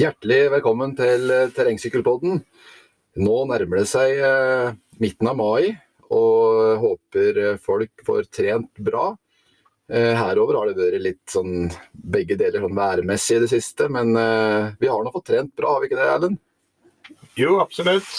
Hjertelig 0.00 0.46
velkommen 0.48 0.94
til 0.96 1.28
eh, 1.28 1.50
Terrengsykkelpodden. 1.52 2.38
Nå 3.20 3.34
nærmer 3.50 3.82
det 3.82 3.88
seg 3.90 4.16
eh, 4.24 4.70
midten 5.02 5.28
av 5.28 5.36
mai, 5.36 5.74
og 6.08 6.78
håper 6.80 7.40
eh, 7.42 7.58
folk 7.60 8.04
får 8.06 8.30
trent 8.32 8.70
bra. 8.80 9.10
Herover 9.90 10.56
har 10.56 10.70
det 10.70 10.78
vært 10.78 11.02
litt 11.02 11.32
sånn 11.34 11.66
begge 12.14 12.38
deler 12.38 12.62
sånn 12.62 12.78
værmessig 12.78 13.40
i 13.40 13.42
det 13.42 13.50
siste, 13.50 13.88
men 13.90 14.14
vi 14.78 14.86
har 14.86 15.02
nå 15.02 15.10
fått 15.10 15.26
trent 15.32 15.50
bra, 15.58 15.72
har 15.74 15.82
vi 15.82 15.88
ikke 15.90 15.98
det, 15.98 16.06
Erlend? 16.14 16.38
Jo, 17.34 17.56
absolutt. 17.58 18.12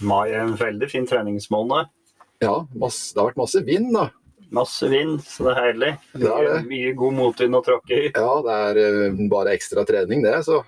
Mai 0.00 0.30
er 0.30 0.40
en 0.46 0.56
veldig 0.56 0.88
fin 0.88 1.04
treningsmåned. 1.06 1.92
Ja, 2.40 2.56
masse, 2.72 3.12
det 3.12 3.20
har 3.20 3.28
vært 3.28 3.42
masse 3.44 3.62
vind, 3.68 3.92
da. 3.92 4.08
Masse 4.56 4.88
vind, 4.88 5.20
så 5.28 5.50
det 5.50 5.52
er 5.52 5.60
herlig. 5.68 5.92
Det 6.16 6.32
er 6.32 6.48
det. 6.48 6.56
Mye, 6.64 6.70
mye 6.72 7.00
god 7.04 7.18
motvind 7.20 7.60
å 7.60 7.64
tråkke 7.68 7.98
i. 7.98 8.10
Ja, 8.16 8.32
det 8.48 8.60
er 8.72 9.20
bare 9.36 9.52
ekstra 9.52 9.84
trening, 9.92 10.24
det. 10.24 10.38
Så 10.48 10.64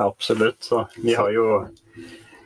Absolutt. 0.00 0.64
Så 0.64 0.86
vi 0.96 1.14
har 1.14 1.30
jo, 1.32 1.46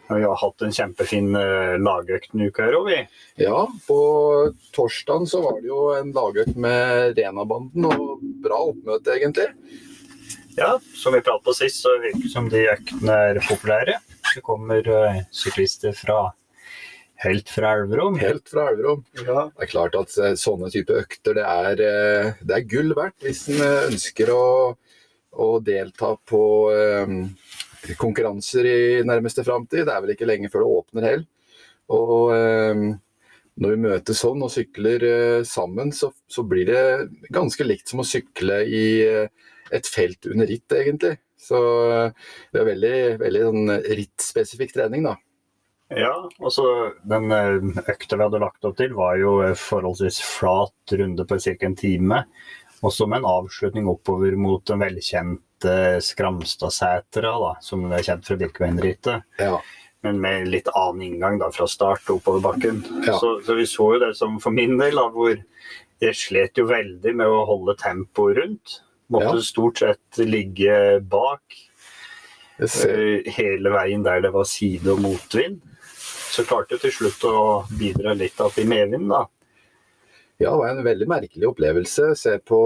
vi 0.09 0.23
har 0.23 0.37
hatt 0.37 0.63
en 0.63 0.75
kjempefin 0.75 1.35
eh, 1.39 1.75
lagøkt 1.79 2.33
denne 2.33 2.51
uka 2.51 2.67
her 2.67 2.79
òg, 2.81 2.91
vi. 2.91 3.01
ja, 3.45 3.65
på 3.87 3.99
torsdagen 4.75 5.29
så 5.31 5.43
var 5.45 5.61
det 5.61 5.71
jo 5.71 5.89
en 5.95 6.13
lagøkt 6.17 6.59
med 6.59 7.19
Renabanden, 7.19 7.87
og 7.87 8.25
bra 8.45 8.61
oppmøte, 8.73 9.15
egentlig. 9.15 9.51
Ja, 10.59 10.77
som 10.95 11.15
vi 11.15 11.23
pratet 11.23 11.47
på 11.47 11.55
sist, 11.57 11.83
så 11.83 11.97
virker 12.03 12.27
det 12.27 12.33
som 12.33 12.49
de 12.51 12.63
øktene 12.71 13.19
er 13.31 13.43
populære. 13.47 13.99
Det 14.35 14.43
kommer 14.47 14.91
eh, 14.91 15.21
syklister 15.35 15.95
fra 15.95 16.33
helt 17.25 17.49
fra 17.51 17.73
Elverum. 17.79 18.19
Helt 18.19 18.51
fra 18.51 18.69
Elverum. 18.71 19.05
Ja. 19.23 19.49
Det 19.55 19.67
er 19.67 19.71
klart 19.71 19.99
at 19.99 20.15
eh, 20.19 20.35
sånne 20.39 20.71
type 20.75 20.95
økter 21.05 21.39
det 21.39 21.47
er, 21.47 21.85
det 22.43 22.59
er 22.59 22.67
gull 22.71 22.95
verdt 22.99 23.27
hvis 23.27 23.47
en 23.55 23.63
ønsker 23.67 24.31
å, 24.35 24.45
å 25.35 25.49
delta 25.65 26.15
på 26.29 26.45
eh, 26.75 27.15
konkurranser 28.01 28.69
i 28.69 28.79
nærmeste 29.07 29.45
framtid. 29.47 29.85
Det 29.87 29.95
er 29.95 30.05
vel 30.05 30.15
ikke 30.15 30.29
lenge 30.29 30.51
før 30.53 30.65
det 30.65 30.77
åpner 30.79 31.09
heller. 31.09 31.27
Og 31.95 32.33
eh, 32.35 32.85
når 33.61 33.75
vi 33.75 33.83
møtes 33.85 34.23
sånn 34.25 34.43
og 34.43 34.53
sykler 34.53 35.05
eh, 35.09 35.41
sammen, 35.49 35.93
så, 35.95 36.11
så 36.27 36.47
blir 36.49 36.71
det 36.71 37.29
ganske 37.35 37.67
likt 37.67 37.93
som 37.93 38.03
å 38.03 38.09
sykle 38.09 38.63
i 38.67 38.87
eh, 39.05 39.51
et 39.75 39.89
felt 39.91 40.27
under 40.31 40.49
ritt, 40.51 40.67
egentlig. 40.75 41.17
Så 41.41 41.61
eh, 41.93 42.27
det 42.53 42.63
er 42.63 42.71
veldig, 42.73 42.97
veldig 43.23 43.45
sånn 43.49 43.77
rittspesifikk 44.01 44.75
trening, 44.77 45.07
da. 45.07 45.19
Ja, 45.93 46.15
og 46.41 46.51
så 46.53 46.65
den 47.07 47.31
eh, 47.35 47.83
økta 47.85 48.17
vi 48.17 48.25
hadde 48.25 48.41
lagt 48.43 48.65
opp 48.67 48.79
til, 48.79 48.95
var 48.97 49.19
jo 49.21 49.37
eh, 49.45 49.57
forholdsvis 49.59 50.21
flat 50.25 50.95
runde 50.99 51.27
på 51.29 51.39
ca. 51.45 51.55
en 51.69 51.77
time. 51.79 52.23
Også 52.85 53.07
med 53.09 53.23
en 53.23 53.31
avslutning 53.31 53.89
oppover 53.89 54.37
mot 54.37 54.65
den 54.69 54.83
velkjente 54.83 55.75
Skramstadsetra, 56.05 57.33
da, 57.41 57.55
som 57.65 57.87
er 57.93 58.05
kjent 58.05 58.27
fra 58.29 58.37
Birkebeinerrittet. 58.41 59.25
Ja. 59.41 59.59
Men 60.05 60.19
med 60.21 60.51
litt 60.53 60.69
annen 60.77 61.07
inngang 61.07 61.39
da, 61.41 61.49
fra 61.55 61.65
start 61.71 62.05
og 62.11 62.19
oppover 62.19 62.43
bakken. 62.51 62.83
Ja. 63.07 63.17
Så, 63.17 63.39
så 63.47 63.57
vi 63.57 63.65
så 63.71 63.87
jo 63.95 64.03
det 64.03 64.11
som 64.19 64.37
for 64.43 64.53
min 64.53 64.77
del, 64.77 64.99
da, 65.01 65.07
hvor 65.15 65.33
jeg 66.05 66.19
slet 66.19 66.61
jo 66.61 66.67
veldig 66.69 67.15
med 67.17 67.31
å 67.31 67.45
holde 67.49 67.77
tempoet 67.81 68.37
rundt. 68.43 68.81
Måtte 69.15 69.37
Ja. 69.39 69.45
stort 69.47 69.81
sett 69.81 70.19
ligge 70.25 71.01
bak 71.01 71.57
eh, 72.59 73.25
hele 73.37 73.73
veien 73.73 74.05
der 74.05 74.21
det 74.25 74.33
var 74.35 74.45
side- 74.49 74.93
og 74.93 75.01
motvind. 75.05 75.63
Så 76.35 76.45
klarte 76.49 76.75
jeg 76.75 76.81
til 76.83 76.95
slutt 76.99 77.25
å 77.31 77.41
bidra 77.79 78.15
litt 78.19 78.41
opp 78.43 78.57
i 78.59 78.65
medvind, 78.67 79.09
da. 79.13 79.25
Ja, 80.37 80.51
det 80.51 80.59
var 80.59 80.69
en 80.69 80.85
veldig 80.85 81.07
merkelig 81.09 81.47
opplevelse. 81.47 82.09
Se 82.19 82.39
på 82.43 82.59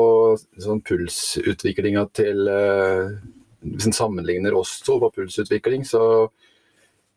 sånn 0.56 0.80
pulsutviklinga 0.88 2.06
til 2.16 2.48
eh, 2.48 3.10
Hvis 3.60 3.90
en 3.90 3.96
sammenligner 3.96 4.56
oss 4.56 4.78
på 4.86 4.96
pulsutvikling, 5.12 5.84
så, 5.84 6.30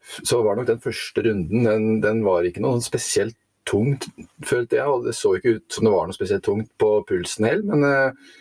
så 0.02 0.42
var 0.44 0.60
nok 0.60 0.68
den 0.68 0.84
første 0.84 1.24
runden 1.24 1.64
den, 1.70 1.88
den 2.04 2.24
var 2.26 2.44
ikke 2.44 2.64
noe 2.66 2.82
spesielt 2.84 3.38
tungt, 3.70 4.10
følte 4.44 4.82
jeg. 4.82 4.92
Og 4.92 5.08
det 5.08 5.16
så 5.16 5.38
ikke 5.38 5.56
ut 5.56 5.72
som 5.72 5.88
det 5.88 5.96
var 5.96 6.10
noe 6.10 6.20
spesielt 6.20 6.44
tungt 6.44 6.72
på 6.82 6.92
pulsen 7.08 7.48
heller. 7.48 7.72
Men, 7.72 7.88
eh, 7.88 8.38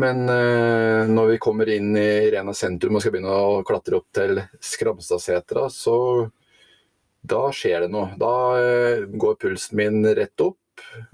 men 0.00 0.24
eh, 0.32 1.12
når 1.12 1.34
vi 1.34 1.40
kommer 1.44 1.68
inn 1.76 1.92
i 2.00 2.08
Rena 2.32 2.56
sentrum 2.56 2.96
og 2.96 3.04
skal 3.04 3.18
begynne 3.18 3.36
å 3.36 3.62
klatre 3.68 4.00
opp 4.00 4.08
til 4.16 4.40
Skramstadsetra, 4.64 5.68
så 5.68 5.98
da 7.20 7.46
skjer 7.52 7.84
det 7.84 7.92
noe. 7.92 8.14
Da 8.16 8.34
går 9.12 9.40
pulsen 9.44 9.76
min 9.84 10.04
rett 10.08 10.40
opp 10.40 10.56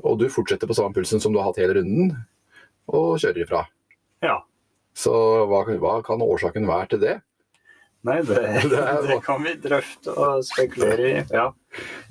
og 0.04 0.20
du 0.20 0.28
fortsetter 0.32 0.70
på 0.70 0.76
samme 0.76 0.96
pulsen 0.96 1.22
som 1.22 1.32
du 1.32 1.40
har 1.40 1.50
hatt 1.50 1.60
hele 1.62 1.78
runden, 1.80 2.14
og 2.90 3.18
kjører 3.22 3.44
ifra. 3.44 3.64
Ja. 4.24 4.40
Så 4.96 5.12
hva, 5.48 5.64
hva 5.80 5.98
kan 6.04 6.24
årsaken 6.24 6.68
være 6.68 6.94
til 6.94 7.04
det? 7.04 7.16
Nei, 8.08 8.20
det, 8.24 8.40
Det 9.08 9.18
kan 9.24 9.42
vi 9.44 9.54
drøfte 9.60 10.12
og 10.16 10.44
spekulere 10.48 11.08
i. 11.08 11.22
Ja. 11.34 11.50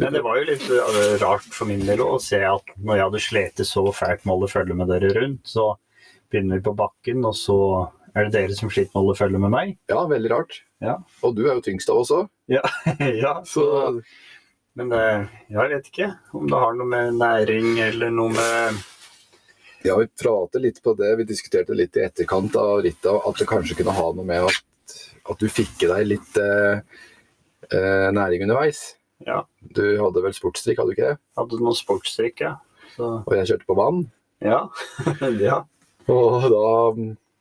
Men 0.02 0.16
det 0.16 0.22
var 0.26 0.38
jo 0.38 0.48
litt 0.52 0.66
eh, 0.70 1.16
rart 1.24 1.48
for 1.54 1.70
min 1.70 1.82
del 1.88 2.04
å 2.06 2.20
se 2.22 2.42
at 2.46 2.76
når 2.78 3.00
jeg 3.00 3.08
hadde 3.08 3.24
slitt 3.26 3.64
så 3.68 3.86
fælt 3.90 4.24
med 4.24 4.34
å 4.34 4.38
holde 4.38 4.52
følge 4.54 4.78
med 4.78 4.92
dere 4.94 5.12
rundt, 5.18 5.42
så 5.50 5.72
begynner 6.30 6.60
vi 6.60 6.68
på 6.70 6.76
bakken, 6.78 7.26
og 7.26 7.34
så 7.38 7.60
er 8.14 8.28
det 8.28 8.36
dere 8.38 8.58
som 8.58 8.70
sliter 8.70 8.94
med 8.94 9.00
å 9.00 9.04
holde 9.08 9.18
følge 9.18 9.42
med 9.42 9.54
meg. 9.54 9.76
Ja, 9.90 10.04
veldig 10.10 10.32
rart. 10.34 10.62
Ja. 10.84 11.00
Og 11.26 11.34
du 11.38 11.48
er 11.48 11.58
jo 11.58 11.66
tyngst 11.66 11.90
av 11.92 12.04
oss 12.04 12.14
òg, 12.14 12.30
ja, 13.24 13.34
så 13.46 13.64
Men 14.80 14.94
eh, 14.96 15.28
jeg 15.52 15.74
vet 15.74 15.90
ikke 15.92 16.08
om 16.40 16.48
det 16.48 16.62
har 16.62 16.78
noe 16.78 16.88
med 16.88 17.18
næring 17.20 17.74
eller 17.84 18.14
noe 18.16 18.32
med 18.36 18.80
ja, 19.84 19.96
vi 19.96 20.10
prater 20.12 20.60
litt 20.60 20.82
på 20.84 20.92
det. 21.00 21.14
Vi 21.22 21.26
diskuterte 21.28 21.76
litt 21.78 21.96
i 21.96 22.02
etterkant 22.04 22.56
av 22.60 22.82
rittet 22.84 23.08
at 23.16 23.38
det 23.40 23.48
kanskje 23.48 23.78
kunne 23.80 23.94
ha 23.96 24.10
noe 24.12 24.28
med 24.28 24.44
at, 24.50 24.96
at 25.32 25.40
du 25.40 25.48
fikk 25.48 25.86
i 25.86 25.92
deg 25.92 26.10
litt 26.10 26.40
eh, 26.42 26.82
eh, 27.72 28.10
næring 28.16 28.44
underveis. 28.44 28.82
Ja, 29.24 29.46
Du 29.60 29.84
hadde 30.00 30.24
vel 30.24 30.36
sportsdrikk, 30.36 30.82
hadde 30.82 30.92
du 30.92 30.98
ikke 30.98 31.14
det? 31.14 31.20
hadde 31.40 31.62
noe 31.64 31.76
sportsdrikk, 31.80 32.44
ja. 32.44 32.54
Så, 32.96 33.08
Og 33.24 33.34
jeg 33.38 33.48
kjørte 33.54 33.68
på 33.70 33.80
vann. 33.80 34.04
ja. 34.44 34.62
ja. 35.48 35.62
Og 36.12 36.46
da 36.52 36.68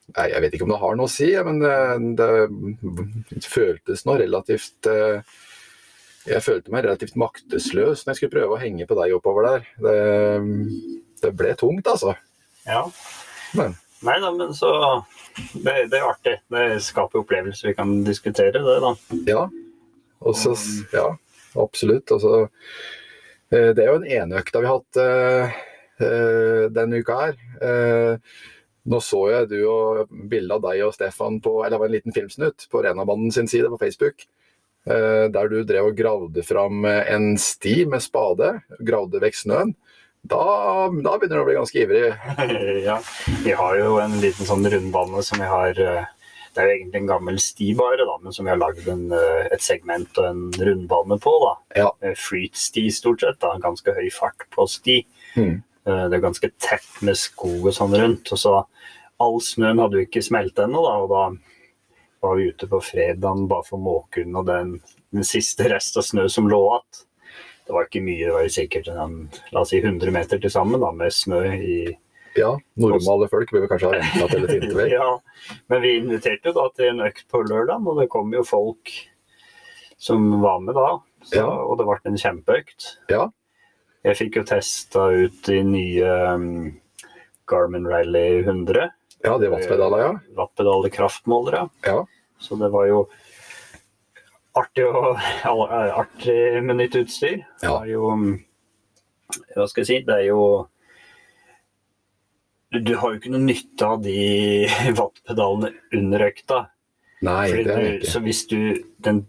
Nei, 0.09 0.25
jeg 0.33 0.41
vet 0.41 0.55
ikke 0.57 0.65
om 0.65 0.71
det 0.73 0.81
har 0.81 0.95
noe 0.97 1.05
å 1.05 1.13
si, 1.13 1.27
men 1.45 1.59
det, 1.61 1.75
det 2.17 3.43
føltes 3.45 4.07
nå 4.09 4.15
relativt 4.23 4.89
eh, 4.89 5.21
Jeg 6.29 6.45
følte 6.45 6.73
meg 6.75 6.85
relativt 6.85 7.19
maktesløs 7.19 8.05
når 8.05 8.13
jeg 8.13 8.21
skulle 8.21 8.35
prøve 8.37 8.57
å 8.57 8.63
henge 8.63 8.87
på 8.89 8.97
deg 8.99 9.15
oppover 9.17 9.47
der. 9.49 9.69
Det, 9.85 9.99
det 11.23 11.35
ble 11.37 11.55
tungt, 11.59 11.89
altså. 11.89 12.17
ja. 12.69 12.87
Men 13.59 13.79
Nei 14.07 14.15
da, 14.23 14.29
men 14.31 14.53
så 14.55 14.69
det, 15.59 15.89
det 15.91 15.99
er 15.99 16.05
artig. 16.07 16.37
Det 16.53 16.67
skaper 16.87 17.19
opplevelser 17.23 17.73
vi 17.73 17.75
kan 17.75 17.97
diskutere, 18.07 18.61
det, 18.63 18.77
da. 18.85 18.93
ja. 19.27 19.49
Og 20.23 20.37
så 20.39 20.55
Ja, 20.93 21.09
absolutt. 21.59 22.13
Altså, 22.15 22.47
eh, 23.51 23.73
det 23.75 23.83
er 23.83 23.91
jo 23.91 23.99
den 23.99 24.13
ene 24.21 24.39
økta 24.39 24.63
vi 24.63 24.71
har 24.71 24.79
hatt 24.79 25.01
uh, 25.03 26.71
denne 26.75 27.03
uka 27.03 27.19
her. 27.25 27.43
Uh, 27.59 28.39
Nå 28.89 29.01
så 29.05 29.19
jeg 29.29 29.51
du 29.51 29.59
og 29.69 30.13
bilde 30.31 30.57
av 30.57 30.63
deg 30.65 30.81
og 30.87 30.95
Stefan 30.97 31.43
på 31.45 31.59
eller 31.59 31.75
det 31.75 31.81
var 31.83 31.91
en 31.91 31.97
liten 31.97 32.15
filmsnutt 32.17 32.69
på 32.73 32.81
Renabanden 32.85 33.33
sin 33.35 33.51
side 33.51 33.69
på 33.69 33.81
Facebook. 33.83 34.25
Eh, 34.91 35.27
Der 35.33 35.51
du 35.51 35.63
drev 35.67 35.91
og 35.91 35.99
gravde 35.99 36.45
fram 36.47 36.85
eh, 36.89 37.05
en 37.15 37.37
sti 37.41 37.85
med 37.91 38.03
spade. 38.05 38.59
Gravde 38.81 39.23
vekk 39.23 39.39
snøen. 39.39 39.75
Da, 40.29 40.43
da 40.91 41.15
begynner 41.15 41.39
du 41.39 41.43
å 41.45 41.49
bli 41.49 41.57
ganske 41.57 41.83
ivrig. 41.85 42.09
ja. 42.89 42.99
Vi 43.45 43.55
har 43.57 43.79
jo 43.79 43.99
en 44.03 44.19
liten 44.23 44.49
sånn 44.49 44.67
rundbane 44.69 45.23
som 45.25 45.41
vi 45.41 45.49
har 45.49 45.79
eh, 45.79 46.09
Det 46.53 46.65
er 46.65 46.69
jo 46.69 46.75
egentlig 46.75 47.03
en 47.03 47.13
gammel 47.13 47.39
sti 47.41 47.71
bare, 47.79 48.03
da, 48.03 48.17
men 48.25 48.35
som 48.35 48.49
vi 48.49 48.51
har 48.51 48.59
lagd 48.59 48.89
et 48.89 49.63
segment 49.63 50.19
og 50.19 50.27
en 50.27 50.45
rundbane 50.59 51.21
på. 51.23 51.35
da. 51.45 51.55
Ja. 51.85 52.15
Flyt-sti 52.19 52.89
stort 52.91 53.23
sett. 53.23 53.39
da, 53.45 53.55
Ganske 53.63 53.95
høy 53.95 54.09
fart 54.11 54.49
på 54.57 54.67
sti. 54.67 55.03
Mm. 55.39 55.61
Det 55.89 56.17
er 56.19 56.25
ganske 56.25 56.51
tett 56.61 56.89
med 57.07 57.17
skog 57.17 57.69
og 57.71 57.77
sånn 57.77 57.95
rundt. 57.95 58.33
og 58.35 58.43
så 58.43 58.57
All 59.23 59.39
snøen 59.43 59.79
hadde 59.83 60.01
jo 60.01 60.09
ikke 60.09 60.25
smeltet 60.25 60.65
ennå, 60.67 60.83
da, 60.83 60.97
og 61.05 61.13
da 61.13 61.23
var 62.21 62.37
vi 62.39 62.49
ute 62.51 62.67
på 62.71 62.81
fredagen 62.83 63.47
bare 63.51 63.67
for 63.67 63.79
å 63.79 63.85
måke 63.85 64.25
unna 64.25 64.43
den, 64.47 64.75
den 65.15 65.27
siste 65.27 65.69
rest 65.71 65.97
av 66.01 66.07
snø 66.07 66.27
som 66.33 66.49
lå 66.51 66.61
igjen. 66.67 67.05
Det 67.69 67.75
var 67.77 67.85
ikke 67.85 68.01
mye, 68.01 68.25
det 68.25 68.33
var 68.33 68.45
jo 68.47 68.53
sikkert 68.55 68.87
en, 68.89 69.17
la 69.53 69.61
oss 69.61 69.75
si 69.75 69.81
100 69.83 70.13
meter 70.15 70.41
til 70.41 70.53
sammen 70.53 70.81
da, 70.81 70.89
med 70.97 71.13
snø 71.13 71.43
i 71.53 71.79
Ja, 72.39 72.55
normale 72.81 73.27
folk 73.29 73.51
bør 73.53 73.67
kanskje 73.69 73.91
ha 73.91 73.99
venta 73.99 74.29
til 74.33 74.47
et 74.47 74.55
intervju. 74.57 74.89
Ja, 74.95 75.11
men 75.69 75.83
vi 75.85 75.95
inviterte 75.99 76.49
jo 76.49 76.57
da 76.57 76.67
til 76.77 76.93
en 76.95 77.05
økt 77.05 77.27
på 77.29 77.43
lørdag, 77.45 77.85
og 77.85 78.01
det 78.01 78.09
kom 78.13 78.33
jo 78.33 78.45
folk 78.47 78.95
som 80.01 80.31
var 80.41 80.63
med 80.65 80.79
da. 80.79 80.89
Så, 81.27 81.43
Ja. 81.43 81.49
Og 81.67 81.77
det 81.81 81.87
ble 81.89 81.99
en 82.09 82.21
kjempeøkt. 82.23 82.93
Ja. 83.13 83.27
Jeg 84.07 84.17
fikk 84.21 84.39
jo 84.39 84.45
testa 84.49 85.09
ut 85.11 85.41
de 85.49 85.59
nye 85.67 86.13
um, 86.33 86.51
Garmin 87.51 87.89
Rally 87.91 88.45
100. 88.47 88.89
Ja, 89.25 89.35
de 89.39 89.49
vattpedaler, 89.51 89.99
ja. 90.05 90.11
Wattpedaler 90.39 90.93
kraftmålere. 90.95 91.69
ja. 91.87 92.05
Så 92.39 92.55
det 92.55 92.69
var 92.71 92.85
jo 92.87 93.01
artig, 94.55 94.85
og, 94.87 95.19
artig 95.99 96.37
med 96.63 96.77
nytt 96.79 96.95
utstyr. 97.01 97.41
Ja. 97.65 97.73
Det 97.81 97.89
er 97.89 97.93
jo 97.97 98.13
um, 98.15 98.29
Hva 99.57 99.67
skal 99.67 99.83
jeg 99.83 99.89
si? 99.89 99.97
Det 100.07 100.15
er 100.21 100.27
jo 100.29 100.45
Du, 102.71 102.93
har 103.01 103.11
jo 103.15 103.19
ikke 103.19 103.33
noe 103.33 103.43
nytte 103.43 103.87
av 103.89 104.03
de 104.05 104.15
wattpedalene 104.99 105.73
under 105.99 106.25
økta. 106.29 106.61
Nei, 107.27 107.49
Fordi 107.51 107.65
det 107.65 107.73
er 107.75 107.81
det 107.83 107.89
du, 107.89 107.97
ikke. 107.99 108.11
så 108.13 108.21
hvis 108.23 108.45
du 108.47 108.59
den, 109.03 109.23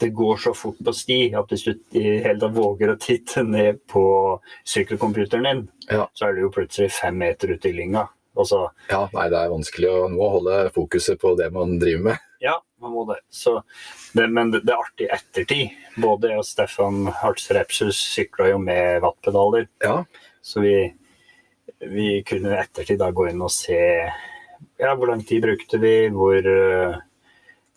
Det 0.00 0.08
går 0.18 0.36
så 0.42 0.52
fort 0.56 0.80
på 0.84 0.92
sti 0.92 1.20
at 1.38 1.52
hvis 1.54 1.62
du 1.68 1.72
i 1.96 2.02
hele 2.24 2.40
tatt 2.42 2.56
våger 2.56 2.90
å 2.92 2.98
titte 3.00 3.44
ned 3.46 3.78
på 3.88 4.02
sykkelcomputeren 4.66 5.46
din, 5.46 5.62
Ja. 5.88 6.08
så 6.12 6.26
er 6.28 6.34
du 6.34 6.42
jo 6.48 6.50
plutselig 6.52 6.90
fem 6.98 7.14
meter 7.22 7.54
ute 7.54 7.70
i 7.70 7.72
lynga. 7.78 8.08
Altså, 8.36 8.66
Ja, 8.90 9.06
nei, 9.14 9.26
det 9.32 9.38
er 9.40 9.52
vanskelig 9.54 9.88
å 9.90 10.06
nå 10.12 10.28
holde 10.36 10.58
fokuset 10.74 11.18
på 11.22 11.34
det 11.38 11.48
man 11.54 11.78
driver 11.80 12.02
med. 12.10 12.24
ja, 12.44 12.58
man 12.84 12.92
må 12.92 13.06
det. 13.08 13.16
Så 13.32 13.62
det 14.12 14.26
men 14.28 14.50
det, 14.52 14.60
det 14.68 14.74
er 14.74 14.82
artig 14.84 15.08
ettertid. 15.16 15.74
Både 15.96 16.28
jeg 16.34 16.42
og 16.42 16.44
Stefan 16.44 17.06
Hartz 17.22 17.48
Repsus 17.56 17.96
sykla 18.12 18.50
jo 18.52 18.58
med 18.60 19.00
wattpedaler. 19.04 19.66
Ja, 19.84 20.02
Så 20.44 20.60
vi, 20.60 20.74
vi 21.80 22.22
kunne 22.28 22.52
i 22.52 22.60
ettertid 22.60 23.00
da 23.00 23.08
gå 23.16 23.30
inn 23.30 23.40
og 23.42 23.50
se 23.54 23.80
ja, 24.76 24.92
hvor 24.94 25.08
lang 25.08 25.24
tid 25.24 25.42
brukte 25.44 25.80
vi, 25.80 25.94
hvor, 26.12 26.36
eh, 26.36 26.98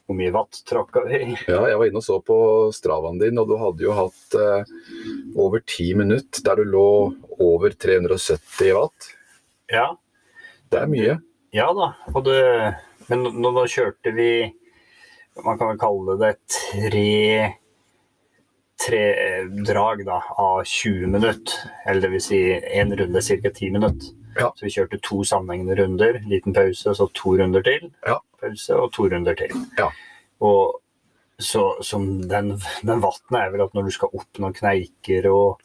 hvor 0.07 0.17
mye 0.19 0.31
watt 0.35 0.59
tråkka 0.67 1.05
vi. 1.07 1.21
ja 1.47 1.61
jeg 1.71 1.79
var 1.79 1.87
inne 1.89 1.99
og 2.01 2.05
så 2.05 2.19
på 2.23 2.37
stravaen 2.75 3.19
din, 3.21 3.39
og 3.39 3.47
du 3.47 3.55
hadde 3.59 3.83
jo 3.87 3.95
hatt 3.95 4.35
eh, 4.39 4.75
over 5.39 5.63
ti 5.67 5.89
minutter 5.95 6.43
der 6.43 6.59
du 6.59 6.71
lå 6.75 6.85
over 7.39 7.71
370 7.75 8.75
watt. 8.75 9.09
Ja, 9.71 9.89
Det 10.69 10.81
er 10.83 10.91
mye. 10.91 11.17
ja 11.55 11.67
da. 11.73 11.93
Og 12.13 12.23
det, 12.27 12.41
men 13.09 13.25
nå, 13.25 13.51
nå 13.55 13.65
kjørte 13.69 14.13
vi 14.13 14.29
Man 15.43 15.57
kan 15.57 15.71
vel 15.71 15.79
kalle 15.81 16.17
det 16.19 16.33
tre 16.51 17.55
tre 18.79 18.99
drag 19.67 20.05
da, 20.07 20.21
av 20.39 20.63
20 20.63 21.07
minutter. 21.11 21.53
Eller 21.85 22.01
det 22.05 22.11
vil 22.13 22.23
si 22.23 22.39
én 22.55 22.93
runde 22.95 23.21
ca. 23.21 23.49
10 23.51 23.71
minutter. 23.75 24.13
Ja. 24.39 24.51
Så 24.55 24.65
vi 24.65 24.71
kjørte 24.71 24.99
to 25.03 25.23
sammenhengende 25.27 25.75
runder. 25.81 26.19
Liten 26.31 26.55
pause, 26.55 26.93
så 26.95 27.09
to 27.13 27.35
runder 27.39 27.63
til. 27.65 27.89
Ja. 28.07 28.19
Pause 28.39 28.77
og 28.79 28.93
to 28.95 29.09
runder 29.11 29.35
til. 29.35 29.51
Ja. 29.77 29.89
Og 30.39 30.79
så 31.39 31.65
som 31.83 32.07
den, 32.27 32.53
den 32.83 33.03
vannet 33.03 33.39
er 33.39 33.51
vel 33.53 33.63
at 33.63 33.75
når 33.75 33.87
du 33.87 33.95
skal 33.95 34.15
opp 34.15 34.39
noen 34.43 34.55
kneiker 34.55 35.27
og 35.31 35.61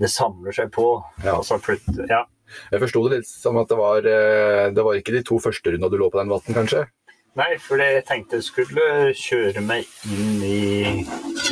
det 0.00 0.10
samler 0.12 0.54
seg 0.54 0.70
på 0.72 0.86
Ja. 1.24 1.38
Altså, 1.38 1.58
ja. 2.08 2.24
Jeg 2.72 2.80
forsto 2.84 3.02
det 3.08 3.18
litt 3.20 3.28
som 3.30 3.56
at 3.60 3.68
det 3.68 3.78
var, 3.78 3.98
eh, 4.06 4.70
det 4.74 4.84
var 4.86 4.94
ikke 4.98 5.12
de 5.16 5.22
to 5.26 5.38
første 5.42 5.72
rundene 5.74 5.90
du 5.90 5.98
lå 6.00 6.10
på 6.10 6.18
den 6.22 6.32
vatten, 6.32 6.54
kanskje? 6.56 6.86
Nei, 7.38 7.56
for 7.62 7.78
jeg 7.78 8.04
tenkte 8.08 8.40
jeg 8.40 8.46
skulle 8.48 8.86
kjøre 9.14 9.62
meg 9.62 9.86
inn 10.10 10.40
i, 10.42 11.04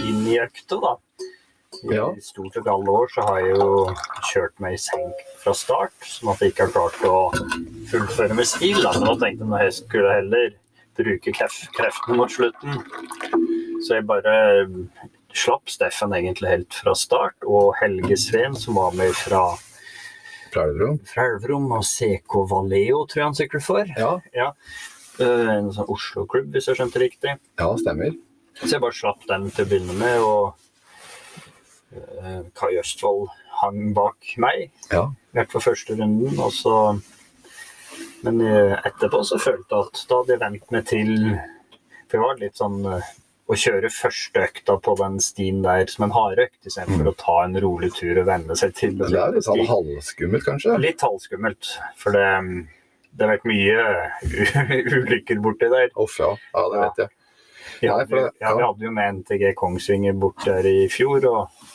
inn 0.03 0.25
i 0.27 0.39
økta, 0.43 0.81
da. 0.83 0.97
I 1.85 1.95
Ja. 1.95 2.09
stort 2.25 2.55
sett 2.57 2.67
alle 2.67 2.91
år 2.91 3.07
så 3.13 3.23
har 3.29 3.39
jeg 3.45 3.55
jo 3.55 3.95
kjørt 4.33 4.55
meg 4.59 4.73
i 4.75 4.81
senk 4.83 5.15
fra 5.39 5.53
start, 5.55 5.93
sånn 6.03 6.33
at 6.33 6.41
jeg 6.43 6.51
ikke 6.53 6.67
har 6.67 6.73
klart 6.75 7.05
å 7.07 7.19
fullføre 7.93 8.35
med 8.35 8.47
stil. 8.51 8.81
Da. 8.83 8.93
Men 8.99 9.07
nå 9.07 9.15
tenkte 9.21 9.45
jeg 9.45 9.53
at 9.55 9.63
jeg 9.69 9.77
skulle 9.77 10.15
heller 10.17 10.51
bruke 10.99 11.35
kreftene 11.79 12.17
mot 12.19 12.33
slutten. 12.35 12.83
Så 13.87 13.95
jeg 14.01 14.07
bare 14.09 14.67
slapp 15.39 15.69
Steffen 15.71 16.11
egentlig 16.17 16.49
helt 16.51 16.75
fra 16.75 16.95
start, 16.99 17.37
og 17.47 17.75
Helge 17.81 18.17
Sveen, 18.19 18.57
som 18.59 18.75
var 18.81 18.91
med 18.99 19.13
fra, 19.15 19.45
Fra 20.53 20.65
Elverum? 20.69 20.99
fra 21.07 21.25
Elverum, 21.33 21.67
og 21.77 21.83
CK 21.85 22.37
Valeo, 22.51 23.03
tror 23.07 23.21
jeg 23.23 23.27
han 23.29 23.35
sykler 23.39 23.63
for. 23.65 23.85
Ja, 23.99 24.15
Ja. 24.35 24.53
Eh, 25.21 25.51
En 25.59 25.73
sånn 25.75 25.89
Oslo-klubb, 25.91 26.53
hvis 26.55 26.69
jeg 26.71 26.77
skjønte 26.79 27.01
riktig. 27.03 27.37
ja, 27.59 27.69
stemmer. 27.77 28.15
Så 28.63 28.71
jeg 28.73 28.81
bare 28.81 28.93
slapp 28.95 29.25
dem 29.27 29.51
til 29.51 29.65
å 29.65 29.69
begynne 29.69 29.95
med, 29.99 30.19
og 30.23 30.55
eh, 31.95 32.43
Kai 32.55 32.73
Østfold 32.81 33.29
hang 33.61 33.93
bak 33.95 34.35
meg. 34.39 34.71
Ja. 34.93 35.09
I 35.35 35.39
hvert 35.41 35.51
fall 35.53 35.65
første 35.73 35.97
runden, 35.99 36.39
og 36.39 36.53
så 36.55 36.75
Men 38.23 38.41
eh, 38.43 38.75
etterpå 38.85 39.21
så 39.27 39.39
følte 39.39 39.75
jeg 39.77 39.87
at 39.91 40.01
da 40.11 40.17
hadde 40.19 40.33
jeg 40.35 40.41
vent 40.43 40.71
meg 40.75 40.87
til 40.91 41.13
For 42.09 42.17
jeg 42.19 42.23
var 42.25 42.41
litt 42.41 42.57
sånn 42.59 42.81
å 43.49 43.57
kjøre 43.57 43.89
første 43.93 44.43
økta 44.45 44.75
på 44.85 44.95
den 45.01 45.15
stien 45.25 45.63
der 45.65 45.87
som 45.89 46.05
en 46.05 46.13
hardøkt, 46.13 46.59
istedenfor 46.69 47.09
å 47.09 47.15
ta 47.17 47.37
en 47.47 47.57
rolig 47.65 47.89
tur 47.97 48.19
og 48.21 48.27
venne 48.29 48.57
seg 48.61 48.75
til 48.77 48.97
det. 48.99 49.09
Det 49.15 49.21
er 49.23 49.33
litt 49.39 49.47
sånn 49.47 49.63
halvskummelt, 49.71 50.45
kanskje? 50.45 50.75
Litt 50.83 51.01
halvskummelt, 51.07 51.71
for 51.97 52.13
det, 52.13 52.27
det 53.17 53.25
har 53.25 53.33
vært 53.39 53.49
mye 53.49 53.87
ulykker 54.99 55.41
borti 55.45 55.71
der. 55.73 55.89
Uff, 55.97 56.19
ja. 56.21 56.35
ja. 56.53 56.67
Det 56.75 56.83
vet 56.85 57.03
jeg. 57.05 57.15
Ja, 57.81 57.97
Nei, 57.97 58.05
det- 58.11 58.31
ja, 58.43 58.53
vi 58.57 58.63
hadde 58.67 58.85
jo 58.85 58.91
med 58.91 59.15
NTG 59.21 59.53
Kongsvinger 59.57 60.13
bort 60.19 60.45
der 60.45 60.67
i 60.67 60.89
fjor, 60.93 61.25
og 61.31 61.67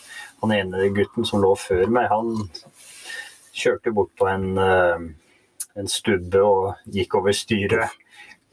han 0.44 0.52
ene 0.52 0.90
gutten 0.94 1.26
som 1.26 1.42
lå 1.42 1.54
før 1.58 1.88
meg, 1.88 2.10
han 2.12 2.50
kjørte 3.56 3.94
bort 3.96 4.12
på 4.20 4.28
en, 4.28 4.58
eh, 4.58 5.06
en 5.80 5.88
stubbe 5.90 6.42
og 6.44 6.76
gikk 6.92 7.16
over 7.22 7.32
styret. 7.38 7.90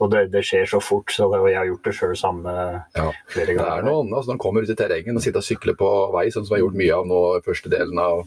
Og 0.01 0.09
det, 0.09 0.21
det 0.33 0.41
skjer 0.47 0.65
så 0.65 0.79
fort, 0.81 1.11
så 1.13 1.27
det, 1.29 1.39
jeg 1.51 1.59
har 1.59 1.67
gjort 1.69 1.87
det 1.87 1.93
sjøl 1.93 2.15
samme 2.17 2.53
Ja. 2.97 3.07
flere 3.29 3.53
Det 3.53 3.61
er 3.61 3.85
noe 3.85 4.01
annet 4.01 4.15
altså, 4.17 4.31
når 4.31 4.33
man 4.33 4.41
kommer 4.41 4.65
ut 4.65 4.73
i 4.73 4.77
terrengen 4.79 5.19
og 5.19 5.21
sitter 5.21 5.43
og 5.43 5.45
sykler 5.45 5.77
på 5.77 5.89
vei, 6.15 6.25
sånn 6.33 6.47
som 6.47 6.55
jeg 6.55 6.61
har 6.61 6.65
gjort 6.65 6.79
mye 6.81 6.97
av 6.97 7.09
nå 7.11 7.19
første 7.45 7.71
delen 7.73 8.01
av, 8.01 8.23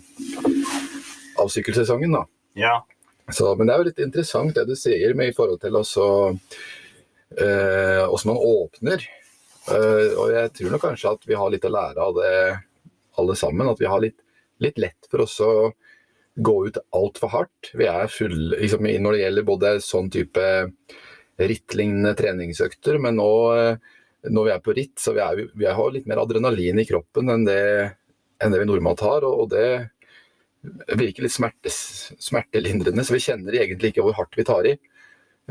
av 1.43 1.51
sykkelsesongen. 1.51 2.15
da. 2.15 2.25
Ja, 2.55 2.77
Så, 3.33 3.51
men 3.59 3.67
det 3.67 3.75
er 3.75 3.83
jo 3.83 3.89
litt 3.89 4.05
interessant 4.05 4.55
det 4.55 4.69
du 4.69 4.77
sier 4.79 5.17
med 5.19 5.33
i 5.33 5.37
forhold 5.37 5.59
til 5.65 5.75
også 5.81 6.07
eh, 7.41 8.05
man 8.29 8.39
åpner. 8.39 9.03
Eh, 9.73 10.13
og 10.21 10.31
jeg 10.35 10.53
tror 10.59 10.75
nok 10.75 10.85
kanskje 10.85 11.15
at 11.17 11.27
vi 11.27 11.39
har 11.41 11.51
litt 11.51 11.65
å 11.65 11.73
lære 11.73 12.05
av 12.05 12.15
det 12.21 12.35
alle 13.19 13.37
sammen. 13.39 13.71
At 13.71 13.81
vi 13.81 13.89
har 13.91 14.03
litt, 14.05 14.21
litt 14.63 14.79
lett 14.79 15.11
for 15.11 15.25
oss 15.25 15.41
å 15.43 15.73
gå 16.35 16.55
ut 16.69 16.79
altfor 16.95 17.33
hardt. 17.33 17.73
Vi 17.75 17.87
er 17.89 18.11
fulle 18.11 18.59
liksom, 18.61 18.87
når 18.87 19.17
det 19.17 19.25
gjelder 19.25 19.49
både 19.49 19.75
sånn 19.85 20.11
type 20.13 20.47
rittlignende 21.39 22.15
treningsøkter, 22.19 22.99
men 23.03 23.19
nå 23.19 23.33
eh, 23.57 23.93
når 24.31 24.47
vi 24.47 24.55
er 24.55 24.63
på 24.65 24.75
ritt, 24.77 24.97
så 25.01 25.13
vi, 25.17 25.21
er, 25.25 25.51
vi 25.53 25.69
har 25.69 25.93
litt 25.93 26.07
mer 26.09 26.23
adrenalin 26.23 26.81
i 26.81 26.87
kroppen 26.89 27.33
enn 27.33 27.45
det, 27.49 27.65
enn 28.41 28.55
det 28.55 28.63
vi 28.63 28.69
normalt 28.71 29.05
har. 29.05 29.27
og, 29.27 29.45
og 29.45 29.53
det 29.53 29.67
virker 30.97 31.27
litt 31.27 31.35
smertes, 31.35 31.77
smertelindrende, 32.23 33.05
så 33.05 33.17
vi 33.17 33.25
kjenner 33.25 33.57
egentlig 33.59 33.93
ikke 33.93 34.05
hvor 34.07 34.17
hardt 34.17 34.39
vi 34.39 34.47
tar 34.49 34.69
i. 34.71 34.75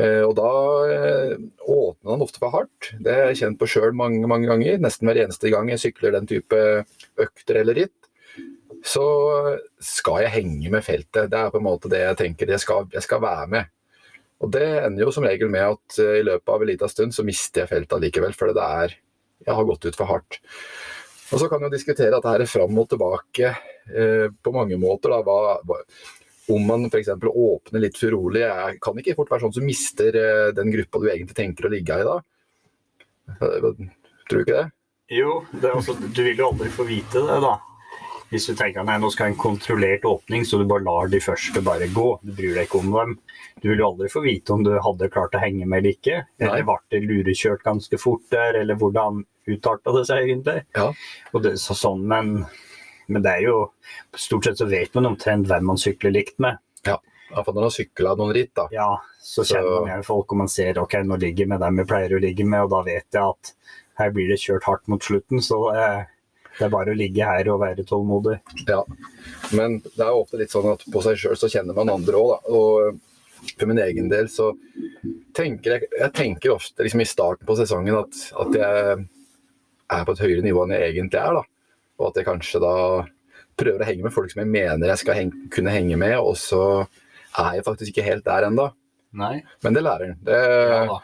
Eh, 0.02 0.24
og 0.26 0.34
da 0.40 0.52
eh, 0.90 1.36
åpner 1.70 2.16
han 2.16 2.24
ofte 2.26 2.42
for 2.42 2.56
hardt. 2.56 2.94
Det 2.98 3.14
har 3.14 3.30
jeg 3.30 3.44
kjent 3.44 3.60
på 3.62 3.70
sjøl 3.70 3.94
mange, 3.98 4.24
mange 4.30 4.50
ganger. 4.50 4.80
Nesten 4.82 5.10
hver 5.10 5.22
eneste 5.26 5.54
gang 5.54 5.70
jeg 5.70 5.84
sykler 5.84 6.16
den 6.18 6.30
type 6.30 6.64
økter 7.22 7.62
eller 7.62 7.78
ritt, 7.84 8.10
så 8.84 9.06
skal 9.80 10.26
jeg 10.26 10.34
henge 10.34 10.74
med 10.74 10.84
feltet. 10.84 11.30
Det 11.32 11.40
er 11.40 11.54
på 11.54 11.62
en 11.62 11.68
måte 11.70 11.92
det 11.92 12.02
jeg 12.02 12.20
tenker. 12.24 12.56
Jeg 12.56 12.64
skal, 12.64 12.90
jeg 12.92 13.06
skal 13.06 13.22
være 13.24 13.48
med. 13.54 13.70
Og 14.44 14.52
det 14.52 14.66
ender 14.84 15.06
jo 15.06 15.14
som 15.16 15.26
regel 15.26 15.52
med 15.52 15.78
at 15.78 16.00
eh, 16.04 16.20
i 16.20 16.26
løpet 16.28 16.52
av 16.52 16.64
en 16.64 16.70
liten 16.70 16.92
stund 16.92 17.16
så 17.16 17.26
mister 17.28 17.64
jeg 17.64 17.72
feltet 17.72 18.04
likevel, 18.04 18.36
fordi 18.36 18.58
det 18.60 18.68
er 18.84 18.98
Jeg 19.44 19.56
har 19.58 19.66
gått 19.68 19.86
ut 19.86 19.96
for 20.00 20.08
hardt. 20.08 20.38
Og 21.34 21.40
så 21.42 21.48
kan 21.50 21.60
vi 21.60 21.68
jo 21.68 21.74
diskutere 21.74 22.14
dette 22.14 22.32
her 22.32 22.44
fram 22.48 22.78
og 22.80 22.90
tilbake 22.92 23.50
eh, 23.50 24.28
på 24.32 24.54
mange 24.56 24.78
måter. 24.80 25.12
Da, 25.12 25.20
hva, 25.26 25.58
hva, 25.68 25.80
om 26.54 26.68
man 26.68 26.86
f.eks. 26.88 27.10
åpner 27.24 27.84
litt 27.84 28.00
for 28.00 28.14
rolig, 28.14 28.44
jeg 28.46 28.80
kan 28.84 29.00
ikke 29.00 29.16
fort 29.18 29.34
være 29.34 29.46
sånn 29.46 29.58
som 29.58 29.68
mister 29.68 30.16
eh, 30.20 30.54
den 30.56 30.72
gruppa 30.72 31.02
du 31.02 31.10
egentlig 31.10 31.36
tenker 31.40 31.68
å 31.68 31.74
ligge 31.74 32.00
i 32.00 32.08
da? 32.08 32.18
Eh, 33.36 33.70
Tror 34.30 34.40
du 34.40 34.46
ikke 34.46 34.62
det? 34.62 34.68
Jo, 35.14 35.42
det 35.60 35.72
også, 35.76 35.98
du 36.00 36.22
vil 36.24 36.40
jo 36.40 36.50
aldri 36.54 36.70
få 36.72 36.86
vite 36.88 37.24
det, 37.28 37.40
da. 37.44 37.58
Hvis 38.34 38.48
du 38.50 38.56
tenker 38.58 38.82
nei, 38.88 38.96
nå 38.98 39.12
skal 39.14 39.28
ha 39.28 39.32
en 39.32 39.38
kontrollert 39.38 40.06
åpning, 40.10 40.42
så 40.50 40.58
du 40.58 40.64
bare 40.66 40.82
lar 40.88 41.10
de 41.12 41.20
første 41.22 41.62
bare 41.62 41.86
gå. 41.94 42.06
Du 42.26 42.32
bryr 42.34 42.56
deg 42.58 42.66
ikke 42.66 42.80
om 42.82 42.90
dem. 42.96 43.12
Du 43.62 43.68
vil 43.70 43.84
jo 43.84 43.92
aldri 43.92 44.08
få 44.10 44.24
vite 44.26 44.56
om 44.56 44.64
du 44.66 44.72
hadde 44.82 45.10
klart 45.14 45.36
å 45.38 45.42
henge 45.44 45.68
med 45.68 45.84
eller 45.84 45.94
ikke. 45.94 46.16
Eller 46.42 46.66
ble 46.66 46.80
det 46.96 47.04
lurekjørt 47.06 47.62
ganske 47.68 48.00
fort 48.02 48.26
der, 48.34 48.58
eller 48.64 48.80
hvordan 48.82 49.22
utarta 49.46 49.94
det 50.00 50.06
seg 50.10 50.24
egentlig. 50.26 50.64
Ja. 50.74 50.88
Og 51.34 51.46
det, 51.46 51.52
så, 51.62 51.76
sånn, 51.78 52.02
men, 52.10 52.32
men 53.06 53.26
det 53.26 53.36
er 53.38 53.46
jo 53.52 53.58
Stort 54.18 54.48
sett 54.48 54.58
så 54.62 54.66
vet 54.72 54.94
man 54.98 55.12
omtrent 55.12 55.46
hvem 55.50 55.66
man 55.70 55.78
sykler 55.82 56.14
likt 56.16 56.40
med. 56.42 56.58
Ja, 56.88 56.98
Iallfall 57.30 57.54
når 57.54 57.60
man 57.60 57.68
har 57.68 57.76
sykla 57.76 58.16
noen 58.18 58.34
ritt, 58.36 58.52
da. 58.58 58.66
Ja, 58.74 58.90
så 59.22 59.44
Så- 59.44 59.54
kjenner 59.54 59.80
man 59.84 59.92
gjerne 59.92 60.06
folk, 60.10 60.32
og 60.32 60.42
man 60.42 60.50
ser 60.50 60.80
ok, 60.82 60.98
nå 61.06 61.18
ligger 61.22 61.46
jeg 61.46 61.52
med 61.54 61.62
dem 61.62 61.78
jeg 61.82 61.90
pleier 61.90 62.18
å 62.18 62.22
ligge 62.22 62.46
med, 62.50 62.66
og 62.66 62.74
da 62.74 62.82
vet 62.90 63.08
jeg 63.14 63.24
at 63.24 63.54
her 64.02 64.10
blir 64.14 64.30
det 64.34 64.40
kjørt 64.42 64.66
hardt 64.66 64.88
mot 64.90 65.02
slutten, 65.06 65.42
så 65.42 65.60
det, 65.74 65.88
det 66.58 66.68
er 66.68 66.74
bare 66.74 66.94
å 66.94 66.98
ligge 66.98 67.26
her 67.26 67.50
og 67.54 67.62
være 67.64 67.86
tålmodig. 67.88 68.38
Ja. 68.68 68.84
Men 69.58 69.80
det 69.86 70.04
er 70.04 70.14
ofte 70.14 70.40
litt 70.42 70.54
sånn 70.54 70.70
at 70.74 70.86
på 70.94 71.02
seg 71.06 71.18
sjøl 71.20 71.40
så 71.40 71.50
kjenner 71.52 71.78
man 71.78 71.92
andre 71.94 72.20
òg, 72.20 72.30
da. 72.34 72.54
Og 72.54 73.56
for 73.58 73.70
min 73.70 73.82
egen 73.84 74.08
del 74.12 74.30
så 74.32 74.54
tenker 75.36 75.74
jeg 75.74 75.88
Jeg 76.00 76.14
tenker 76.16 76.54
ofte 76.54 76.86
liksom 76.86 77.02
i 77.04 77.08
starten 77.10 77.48
på 77.48 77.58
sesongen 77.60 77.98
at, 78.00 78.20
at 78.40 78.56
jeg 78.56 79.02
er 79.92 80.06
på 80.08 80.16
et 80.16 80.22
høyere 80.24 80.46
nivå 80.46 80.64
enn 80.64 80.76
jeg 80.78 80.94
egentlig 80.94 81.20
er, 81.20 81.42
da. 81.42 81.44
Og 82.00 82.08
at 82.10 82.22
jeg 82.22 82.30
kanskje 82.30 82.62
da 82.64 82.76
prøver 83.60 83.84
å 83.84 83.88
henge 83.90 84.08
med 84.08 84.14
folk 84.16 84.32
som 84.32 84.42
jeg 84.42 84.50
mener 84.50 84.90
jeg 84.90 85.02
skal 85.04 85.20
henge, 85.20 85.50
kunne 85.54 85.74
henge 85.74 85.98
med, 86.00 86.16
og 86.18 86.38
så 86.40 86.64
er 87.42 87.60
jeg 87.60 87.66
faktisk 87.68 87.92
ikke 87.94 88.08
helt 88.08 88.26
der 88.26 88.48
ennå. 88.50 88.70
Men 89.66 89.76
det 89.76 89.84
lærer 89.86 90.14
en. 90.14 90.18
Det, 90.26 90.40
Ja, 90.90 90.98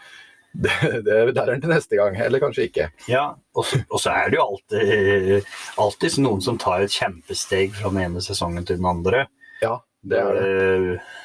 da. 0.63 0.73
det, 1.05 1.17
der 1.35 1.41
er 1.43 1.51
den 1.53 1.61
til 1.63 1.71
neste 1.73 1.99
gang, 1.99 2.17
eller 2.25 2.41
kanskje 2.43 2.67
ikke. 2.69 2.89
ja 3.11 3.25
og, 3.55 3.65
så, 3.99 4.11
er 4.13 4.29
det 4.31 4.37
jo 4.39 4.45
alltid, 4.45 5.47
alltid 5.83 6.17
noen 6.23 6.41
som 6.43 6.57
tar 6.61 6.85
et 6.85 6.93
kjempesteg 6.95 7.73
fra 7.75 7.91
den 7.93 8.03
ene 8.05 8.21
sesongen 8.23 8.67
til 8.67 8.79
den 8.79 8.87
andre. 8.89 9.25
Ja, 9.63 9.77
det 10.07 10.21
er 10.25 10.37
det. 10.37 10.51
Eh, 10.95 11.15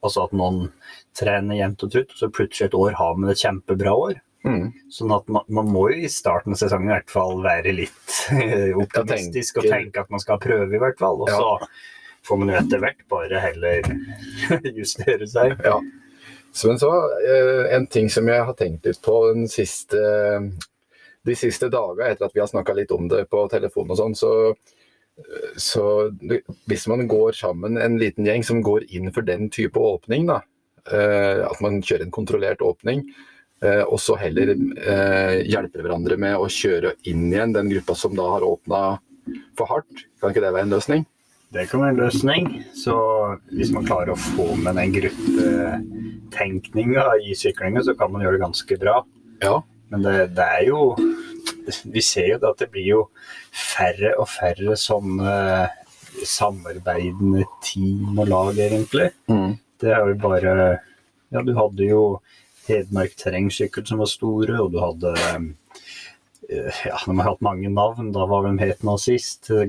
Altså 0.00 0.22
at 0.24 0.30
noen 0.32 0.70
trener 1.18 1.58
jevnt 1.58 1.82
og 1.84 1.90
trutt, 1.92 2.12
og 2.14 2.16
så 2.16 2.28
plutselig 2.32 2.70
et 2.70 2.76
år 2.78 2.94
har 2.96 3.18
man 3.20 3.28
et 3.34 3.40
kjempebra 3.42 3.92
år. 3.92 4.14
Mm. 4.48 4.70
Sånn 4.88 5.12
at 5.12 5.26
man, 5.28 5.44
man 5.52 5.68
må 5.68 5.82
jo 5.92 5.98
i 6.06 6.08
starten 6.08 6.54
av 6.54 6.60
sesongen 6.62 6.88
i 6.88 6.94
hvert 6.94 7.12
fall 7.12 7.42
være 7.44 7.74
litt 7.76 8.14
eh, 8.32 8.70
optimistisk 8.80 9.60
og 9.60 9.66
tenke 9.68 10.00
at 10.00 10.08
man 10.08 10.22
skal 10.22 10.40
prøve, 10.40 10.70
i 10.72 10.80
hvert 10.80 10.96
fall. 11.02 11.20
Og 11.20 11.28
Ja. 11.28 11.36
så 11.36 12.24
får 12.30 12.40
man 12.40 12.52
jo 12.54 12.56
etter 12.62 12.80
hvert 12.86 13.04
bare 13.12 13.42
heller 13.44 13.84
justere 14.80 15.28
seg. 15.28 15.60
Ja. 15.68 15.76
Men 16.66 16.78
så, 16.78 16.90
eh, 17.22 17.76
en 17.76 17.86
ting 17.86 18.10
som 18.10 18.28
jeg 18.28 18.44
har 18.44 18.56
tenkt 18.58 18.86
litt 18.86 19.00
på 19.02 19.16
siste, 19.50 20.00
de 21.26 21.36
siste 21.38 21.70
dagene, 21.70 22.10
etter 22.10 22.26
at 22.26 22.34
vi 22.34 22.42
har 22.42 22.50
snakka 22.50 22.74
litt 22.74 22.92
om 22.94 23.08
det 23.08 23.26
på 23.30 23.44
telefon 23.52 23.92
og 23.92 23.98
sånn, 24.00 24.16
så, 24.18 24.32
så 25.56 25.84
hvis 26.70 26.86
man 26.90 27.06
går 27.10 27.38
sammen 27.38 27.78
en 27.78 27.98
liten 28.00 28.26
gjeng 28.26 28.44
som 28.46 28.62
går 28.66 28.88
inn 28.90 29.12
for 29.14 29.26
den 29.26 29.50
type 29.52 29.78
åpning, 29.78 30.26
da, 30.30 30.40
eh, 30.90 31.44
at 31.46 31.62
man 31.62 31.78
kjører 31.82 32.08
en 32.08 32.14
kontrollert 32.18 32.64
åpning, 32.66 33.04
eh, 33.62 33.84
og 33.84 34.00
så 34.02 34.18
heller 34.18 34.50
eh, 34.50 35.46
hjelper 35.46 35.84
hverandre 35.84 36.18
med 36.18 36.34
å 36.40 36.50
kjøre 36.50 36.96
inn 37.10 37.28
igjen 37.30 37.54
den 37.54 37.70
gruppa 37.76 37.94
som 37.94 38.16
da 38.18 38.26
har 38.34 38.46
åpna 38.46 38.84
for 39.58 39.70
hardt, 39.70 40.06
kan 40.20 40.34
ikke 40.34 40.42
det 40.42 40.54
være 40.56 40.66
en 40.66 40.78
løsning? 40.78 41.06
Det 41.50 41.64
kan 41.66 41.82
være 41.82 41.90
en 41.96 42.02
løsning. 42.04 42.44
Så 42.78 42.94
hvis 43.50 43.72
man 43.74 43.86
klarer 43.88 44.14
å 44.14 44.20
få 44.20 44.54
med 44.60 44.78
den 44.78 44.92
gruppetenkninga 44.94 47.04
i 47.26 47.34
syklinga, 47.34 47.82
så 47.82 47.96
kan 47.98 48.12
man 48.12 48.22
gjøre 48.22 48.38
det 48.38 48.44
ganske 48.44 48.74
bra. 48.78 49.02
Ja. 49.42 49.56
Men 49.90 49.98
det, 50.06 50.14
det 50.36 50.46
er 50.46 50.62
jo 50.68 50.94
Vi 51.90 52.00
ser 52.02 52.26
jo 52.30 52.38
at 52.46 52.58
det 52.62 52.70
blir 52.70 52.86
jo 52.86 53.08
færre 53.50 54.14
og 54.20 54.28
færre 54.30 54.76
sånne 54.78 55.66
samarbeidende 56.26 57.44
team 57.64 58.18
og 58.18 58.28
lag, 58.30 58.58
egentlig. 58.58 59.10
Mm. 59.30 59.56
Det 59.80 59.94
er 59.94 60.12
jo 60.12 60.20
bare 60.22 60.54
Ja, 61.30 61.42
du 61.42 61.54
hadde 61.58 61.86
jo 61.86 62.20
Hedmark 62.68 63.16
terrengsykkel 63.18 63.86
som 63.88 64.02
var 64.02 64.10
store, 64.10 64.60
og 64.62 64.72
du 64.74 64.78
hadde 64.82 65.14
eh, 65.18 65.40
Ja, 66.86 66.98
de 67.06 67.18
har 67.18 67.32
hatt 67.32 67.42
mange 67.42 67.70
navn. 67.72 68.12
Da 68.14 68.26
var 68.30 68.46
de 68.46 68.54
het 68.62 68.84
nå 68.86 68.96
sist. 69.02 69.50
Det 69.50 69.66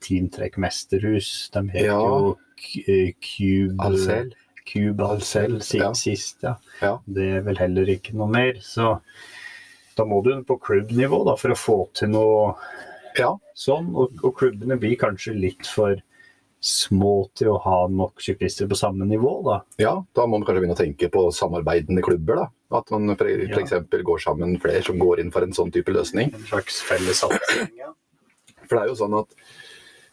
Teamtrekk 0.00 0.56
Mesterhus. 0.58 1.50
De 1.52 1.62
het 1.72 1.84
Ja. 1.86 1.98
jo 1.98 2.38
eh, 2.86 3.12
Cube 3.20 3.76
Alcel. 3.82 4.32
Cube 4.66 5.00
Alcel 5.02 5.58
Ja. 5.74 5.92
sist, 5.94 6.42
ja. 6.42 6.56
Ja. 6.80 6.98
Det 7.06 7.28
er 7.38 7.40
vel 7.42 7.56
heller 7.58 7.86
ikke 7.86 8.14
noe 8.14 8.28
mer. 8.28 8.54
Så 8.60 9.00
da 9.96 10.04
må 10.04 10.22
du 10.24 10.42
på 10.44 10.58
klubbnivå 10.60 11.24
da, 11.26 11.34
for 11.36 11.50
å 11.50 11.56
få 11.58 11.92
til 11.94 12.08
noe 12.08 12.54
Ja. 13.18 13.34
sånn. 13.56 13.94
Og, 13.96 14.12
og 14.24 14.36
klubbene 14.36 14.78
blir 14.78 14.96
kanskje 14.96 15.34
litt 15.38 15.66
for 15.66 15.96
små 16.62 17.30
til 17.34 17.48
å 17.48 17.60
ha 17.64 17.86
nok 17.88 18.20
syklister 18.20 18.68
på 18.68 18.76
samme 18.76 19.06
nivå, 19.08 19.42
da. 19.44 19.60
Ja, 19.78 19.94
da 20.14 20.26
må 20.26 20.36
man 20.38 20.44
kanskje 20.44 20.60
begynne 20.60 20.76
å 20.76 20.82
tenke 20.84 21.08
på 21.10 21.32
samarbeidende 21.32 22.02
klubber. 22.04 22.36
da. 22.36 22.46
At 22.76 22.90
man 22.92 23.16
for, 23.16 23.26
Ja. 23.26 23.56
går 23.56 24.20
sammen 24.20 24.60
flere 24.60 24.84
som 24.84 24.98
går 24.98 25.20
inn 25.20 25.30
for 25.32 25.42
en 25.42 25.52
sånn 25.52 25.72
type 25.72 25.88
løsning. 25.88 26.32
En 26.34 26.40
slags 26.44 26.80
felles 26.82 27.18
satsing. 27.24 27.70
Ja. 27.78 27.92
For 28.68 28.76
det 28.76 28.84
er 28.84 28.88
jo 28.88 28.94
sånn 28.94 29.18
at 29.18 29.34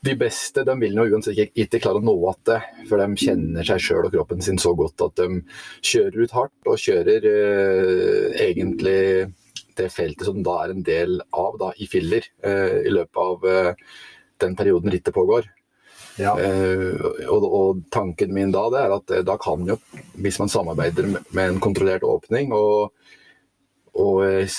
de 0.06 0.13
beste 0.20 0.63
de 0.68 0.75
vil 0.80 0.98
jo 0.98 1.08
uansett 1.10 1.34
ikke, 1.34 1.63
ikke 1.63 1.82
klare 1.84 2.01
å 2.01 2.06
nå 2.06 2.13
igjen, 2.20 2.86
for 2.89 3.01
de 3.01 3.25
kjenner 3.25 3.68
seg 3.68 3.82
sjøl 3.82 4.08
og 4.08 4.13
kroppen 4.13 4.44
sin 4.46 4.60
så 4.62 4.74
godt 4.77 5.04
at 5.08 5.18
de 5.20 5.42
kjører 5.86 6.24
ut 6.24 6.36
hardt 6.38 6.70
og 6.70 6.80
kjører 6.82 7.27
eh, 7.32 8.38
egentlig 8.48 9.01
det 9.77 9.89
feltet 9.94 10.25
som 10.25 10.42
da 10.46 10.62
er 10.63 10.74
en 10.74 10.86
del 10.86 11.20
av 11.38 11.58
da, 11.62 11.72
i 11.77 11.89
filler 11.89 12.25
eh, 12.46 12.82
i 12.88 12.94
løpet 12.94 13.22
av 13.22 13.48
eh, 13.51 13.92
den 14.42 14.58
perioden 14.58 14.94
rittet 14.94 15.16
pågår. 15.16 15.50
Ja. 16.18 16.34
Eh, 16.42 16.98
og, 17.30 17.46
og 17.46 17.84
tanken 17.94 18.34
min 18.34 18.54
da 18.54 18.66
det 18.74 18.82
er 18.82 18.96
at 18.96 19.13
eh, 19.13 19.25
da 19.25 19.38
kan 19.42 19.66
jo, 19.70 19.77
hvis 20.18 20.39
man 20.42 20.51
samarbeider 20.51 21.10
med, 21.12 21.30
med 21.38 21.54
en 21.54 21.62
kontrollert 21.62 22.06
åpning 22.06 22.54
og, 22.58 22.94
og 23.98 24.24
eh, 24.25 24.58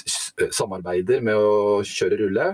samarbeider 0.55 1.25
med 1.27 1.39
å 1.39 1.81
kjøre 1.87 2.21
rulle, 2.23 2.49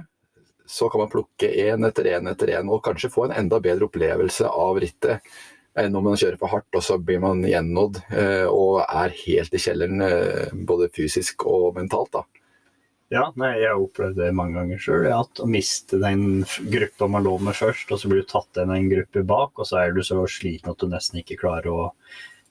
så 0.66 0.88
kan 0.88 1.04
man 1.04 1.10
plukke 1.12 1.50
én 1.50 1.84
etter 1.86 2.08
én 2.14 2.30
etter 2.30 2.54
én 2.56 2.70
og 2.72 2.84
kanskje 2.84 3.12
få 3.12 3.26
en 3.26 3.36
enda 3.42 3.60
bedre 3.60 3.88
opplevelse 3.88 4.48
av 4.48 4.80
rittet 4.80 5.34
enn 5.78 5.96
om 5.98 6.06
man 6.06 6.18
kjører 6.18 6.38
for 6.38 6.52
hardt 6.52 6.78
og 6.78 6.84
så 6.86 6.96
blir 7.02 7.20
man 7.22 7.42
gjennådd 7.46 7.98
eh, 8.14 8.46
og 8.46 8.84
er 8.84 9.14
helt 9.24 9.54
i 9.54 9.60
kjelleren 9.60 10.04
eh, 10.06 10.54
både 10.54 10.90
fysisk 10.94 11.46
og 11.50 11.74
mentalt. 11.78 12.14
da. 12.14 12.24
Ja, 13.12 13.24
nei, 13.38 13.52
jeg 13.60 13.68
har 13.68 13.82
opplevd 13.82 14.16
det 14.18 14.30
mange 14.34 14.56
ganger 14.56 14.80
sjøl. 14.80 15.08
At 15.12 15.42
å 15.42 15.48
miste 15.50 16.00
den 16.02 16.44
gruppa 16.72 17.08
man 17.10 17.26
lå 17.26 17.34
med 17.46 17.56
først, 17.58 17.90
og 17.92 18.00
så 18.00 18.10
blir 18.10 18.22
du 18.22 18.30
tatt 18.30 18.62
inn 18.62 18.72
en 18.74 18.88
gruppe 18.90 19.24
bak, 19.28 19.52
og 19.58 19.68
så 19.68 19.82
er 19.82 19.92
du 19.94 20.00
så 20.06 20.22
sliten 20.30 20.72
at 20.72 20.80
du 20.80 20.88
nesten 20.90 21.20
ikke 21.20 21.38
klarer 21.42 21.70
å 21.70 21.90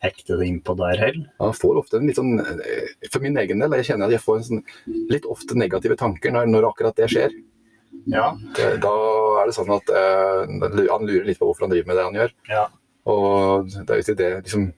hekte 0.04 0.38
det 0.40 0.50
innpå 0.52 0.76
der 0.80 1.00
heller. 1.00 1.26
Man 1.40 1.56
får 1.58 1.80
ofte 1.80 1.98
en 1.98 2.08
litt 2.10 2.20
sånn, 2.20 2.38
eh, 2.44 2.92
For 3.10 3.24
min 3.24 3.40
egen 3.40 3.64
del 3.64 3.76
jeg 3.80 3.90
kjenner 3.92 4.12
at 4.12 4.18
jeg 4.18 4.24
får 4.24 4.40
en 4.40 4.48
sånn, 4.50 4.64
litt 5.12 5.28
ofte 5.32 5.58
negative 5.58 5.98
tanker 6.00 6.36
når, 6.36 6.52
når 6.52 6.70
akkurat 6.70 7.00
det 7.00 7.10
skjer. 7.12 7.36
Ja. 8.12 8.30
Det, 8.56 8.70
da 8.84 8.94
er 9.42 9.50
det 9.50 9.56
sånn 9.56 9.74
at 9.74 9.92
eh, 9.96 10.54
han 10.90 11.06
lurer 11.08 11.28
litt 11.28 11.40
på 11.40 11.50
hvorfor 11.50 11.68
han 11.68 11.74
driver 11.74 11.92
med 11.92 12.00
det 12.00 12.08
han 12.08 12.18
gjør. 12.20 12.34
Ja. 12.52 12.64
Og 13.14 13.70
det 13.74 13.84
er 13.84 14.02
jo 14.02 14.16
det 14.20 14.32
liksom, 14.46 14.72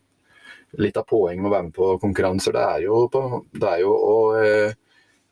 Litt 0.82 0.98
av 1.00 1.06
poenget 1.08 1.40
med 1.40 1.48
å 1.48 1.54
være 1.54 1.66
med 1.70 1.76
på 1.78 1.86
konkurranser, 2.02 2.52
det 2.52 2.64
er 2.68 2.82
jo, 2.84 2.96
på, 3.08 3.20
det 3.56 3.70
er 3.70 3.84
jo 3.86 3.94
å 3.96 4.16
eh, 4.42 4.74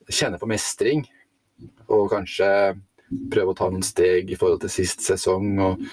kjenne 0.07 0.39
på 0.39 0.47
mestring. 0.47 1.01
Og 1.91 2.05
kanskje 2.13 2.47
prøve 3.33 3.51
å 3.51 3.57
ta 3.57 3.67
noen 3.67 3.83
steg 3.83 4.31
i 4.31 4.38
forhold 4.39 4.63
til 4.63 4.71
sist 4.71 5.03
sesong. 5.03 5.50
Og 5.59 5.83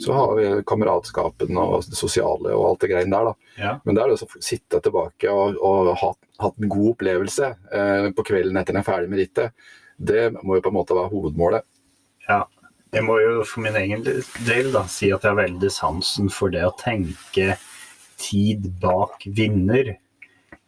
så 0.00 0.14
har 0.14 0.36
vi 0.38 0.46
kameratskapen 0.68 1.58
og 1.60 1.88
det 1.90 1.98
sosiale 1.98 2.54
og 2.54 2.68
alt 2.68 2.84
det 2.84 2.92
greiene 2.92 3.16
der. 3.16 3.32
da. 3.32 3.50
Ja. 3.60 3.74
Men 3.84 3.96
det 3.96 4.04
er 4.04 4.12
det 4.12 4.20
å 4.20 4.40
sitte 4.46 4.80
tilbake 4.84 5.34
og, 5.34 5.58
og 5.58 5.92
ha 6.04 6.12
hatt 6.44 6.62
en 6.62 6.72
god 6.72 6.94
opplevelse 6.94 7.50
eh, 7.50 8.08
på 8.16 8.26
kvelden 8.30 8.60
etter 8.60 8.76
en 8.76 8.82
er 8.84 8.86
ferdig 8.86 9.12
med 9.12 9.24
rittet. 9.24 9.68
Det 10.00 10.30
må 10.42 10.56
jo 10.56 10.62
på 10.64 10.70
en 10.72 10.78
måte 10.80 10.96
være 10.96 11.12
hovedmålet. 11.12 11.62
ja. 12.28 12.44
Jeg 12.92 13.04
må 13.06 13.20
jo 13.22 13.44
for 13.46 13.60
min 13.62 13.76
egen 13.78 14.00
del 14.02 14.72
da, 14.74 14.80
si 14.90 15.12
at 15.14 15.22
jeg 15.22 15.30
har 15.30 15.36
veldig 15.38 15.68
sansen 15.70 16.26
for 16.28 16.50
det 16.50 16.64
å 16.66 16.72
tenke 16.74 17.52
tid 18.18 18.64
bak 18.82 19.22
vinner 19.30 19.92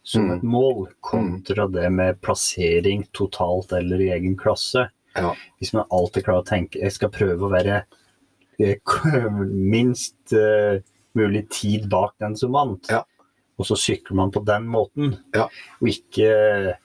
som 0.04 0.28
Mm. 0.28 0.36
et 0.36 0.42
mål, 0.44 0.86
kontra 1.00 1.66
det 1.66 1.90
med 1.90 2.20
plassering 2.22 3.02
totalt 3.12 3.72
eller 3.72 4.00
i 4.00 4.10
egen 4.14 4.36
klasse. 4.36 4.88
Ja. 5.16 5.34
Hvis 5.58 5.72
man 5.74 5.84
alltid 5.90 6.24
klarer 6.24 6.42
å 6.44 6.46
tenke 6.46 6.78
jeg 6.78 6.92
skal 6.92 7.10
prøve 7.10 7.42
å 7.42 7.50
være 7.50 7.82
eh, 8.60 8.78
minst 9.50 10.14
uh, 10.32 10.78
mulig 11.18 11.48
tid 11.50 11.88
bak 11.90 12.14
den 12.20 12.36
som 12.36 12.52
vant, 12.52 12.86
Ja. 12.88 13.02
og 13.58 13.66
så 13.66 13.74
sykler 13.76 14.14
man 14.14 14.30
på 14.30 14.44
den 14.46 14.66
måten, 14.70 15.18
Ja. 15.34 15.48
og 15.80 15.88
ikke 15.88 16.76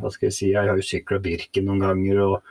Hva 0.00 0.10
skal 0.12 0.28
jeg 0.28 0.36
si, 0.36 0.50
jeg 0.52 0.68
har 0.68 0.76
jo 0.76 0.84
sykla 0.84 1.20
Birken 1.24 1.66
noen 1.68 1.80
ganger 1.84 2.20
og, 2.26 2.50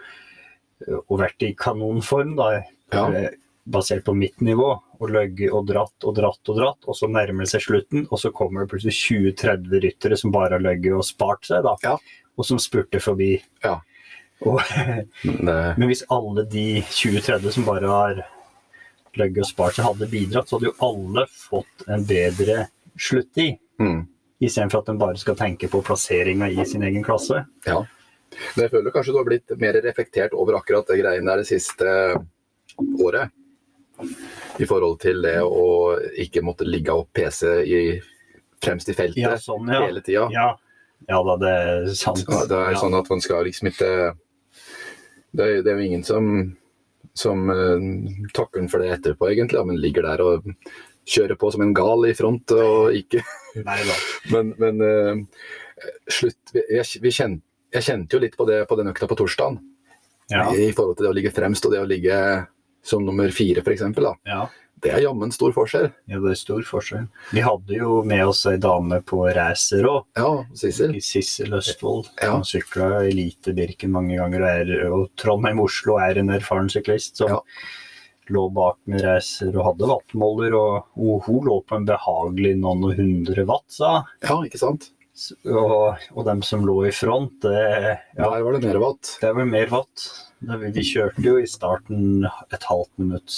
og 1.05 1.19
vært 1.21 1.45
i 1.45 1.53
kanonform, 1.59 2.35
da. 2.39 2.49
Ja. 2.93 3.05
eh, 3.13 3.29
Basert 3.69 4.01
på 4.07 4.15
mitt 4.17 4.39
nivå. 4.41 4.71
Og 4.99 5.11
løgget 5.13 5.53
og 5.53 5.67
dratt 5.69 6.07
og 6.09 6.15
dratt 6.17 6.49
og 6.49 6.57
dratt, 6.57 6.87
og 6.89 6.95
så 6.97 7.07
nærmer 7.11 7.45
det 7.45 7.51
seg 7.51 7.61
slutten, 7.67 8.07
og 8.09 8.17
så 8.19 8.31
kommer 8.35 8.63
det 8.65 8.71
plutselig 8.71 8.95
20-30 8.97 9.83
ryttere 9.85 10.17
som 10.17 10.33
bare 10.33 10.57
har 10.57 10.63
løgget 10.65 10.97
og 10.97 11.05
spart 11.05 11.45
seg, 11.45 11.61
da. 11.67 11.75
Ja. 11.85 11.93
Og 12.39 12.47
som 12.47 12.59
spurter 12.59 13.03
forbi. 13.03 13.35
Ja. 13.63 13.77
Og, 14.47 14.59
Men, 15.27 15.45
men 15.45 15.87
hvis 15.91 16.05
alle 16.09 16.45
de 16.49 16.65
20-30 16.87 17.51
som 17.59 17.65
bare 17.67 17.87
har 17.91 18.21
løgget 19.19 19.43
og 19.43 19.49
spart 19.49 19.75
seg, 19.77 19.85
hadde 19.85 20.07
bidratt, 20.11 20.47
så 20.49 20.57
hadde 20.57 20.69
jo 20.71 20.77
alle 20.89 21.25
fått 21.31 21.85
en 21.91 22.05
bedre 22.09 22.63
slutt 22.99 23.37
i. 23.43 23.51
mm. 23.83 23.99
Istedenfor 24.39 24.83
at 24.83 24.91
de 24.91 24.97
bare 24.99 25.19
skal 25.19 25.35
tenke 25.35 25.67
på 25.67 25.81
plasseringa 25.83 26.47
i 26.49 26.65
sin 26.65 26.83
egen 26.87 27.03
klasse. 27.03 27.43
Ja. 27.67 27.81
Men 28.55 28.65
jeg 28.65 28.71
føler 28.71 28.93
kanskje 28.93 29.13
du 29.13 29.19
har 29.19 29.27
blitt 29.27 29.51
mer 29.59 29.79
reflektert 29.83 30.35
over 30.37 30.59
akkurat 30.59 30.87
det 30.87 30.99
greiene 31.01 31.27
der 31.27 31.41
det 31.41 31.49
siste 31.49 31.89
året. 33.03 33.33
I 34.59 34.67
forhold 34.67 34.99
til 35.03 35.19
det 35.25 35.41
å 35.43 35.97
ikke 36.23 36.43
måtte 36.45 36.67
ligge 36.67 36.95
opp 36.95 37.11
PC 37.15 37.49
i, 37.67 37.81
fremst 38.63 38.91
i 38.91 38.95
feltet 38.95 39.25
Ja, 39.25 39.35
sånn, 39.41 39.67
ja. 39.67 39.81
hele 39.87 40.03
tida. 40.05 40.29
Ja, 40.31 40.53
ja 41.09 41.19
da, 41.27 41.35
det 41.41 41.51
er 41.51 41.89
sant. 41.99 42.23
Det 42.23 42.63
er 42.63 42.79
sånn 42.79 42.95
at 42.95 43.11
man 43.11 43.23
skal 43.23 43.43
liksom 43.47 43.71
ikke 43.73 43.91
Det 45.35 45.45
er, 45.45 45.59
det 45.65 45.73
er 45.73 45.75
jo 45.77 45.89
ingen 45.89 46.05
som, 46.07 46.29
som 47.13 47.51
uh, 47.51 48.31
takker 48.33 48.71
for 48.71 48.81
det 48.81 48.95
etterpå, 48.95 49.27
egentlig. 49.29 49.59
Ja, 49.59 49.67
men 49.67 49.81
ligger 49.83 50.07
der 50.07 50.23
og 50.25 50.47
kjører 51.09 51.39
på 51.39 51.49
som 51.53 51.63
en 51.65 51.73
gal 51.77 52.05
i 52.09 52.13
front 52.17 52.53
og 52.57 52.95
ikke 52.97 53.23
Nei. 53.65 53.79
Men, 54.33 54.51
men 54.61 54.81
uh, 54.85 55.41
slutt 56.11 56.53
jeg, 56.53 56.85
vi 57.01 57.11
kjente, 57.11 57.41
jeg 57.73 57.85
kjente 57.87 58.15
jo 58.15 58.21
litt 58.21 58.37
på 58.37 58.45
det 58.45 58.61
på 58.69 58.77
den 58.77 58.91
økta 58.91 59.07
på 59.09 59.17
torsdagen. 59.17 59.57
Ja, 60.29 60.45
I 60.53 60.69
forhold 60.77 60.99
til 60.99 61.07
det 61.07 61.11
å 61.11 61.17
ligge 61.17 61.33
fremst 61.33 61.65
og 61.65 61.73
det 61.73 61.81
å 61.81 61.87
ligge 61.89 62.15
som 62.85 63.01
nummer 63.05 63.31
fire, 63.33 63.63
f.eks. 63.65 63.87
ja. 64.29 64.43
Det 64.79 64.91
er 64.95 65.01
jammen 65.03 65.31
stor 65.35 65.51
forskjell. 65.51 65.89
ja, 66.07 66.19
det 66.23 66.29
er 66.31 66.37
stor 66.39 66.61
forskjell. 66.63 67.07
Vi 67.35 67.41
hadde 67.43 67.75
jo 67.75 67.97
med 68.07 68.21
oss 68.31 68.45
ei 68.47 68.55
dame 68.61 69.01
på 69.03 69.25
racer 69.35 69.83
òg. 69.89 70.05
Ja, 70.15 70.29
Sissel. 70.55 70.95
Sissel 71.03 71.57
Østfold. 71.57 72.07
Ja. 72.21 72.37
Hun 72.37 72.47
sykla 72.47 73.01
Elite 73.09 73.51
Birken 73.57 73.91
mange 73.91 74.15
ganger. 74.15 74.45
Og, 74.45 74.49
er, 74.61 74.85
og 74.87 75.03
Trondheim-Oslo 75.19 75.97
er 75.99 76.21
en 76.21 76.31
erfaren 76.37 76.71
syklist 76.71 77.19
som 77.19 77.33
Ja. 77.33 77.41
Lå 78.33 78.45
bak 78.53 78.77
med 78.89 79.01
reiser 79.05 79.51
og 79.55 79.65
hadde 79.71 79.89
wattmåler. 79.89 80.55
Og, 80.57 80.87
og 80.99 81.27
hun 81.27 81.45
lå 81.49 81.59
på 81.67 81.75
en 81.79 81.85
behagelig 81.89 82.55
noen 82.61 82.85
og 82.89 82.95
hundre 82.99 83.45
watt, 83.49 83.67
sa. 83.73 83.91
Ja, 84.25 84.39
ikke 84.45 84.61
sant? 84.61 84.89
Og, 85.43 85.99
og 86.15 86.25
dem 86.29 86.41
som 86.47 86.61
lå 86.63 86.77
i 86.87 86.91
front, 86.95 87.41
det, 87.43 87.59
ja, 88.15 88.23
Der 88.29 88.43
var 88.45 88.55
det 88.55 88.63
mer 88.63 88.77
watt. 88.79 89.17
det 89.19 89.33
var 89.35 89.45
mer 89.49 89.67
watt. 89.73 90.05
Vi 90.39 90.83
kjørte 90.87 91.25
jo 91.25 91.37
i 91.41 91.47
starten 91.49 92.23
et 92.55 92.63
halvt 92.69 92.93
minutt, 93.01 93.33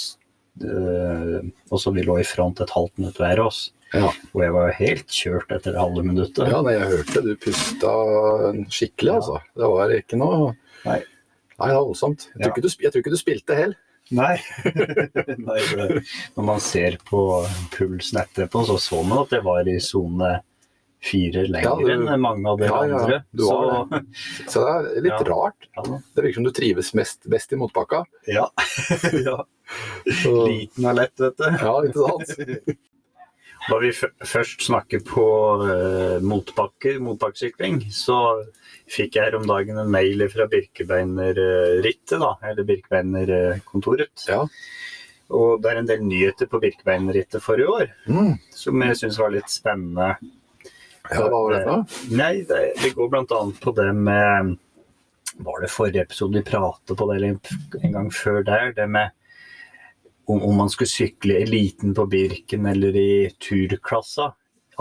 eh, 0.62 1.38
og 1.72 1.80
så 1.82 1.90
vi 1.96 2.04
lå 2.06 2.20
i 2.22 2.26
front 2.28 2.60
et 2.62 2.70
halvt 2.70 3.00
minutt 3.02 3.18
hver 3.18 3.42
oss. 3.48 3.72
Ja. 3.92 4.08
Og 4.32 4.40
jeg 4.44 4.52
var 4.54 4.70
helt 4.78 5.10
kjørt 5.12 5.50
etter 5.52 5.74
det 5.74 5.80
halve 5.82 6.04
minuttet. 6.06 6.46
ja, 6.48 6.62
nei, 6.64 6.72
jeg 6.78 6.92
hørte 6.94 7.22
du 7.26 7.32
pusta 7.36 7.90
skikkelig, 8.72 9.10
Ja. 9.10 9.16
altså. 9.18 9.40
Det 9.58 9.68
var 9.74 9.90
ikke 9.98 10.16
noe 10.22 10.54
Nei. 10.86 11.00
Nei, 11.58 11.66
det 11.68 11.76
var 11.76 11.84
voldsomt. 11.86 12.24
Jeg 12.32 12.40
Ja. 12.40 12.54
jeg 12.54 12.92
tror 12.92 13.02
ikke 13.02 13.10
du 13.12 13.20
spilte 13.20 13.54
hell. 13.54 13.74
Nei. 14.10 14.36
Nei 15.46 15.60
det, 15.76 16.02
når 16.36 16.44
man 16.44 16.60
ser 16.60 16.98
på 17.08 17.20
pulsen 17.72 18.18
etterpå, 18.20 18.64
så 18.68 18.78
så 18.82 19.02
man 19.06 19.22
at 19.22 19.30
det 19.30 19.42
var 19.46 19.68
i 19.70 19.78
sone 19.80 20.40
fire 21.02 21.46
lenger 21.50 21.80
Ja, 21.82 21.94
enn 21.96 22.20
mange 22.22 22.46
av 22.50 22.58
dere 22.60 22.68
Ja, 22.68 22.82
ja, 22.86 22.98
andre. 23.00 23.20
du 23.34 23.44
var 23.46 23.88
så, 23.90 24.02
Så 24.52 24.60
det 24.66 24.74
er 24.74 25.00
litt 25.06 25.12
Ja. 25.16 25.24
rart. 25.32 25.68
ja, 25.74 25.82
Det 26.14 26.22
virker 26.26 26.34
som 26.40 26.44
du 26.44 26.52
trives 26.54 26.92
mest, 26.94 27.24
best 27.30 27.52
i 27.52 27.56
motbakka. 27.58 28.04
ja. 28.28 28.48
ja. 29.26 29.38
Så, 30.22 30.46
Liten 30.46 30.84
er 30.84 30.94
lett, 30.98 31.14
vet 31.18 31.36
du. 31.38 31.44
ja, 31.48 31.74
ikke 31.82 32.06
sant? 32.06 32.78
Da 33.68 33.78
vi 33.78 33.92
først 33.94 34.64
snakker 34.66 35.02
på 35.06 35.24
uh, 35.62 36.18
motbakker, 36.26 36.96
motbakkesykling, 37.04 37.84
så 37.94 38.16
fikk 38.90 39.16
jeg 39.16 39.28
her 39.28 39.36
om 39.38 39.46
dagen 39.46 39.78
en 39.78 39.92
mail 39.92 40.24
fra 40.32 40.48
Birkebeinerrittet, 40.50 42.16
da, 42.18 42.32
eller 42.50 42.66
Birkebeinerkontoret. 42.66 44.26
Ja. 44.28 44.42
Og 45.32 45.62
det 45.62 45.70
er 45.70 45.80
en 45.80 45.88
del 45.88 46.02
nyheter 46.04 46.50
på 46.50 46.60
Birkebeinerrittet 46.60 47.40
for 47.44 47.60
i 47.60 47.64
år 47.64 47.86
Mm. 48.10 48.34
som 48.50 48.82
jeg 48.82 48.98
syns 48.98 49.18
var 49.22 49.30
litt 49.32 49.48
spennende. 49.48 50.16
Ja, 51.10 51.22
hva 51.22 51.30
var 51.30 51.54
det 51.54 51.62
da? 51.66 51.78
Nei, 52.10 52.34
det, 52.48 52.60
det 52.82 52.92
går 52.98 53.08
bl.a. 53.10 53.40
på 53.62 53.72
det 53.74 53.88
med 53.94 54.56
Var 55.42 55.60
det 55.64 55.70
forrige 55.72 56.02
episode 56.04 56.36
vi 56.36 56.44
pratet 56.44 56.96
på 56.98 57.06
det, 57.08 57.16
eller 57.16 57.82
en 57.82 57.92
gang 57.94 58.10
før 58.12 58.42
der? 58.44 58.72
Det 58.76 58.86
med 58.90 59.10
om, 60.30 60.42
om 60.42 60.56
man 60.56 60.70
skulle 60.70 60.90
sykle 60.90 61.40
eliten 61.42 61.94
på 61.94 62.06
Birken 62.06 62.66
eller 62.66 62.96
i 62.96 63.30
turklassa. 63.48 64.32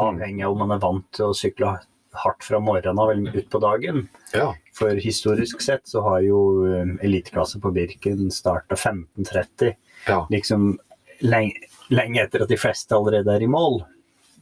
Avhengig 0.02 0.46
av 0.46 0.56
om 0.56 0.62
man 0.64 0.76
er 0.76 0.84
vant 0.84 1.08
til 1.16 1.32
å 1.32 1.38
sykle 1.38 1.74
hardt 2.22 2.44
fra 2.44 2.60
morgenen 2.60 3.00
av 3.00 3.12
eller 3.12 3.36
ut 3.36 3.50
på 3.50 3.60
dagen. 3.64 4.06
Ja. 4.34 4.52
For 4.76 5.00
historisk 5.00 5.62
sett 5.64 5.88
så 5.88 6.04
har 6.06 6.22
jo 6.26 6.40
um, 6.68 6.96
eliteklasse 7.04 7.60
på 7.64 7.72
Birken 7.76 8.32
starta 8.32 8.76
1530. 8.76 9.76
ja. 10.08 10.26
Liksom 10.32 10.74
lenge, 11.22 11.68
lenge 11.90 12.24
etter 12.24 12.44
at 12.46 12.52
de 12.52 12.60
fleste 12.60 12.96
allerede 12.96 13.36
er 13.36 13.46
i 13.46 13.52
mål. 13.52 13.82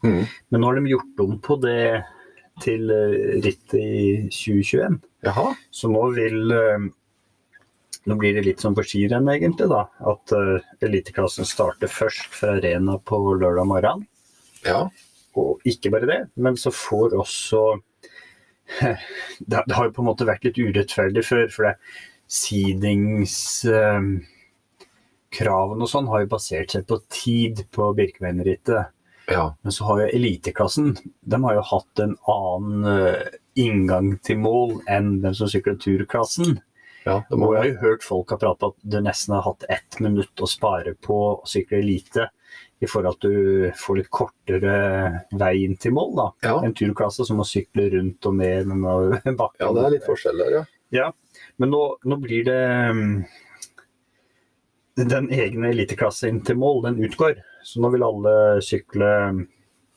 Mm. 0.04 0.24
Men 0.50 0.62
nå 0.62 0.70
har 0.70 0.80
de 0.80 0.94
gjort 0.94 1.26
om 1.26 1.36
på 1.44 1.60
det 1.64 2.06
til 2.64 2.92
eh, 2.92 3.36
rittet 3.44 3.76
i 3.80 4.06
2021. 4.32 5.00
Jaha. 5.28 5.52
Så 5.72 5.92
nå 5.92 6.06
vil 6.16 6.56
eh, 6.56 6.88
Nå 8.10 8.18
blir 8.18 8.34
det 8.36 8.46
litt 8.48 8.64
som 8.64 8.76
på 8.78 8.84
skirenn, 8.88 9.30
egentlig. 9.30 9.68
da, 9.70 9.84
At 10.10 10.34
uh, 10.34 10.58
eliteklassen 10.86 11.46
starter 11.48 11.92
først 11.92 12.34
fra 12.34 12.56
arena 12.58 12.98
på 12.98 13.20
lørdag 13.38 13.70
morgen. 13.70 14.06
Ja. 14.66 14.88
Og 15.38 15.62
ikke 15.70 15.92
bare 15.94 16.10
det, 16.10 16.22
men 16.42 16.58
så 16.58 16.74
får 16.74 17.14
også 17.20 17.62
Det 19.40 19.64
det 19.66 19.74
har 19.74 19.88
jo 19.88 19.94
på 19.96 20.02
en 20.04 20.10
måte 20.12 20.28
vært 20.30 20.44
litt 20.46 20.60
urettferdig 20.62 21.24
før, 21.26 21.48
for 21.50 21.66
det 21.66 21.76
seedingskravene 22.30 24.22
og 25.82 25.90
sånn 25.90 26.10
har 26.12 26.20
jo 26.24 26.34
basert 26.36 26.70
seg 26.76 26.86
på 26.90 27.00
tid 27.10 27.56
på 27.74 27.84
Birkebeinerrittet. 27.98 28.94
Ja. 29.30 29.56
Men 29.62 29.72
så 29.74 29.86
har 29.90 30.04
jo 30.04 30.12
eliteklassen 30.18 30.98
de 31.22 31.44
har 31.44 31.54
jo 31.58 31.66
hatt 31.72 32.02
en 32.02 32.16
annen 32.30 32.86
eh, 32.90 33.28
inngang 33.60 34.16
til 34.26 34.38
mål 34.42 34.80
enn 34.90 35.22
den 35.24 35.36
som 35.38 35.50
sykler 35.52 35.78
turklassen. 35.82 36.60
Ja 37.10 37.18
det 37.30 37.38
Og 37.38 37.54
jeg 37.56 37.62
har 37.62 37.70
jo 37.70 37.80
hørt 37.84 38.06
folk 38.06 38.34
har 38.34 38.42
pratet 38.42 38.68
om 38.68 38.76
at 38.76 38.92
du 38.94 39.00
nesten 39.04 39.36
har 39.36 39.46
hatt 39.48 39.66
ett 39.70 40.00
minutt 40.04 40.44
å 40.44 40.50
spare 40.50 40.96
på 41.08 41.20
å 41.32 41.50
sykle 41.50 41.82
lite 41.84 42.30
I 42.80 42.88
forhold 42.88 43.20
til 43.20 43.34
at 43.34 43.36
du 43.36 43.78
får 43.82 44.00
litt 44.00 44.12
kortere 44.14 44.76
vei 45.36 45.54
inn 45.66 45.76
til 45.76 45.92
mål. 45.98 46.14
da. 46.16 46.28
Ja. 46.48 46.56
En 46.64 46.76
turklasse 46.78 47.26
som 47.28 47.42
må 47.42 47.46
sykle 47.48 47.90
rundt 47.98 48.26
og 48.30 48.38
ned 48.40 48.70
denne 48.72 49.36
bakken. 49.36 49.66
ja, 49.66 49.74
det 49.76 49.84
er 49.86 49.96
litt 49.98 50.08
forskjell 50.08 50.46
der, 50.46 50.54
ja. 50.62 50.64
Ja, 50.90 51.14
men 51.62 51.70
nå, 51.70 51.84
nå 52.04 52.18
blir 52.18 52.48
det 52.48 52.64
mm, 52.96 53.12
Den 55.12 55.30
egne 55.32 55.70
eliteklasse 55.70 56.32
inn 56.32 56.42
til 56.44 56.58
mål, 56.60 56.82
den 56.88 57.04
utgår. 57.06 57.38
Så 57.64 57.84
nå 57.84 57.92
vil 57.94 58.04
alle 58.04 58.34
sykle 58.66 59.12
mm, 59.36 59.44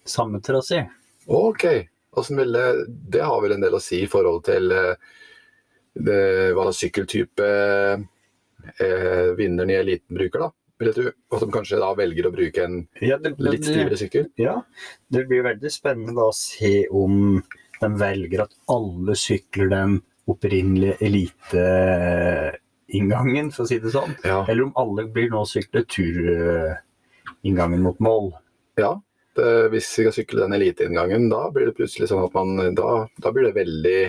samme 0.06 0.42
trasé. 0.44 0.84
Ok. 1.26 1.64
Vil 2.28 2.52
det, 2.52 2.66
det 3.08 3.24
har 3.24 3.40
vel 3.42 3.56
en 3.56 3.64
del 3.64 3.74
å 3.74 3.80
si 3.82 4.02
i 4.04 4.10
forhold 4.10 4.44
til 4.46 4.74
eh, 4.76 4.94
det, 5.94 6.52
hva 6.56 6.64
slags 6.68 6.82
sykkeltype 6.86 7.48
eh, 8.80 9.28
vinneren 9.38 9.70
i 9.70 9.74
eliten 9.80 10.16
bruker, 10.16 10.38
da. 10.46 10.50
Vil 10.80 10.88
jeg 10.90 10.96
tro. 10.96 11.10
Og 11.30 11.36
som 11.42 11.50
kanskje 11.54 11.82
da 11.82 11.90
velger 11.94 12.26
å 12.26 12.34
bruke 12.34 12.60
en 12.64 12.74
Ja, 13.04 13.16
det, 13.22 13.30
litt 13.42 13.66
stivere 13.66 13.96
sykkel. 14.00 14.24
Ja, 14.40 14.54
det 15.12 15.22
blir 15.30 15.42
veldig 15.46 15.70
spennende 15.72 16.14
da 16.16 16.24
å 16.30 16.36
se 16.36 16.74
om 16.90 17.14
de 17.82 17.88
velger 17.98 18.40
at 18.46 18.52
alle 18.70 19.14
sykler 19.18 19.68
den 19.70 20.02
opprinnelige 20.30 20.96
eliteinngangen, 21.02 23.50
for 23.54 23.62
å 23.64 23.68
si 23.70 23.78
det 23.82 23.90
sånn. 23.94 24.12
Ja. 24.26 24.40
Eller 24.46 24.62
om 24.68 24.76
alle 24.78 25.02
blir 25.10 25.28
nå 25.32 25.40
sykler 25.50 25.84
turinngangen 25.90 27.82
mot 27.84 27.98
mål. 28.02 28.26
ja. 28.80 28.92
Det, 29.32 29.72
hvis 29.72 29.88
vi 29.96 30.04
skal 30.04 30.12
sykle 30.12 30.44
den 30.44 30.56
eliteinngangen, 30.58 31.22
da 31.32 31.48
blir 31.48 31.64
det 31.70 31.78
plutselig 31.78 32.06
sånn 32.10 32.26
at 32.26 32.34
man 32.36 32.50
Da, 32.76 33.08
da 33.16 33.28
blir 33.32 33.48
det 33.48 33.56
veldig 33.56 34.00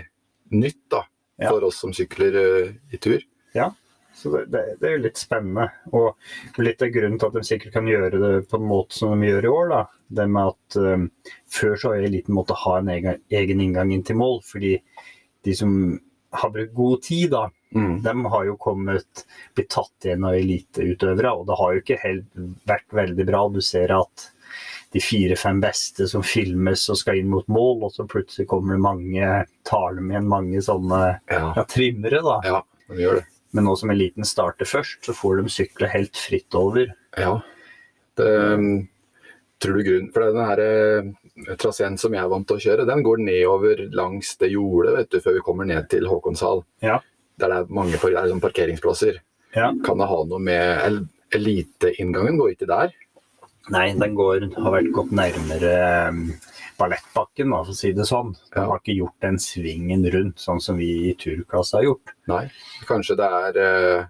nytt, 0.60 0.84
da. 0.92 1.08
Ja. 1.42 1.50
For 1.50 1.64
oss 1.66 1.80
som 1.82 1.94
sykler 1.96 2.36
eh, 2.40 2.74
i 2.94 3.00
tur. 3.02 3.24
Ja, 3.58 3.72
Så 4.14 4.30
det, 4.36 4.44
det, 4.54 4.62
det 4.80 4.88
er 4.90 4.96
jo 4.98 5.04
litt 5.08 5.18
spennende. 5.18 5.66
Og 5.98 6.62
litt 6.62 6.82
av 6.86 6.92
grunnen 6.94 7.18
til 7.20 7.32
at 7.32 7.38
de 7.40 7.44
sikkert 7.48 7.74
kan 7.74 7.90
gjøre 7.90 8.20
det 8.22 8.32
på 8.52 8.60
en 8.60 8.68
måte 8.70 8.94
som 9.00 9.16
de 9.18 9.32
gjør 9.32 9.48
i 9.48 9.52
år, 9.56 9.72
da. 9.74 9.82
Det 10.14 10.28
med 10.30 10.52
at 10.54 10.78
um, 10.78 11.08
før 11.50 11.76
så 11.82 11.94
har 11.96 12.06
eliten 12.06 12.36
måttet 12.38 12.62
ha 12.62 12.76
en 12.78 12.92
egen, 12.94 13.18
egen 13.34 13.64
inngang 13.66 13.92
inn 13.96 14.06
til 14.06 14.20
mål. 14.22 14.40
Fordi 14.46 14.76
de 15.44 15.56
som 15.58 15.74
har 16.38 16.54
brukt 16.54 16.74
god 16.78 17.04
tid, 17.10 17.30
da, 17.34 17.50
Mm. 17.74 18.04
de 18.06 18.12
har 18.30 18.44
jo 18.46 18.52
kommet 18.62 19.24
blitt 19.58 19.72
tatt 19.74 20.06
igjen 20.06 20.28
av 20.30 20.36
eliteutøvere. 20.38 21.32
Og 21.34 21.48
det 21.50 21.56
har 21.58 21.72
jo 21.74 21.80
ikke 21.82 21.96
helt 22.04 22.28
vært 22.70 22.94
veldig 22.94 23.26
bra. 23.26 23.40
Du 23.50 23.62
ser 23.66 23.90
at 23.96 24.28
de 24.94 25.02
fire-fem 25.02 25.60
beste 25.64 26.06
som 26.10 26.22
filmes 26.26 26.84
og 26.94 26.98
skal 27.00 27.18
inn 27.20 27.32
mot 27.32 27.48
mål, 27.52 27.84
og 27.88 27.94
så 27.96 28.06
plutselig 28.10 28.46
kommer 28.52 28.76
det 28.78 28.84
mange, 28.86 29.30
tar 29.66 29.96
dem 29.98 30.12
igjen 30.12 30.28
mange 30.30 30.62
sånne 30.62 31.00
Ja. 31.32 31.54
ja, 31.58 31.64
trimmere, 31.70 32.22
da. 32.26 32.36
ja, 32.46 32.60
de 32.92 33.02
gjør 33.02 33.20
det. 33.22 33.26
Men 33.54 33.68
nå 33.68 33.76
som 33.78 33.92
eliten 33.94 34.26
starter 34.26 34.66
først, 34.66 35.04
så 35.06 35.14
får 35.14 35.42
de 35.42 35.50
sykle 35.54 35.90
helt 35.92 36.18
fritt 36.18 36.56
over. 36.58 36.88
Ja. 37.18 37.36
Det, 38.18 38.30
um, 38.54 38.88
tror 39.62 39.78
du 39.78 39.84
grunn 39.86 40.08
For 40.14 40.26
denne 40.26 40.46
her 40.50 40.62
eh, 40.62 41.56
traseen 41.62 41.98
som 42.02 42.14
jeg 42.14 42.22
er 42.22 42.30
vant 42.32 42.48
til 42.50 42.58
å 42.60 42.64
kjøre, 42.66 42.86
den 42.90 43.04
går 43.06 43.22
nedover 43.26 43.84
langs 43.96 44.36
det 44.42 44.52
jordet 44.54 44.96
vet 44.98 45.10
du, 45.14 45.20
før 45.24 45.38
vi 45.38 45.44
kommer 45.46 45.70
ned 45.70 45.88
til 45.94 46.06
Håkonshall. 46.10 46.64
Ja. 46.86 47.00
Der 47.42 47.50
det 47.50 47.60
er 47.64 47.74
mange 47.74 47.98
er 47.98 48.30
sånn 48.30 48.42
parkeringsplasser. 48.44 49.22
Ja. 49.56 49.72
Kan 49.86 50.02
det 50.02 50.10
ha 50.10 50.20
noe 50.30 50.42
med 50.42 50.82
el- 50.86 51.06
Eliteinngangen 51.34 52.38
går 52.38 52.52
ikke 52.54 52.68
der? 52.70 52.92
Nei, 53.72 53.94
den 53.96 54.16
går, 54.18 54.50
har 54.60 54.74
vært 54.76 54.90
gått 54.92 55.14
nærmere 55.16 55.76
um, 56.12 56.26
ballettbakken, 56.80 57.54
for 57.54 57.72
å 57.72 57.78
si 57.78 57.94
det 57.96 58.06
sånn. 58.10 58.34
Den 58.52 58.68
har 58.68 58.82
ikke 58.82 58.98
gjort 58.98 59.24
den 59.24 59.38
svingen 59.40 60.04
rundt, 60.12 60.42
sånn 60.44 60.60
som 60.64 60.80
vi 60.82 60.90
i 61.12 61.14
turklasse 61.20 61.78
har 61.80 61.86
gjort. 61.88 62.12
Nei. 62.32 62.48
Kanskje 62.90 63.16
det 63.22 63.30
er 63.38 63.62
eh, 63.64 64.10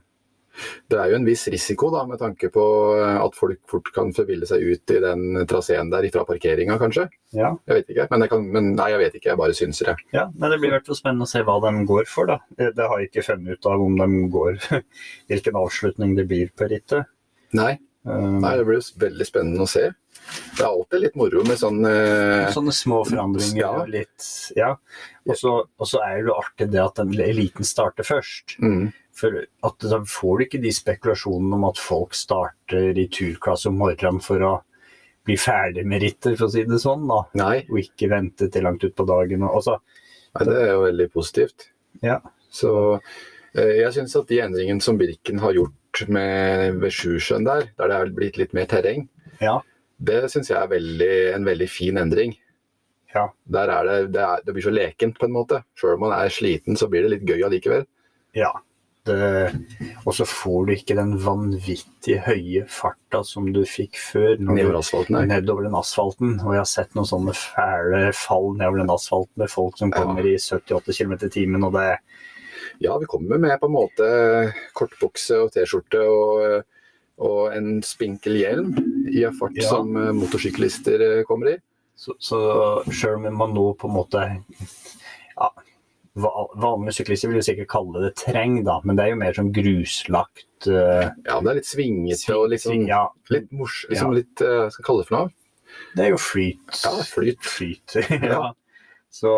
Det 0.90 0.98
er 1.02 1.10
jo 1.10 1.18
en 1.18 1.26
viss 1.26 1.48
risiko 1.54 1.92
da, 1.94 2.04
med 2.10 2.20
tanke 2.22 2.50
på 2.54 2.64
eh, 2.98 3.20
at 3.22 3.38
folk 3.38 3.62
fort 3.70 3.94
kan 3.94 4.10
forville 4.14 4.50
seg 4.50 4.66
ut 4.66 4.96
i 4.96 5.00
den 5.06 5.46
traseen 5.50 5.94
der 5.94 6.10
fra 6.14 6.26
parkeringa, 6.30 6.80
kanskje. 6.82 7.08
Ja, 7.38 7.54
Jeg 7.70 7.80
vet 7.84 7.94
ikke. 7.94 8.10
Men, 8.10 8.28
kan, 8.34 8.50
men 8.58 8.74
nei, 8.74 8.90
jeg 8.96 9.04
vet 9.06 9.22
ikke. 9.22 9.32
Jeg 9.36 9.42
bare 9.44 9.58
synser 9.58 9.94
det. 9.94 9.98
ja 10.18 10.28
men 10.34 10.50
Det 10.50 10.62
blir 10.62 10.74
i 10.74 10.78
hvert 10.80 10.90
fall 10.90 10.98
spennende 11.04 11.30
å 11.30 11.34
se 11.34 11.46
hva 11.46 11.62
de 11.62 11.88
går 11.94 12.10
for. 12.10 12.34
da. 12.34 12.42
Det, 12.58 12.74
det 12.78 12.90
har 12.90 13.02
jeg 13.02 13.14
ikke 13.14 13.28
funnet 13.30 13.58
ut 13.58 13.70
av 13.70 13.86
om 13.86 13.98
de 14.02 14.28
går 14.34 14.62
hvilken 15.30 15.62
avslutning 15.62 16.18
det 16.18 16.30
blir 16.30 16.54
på 16.58 16.74
rittet. 16.74 17.10
Nei, 17.54 17.76
nei 18.06 18.56
det 18.60 18.66
blir 18.68 18.82
veldig 19.00 19.26
spennende 19.28 19.64
å 19.64 19.70
se. 19.70 19.86
Det 20.58 20.64
er 20.64 20.70
alltid 20.70 21.02
litt 21.04 21.16
moro 21.20 21.44
med 21.44 21.58
sånn 21.60 21.82
eh, 21.88 22.50
Sånne 22.54 22.72
små 22.76 23.02
forandringer 23.08 23.60
Ja. 23.60 23.72
og 23.82 23.90
litt 23.92 24.28
Ja. 24.56 24.74
Og 25.28 25.36
så 25.40 26.02
er 26.04 26.18
det 26.22 26.28
jo 26.30 26.36
artig 26.40 26.70
det 26.72 26.82
at 26.84 26.96
den 27.02 27.12
eliten 27.20 27.64
starter 27.68 28.04
først. 28.08 28.58
mm, 28.60 28.92
For 29.14 29.44
at 29.64 29.80
da 29.80 30.00
får 30.00 30.38
du 30.40 30.46
ikke 30.46 30.62
de 30.64 30.72
spekulasjonene 30.74 31.54
om 31.60 31.66
at 31.70 31.78
folk 31.78 32.16
starter 32.18 32.98
i 32.98 33.08
turklasse 33.08 33.68
om 33.68 33.78
morgenen 33.78 34.22
for 34.24 34.40
å 34.40 34.54
bli 35.26 35.36
ferdig 35.40 35.86
med 35.86 36.02
rittet, 36.02 36.38
for 36.38 36.48
å 36.48 36.52
si 36.52 36.64
det 36.68 36.80
sånn, 36.84 37.06
da. 37.08 37.22
Nei, 37.40 37.66
Og 37.70 37.78
ikke 37.80 38.10
vente 38.12 38.50
til 38.52 38.64
langt 38.64 38.84
utpå 38.84 39.06
dagen. 39.08 39.44
Og, 39.44 39.62
så, 39.64 39.78
nei, 40.36 40.46
det 40.50 40.56
er 40.62 40.72
jo 40.74 40.82
veldig 40.88 41.12
positivt. 41.14 41.70
ja. 42.02 42.20
Så 42.54 43.00
eh, 43.56 43.80
jeg 43.82 43.94
syns 43.96 44.16
at 44.16 44.28
de 44.28 44.38
endringene 44.44 44.82
som 44.82 44.98
Birken 44.98 45.40
har 45.40 45.54
gjort 45.54 45.74
med, 46.10 46.80
ved 46.82 46.92
Sjusjøen 46.92 47.46
der, 47.46 47.68
der 47.78 47.88
det 47.92 47.98
er 48.00 48.14
blitt 48.18 48.38
litt 48.42 48.54
mer 48.58 48.66
terreng, 48.66 49.08
Ja. 49.42 49.60
det 50.02 50.24
syns 50.32 50.50
jeg 50.50 50.58
er 50.60 50.68
veldig, 50.72 51.12
en 51.36 51.46
veldig 51.46 51.70
fin 51.70 51.98
endring. 51.98 52.36
Ja. 53.14 53.28
Der 53.46 53.70
er 53.70 53.84
det, 53.86 53.98
det, 54.14 54.22
er, 54.26 54.42
det 54.46 54.54
blir 54.56 54.64
så 54.66 54.74
lekent 54.74 55.20
på 55.20 55.26
en 55.30 55.36
måte. 55.36 55.64
Sjøl 55.78 55.96
om 56.00 56.08
man 56.08 56.16
er 56.18 56.30
sliten, 56.34 56.76
så 56.76 56.88
blir 56.90 57.04
det 57.06 57.12
litt 57.20 57.28
gøy 57.30 57.44
allikevel. 57.46 57.86
Ja. 58.34 58.50
Og 60.08 60.14
så 60.16 60.24
får 60.26 60.66
du 60.66 60.72
ikke 60.78 60.96
den 60.96 61.18
vanvittig 61.22 62.18
høye 62.26 62.64
farta 62.72 63.20
som 63.28 63.50
du 63.54 63.62
fikk 63.68 64.00
før. 64.00 64.38
Nedover 64.40 64.80
asfalten 64.80 65.18
nei. 65.18 65.26
nedover 65.30 65.68
den 65.68 65.76
asfalten. 65.76 66.38
Og 66.42 66.54
jeg 66.56 66.62
har 66.64 66.70
sett 66.72 66.96
noen 66.96 67.10
sånne 67.10 67.36
fæle 67.36 68.14
fall 68.16 68.54
nedover 68.56 68.80
den 68.82 68.94
asfalten 68.96 69.44
med 69.44 69.52
folk 69.52 69.78
som 69.78 69.92
Ja. 69.92 70.00
kommer 70.02 70.24
i 70.26 70.38
78 70.40 70.96
km 70.98 71.14
i 71.20 71.30
timen, 71.30 71.64
og 71.68 71.74
det 71.74 72.00
Ja, 72.82 72.98
vi 72.98 73.06
kommer 73.06 73.38
med 73.38 73.60
på 73.62 73.70
en 73.70 73.76
måte 73.76 74.08
kortbukse 74.78 75.38
og 75.44 75.52
T-skjorte 75.54 76.02
og, 76.10 76.64
og 77.24 77.54
en 77.56 77.78
spinkel 77.86 78.40
hjelm 78.40 78.74
i 79.12 79.24
en 79.28 79.36
fart 79.38 79.56
Ja. 79.60 79.70
som 79.70 79.94
eh, 80.00 80.12
motorsyklister 80.18 81.04
eh, 81.20 81.24
kommer 81.30 81.54
i. 81.54 81.58
Så, 81.96 82.16
så 82.20 82.40
selv 82.90 83.22
om 83.22 83.38
man 83.38 83.54
nå 83.54 83.68
på 83.78 83.88
en 83.88 83.94
måte 83.94 84.24
ja, 85.38 85.50
Vanlige 86.16 86.96
syklister 87.00 87.30
vil 87.30 87.40
jo 87.40 87.46
sikkert 87.46 87.70
kalle 87.72 88.02
det 88.04 88.12
terreng, 88.22 88.60
da, 88.66 88.80
men 88.86 88.98
det 88.98 89.06
er 89.06 89.14
jo 89.14 89.20
mer 89.22 89.38
sånn 89.38 89.52
gruslagt 89.54 90.68
uh, 90.70 91.08
Ja, 91.26 91.38
det 91.42 91.52
er 91.54 91.58
litt 91.58 91.70
svingete 91.70 92.36
og 92.38 92.52
litt, 92.52 92.62
sånn, 92.66 92.84
ja, 92.90 93.08
litt 93.34 93.48
mors... 93.54 93.80
Liksom 93.90 94.12
Ja. 94.14 94.18
litt 94.20 94.44
uh, 94.46 94.68
skal 94.74 94.82
jeg 94.84 94.88
kalle 94.90 95.02
det 95.06 95.08
for 95.10 95.18
noe? 95.18 95.32
Det 95.98 96.06
er 96.06 96.12
jo 96.14 96.20
flyt. 96.22 96.76
Ja, 96.84 96.92
flyt. 97.10 97.42
Flyt. 97.50 97.96
ja. 98.34 98.42
Så 99.14 99.30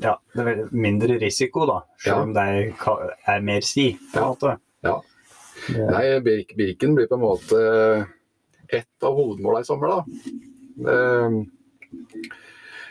ja, 0.00 0.14
det 0.32 0.40
er 0.48 0.60
mindre 0.72 1.18
risiko, 1.20 1.66
da. 1.68 1.82
Selv 2.00 2.22
om 2.24 2.30
det 2.32 2.44
er, 2.48 3.10
er 3.28 3.42
mer 3.44 3.60
si, 3.66 3.90
på 4.14 4.22
en 4.22 4.30
måte. 4.32 4.54
Ja. 4.86 4.94
Nei, 5.76 6.04
Bir- 6.24 6.54
Birken 6.56 6.94
blir 6.96 7.10
på 7.10 7.18
en 7.18 7.24
måte 7.26 7.60
ett 8.72 9.04
av 9.04 9.18
hovedmåla 9.18 9.60
i 9.60 9.68
sommer, 9.68 9.92
da. 9.92 10.00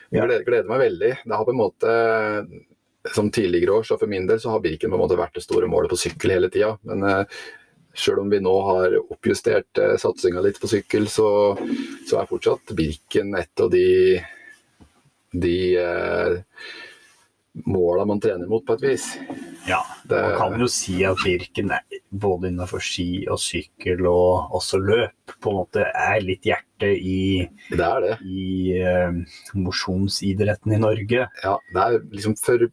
Jeg 0.09 0.25
gleder, 0.25 0.43
gleder 0.45 0.69
meg 0.69 0.81
veldig. 0.83 1.11
Det 1.25 1.37
har 1.37 1.45
på 1.47 1.53
en 1.55 1.59
måte 1.63 1.95
Som 3.15 3.29
tidligere 3.33 3.79
år, 3.79 3.83
så 3.87 3.97
for 3.97 4.11
min 4.11 4.25
del, 4.27 4.39
så 4.43 4.51
har 4.53 4.59
Birken 4.61 4.91
på 4.91 4.97
en 4.97 5.01
måte 5.07 5.17
vært 5.17 5.37
det 5.39 5.45
store 5.45 5.69
målet 5.71 5.89
på 5.89 5.97
sykkel 5.97 6.33
hele 6.35 6.49
tida. 6.51 6.73
Men 6.85 7.05
eh, 7.07 7.37
sjøl 7.97 8.19
om 8.25 8.29
vi 8.29 8.41
nå 8.43 8.51
har 8.67 8.93
oppjustert 8.99 9.79
eh, 9.81 9.93
satsinga 9.97 10.43
litt 10.45 10.59
på 10.61 10.67
sykkel, 10.69 11.07
så, 11.09 11.29
så 12.09 12.19
er 12.19 12.27
fortsatt 12.29 12.73
Birken 12.77 13.31
et 13.39 13.63
av 13.63 13.71
de 13.73 13.85
de 15.31 15.55
eh, 15.77 16.37
måla 17.65 18.05
man 18.05 18.19
trener 18.21 18.47
mot, 18.47 18.63
på 18.65 18.75
et 18.77 18.83
vis. 18.85 19.05
Ja, 19.67 19.81
man 20.09 20.35
kan 20.37 20.55
jo 20.61 20.67
si 20.71 21.01
at 21.05 21.19
Birken 21.23 21.71
både 22.09 22.49
innenfor 22.49 22.81
ski 22.81 23.25
og 23.29 23.41
sykkel 23.43 24.05
og 24.09 24.55
også 24.57 24.79
løp 24.81 25.35
på 25.43 25.51
en 25.51 25.59
måte 25.59 25.83
er 25.89 26.21
litt 26.23 26.47
hjertet 26.47 26.95
i, 26.95 27.45
Det 27.69 27.85
er 27.85 28.05
det. 28.05 28.17
i 28.25 28.79
eh, 28.79 29.39
mosjonsidretten 29.59 30.73
i 30.77 30.81
Norge. 30.81 31.27
Ja, 31.43 31.55
det 31.73 31.85
er 31.85 31.99
liksom 32.15 32.37
for 32.39 32.69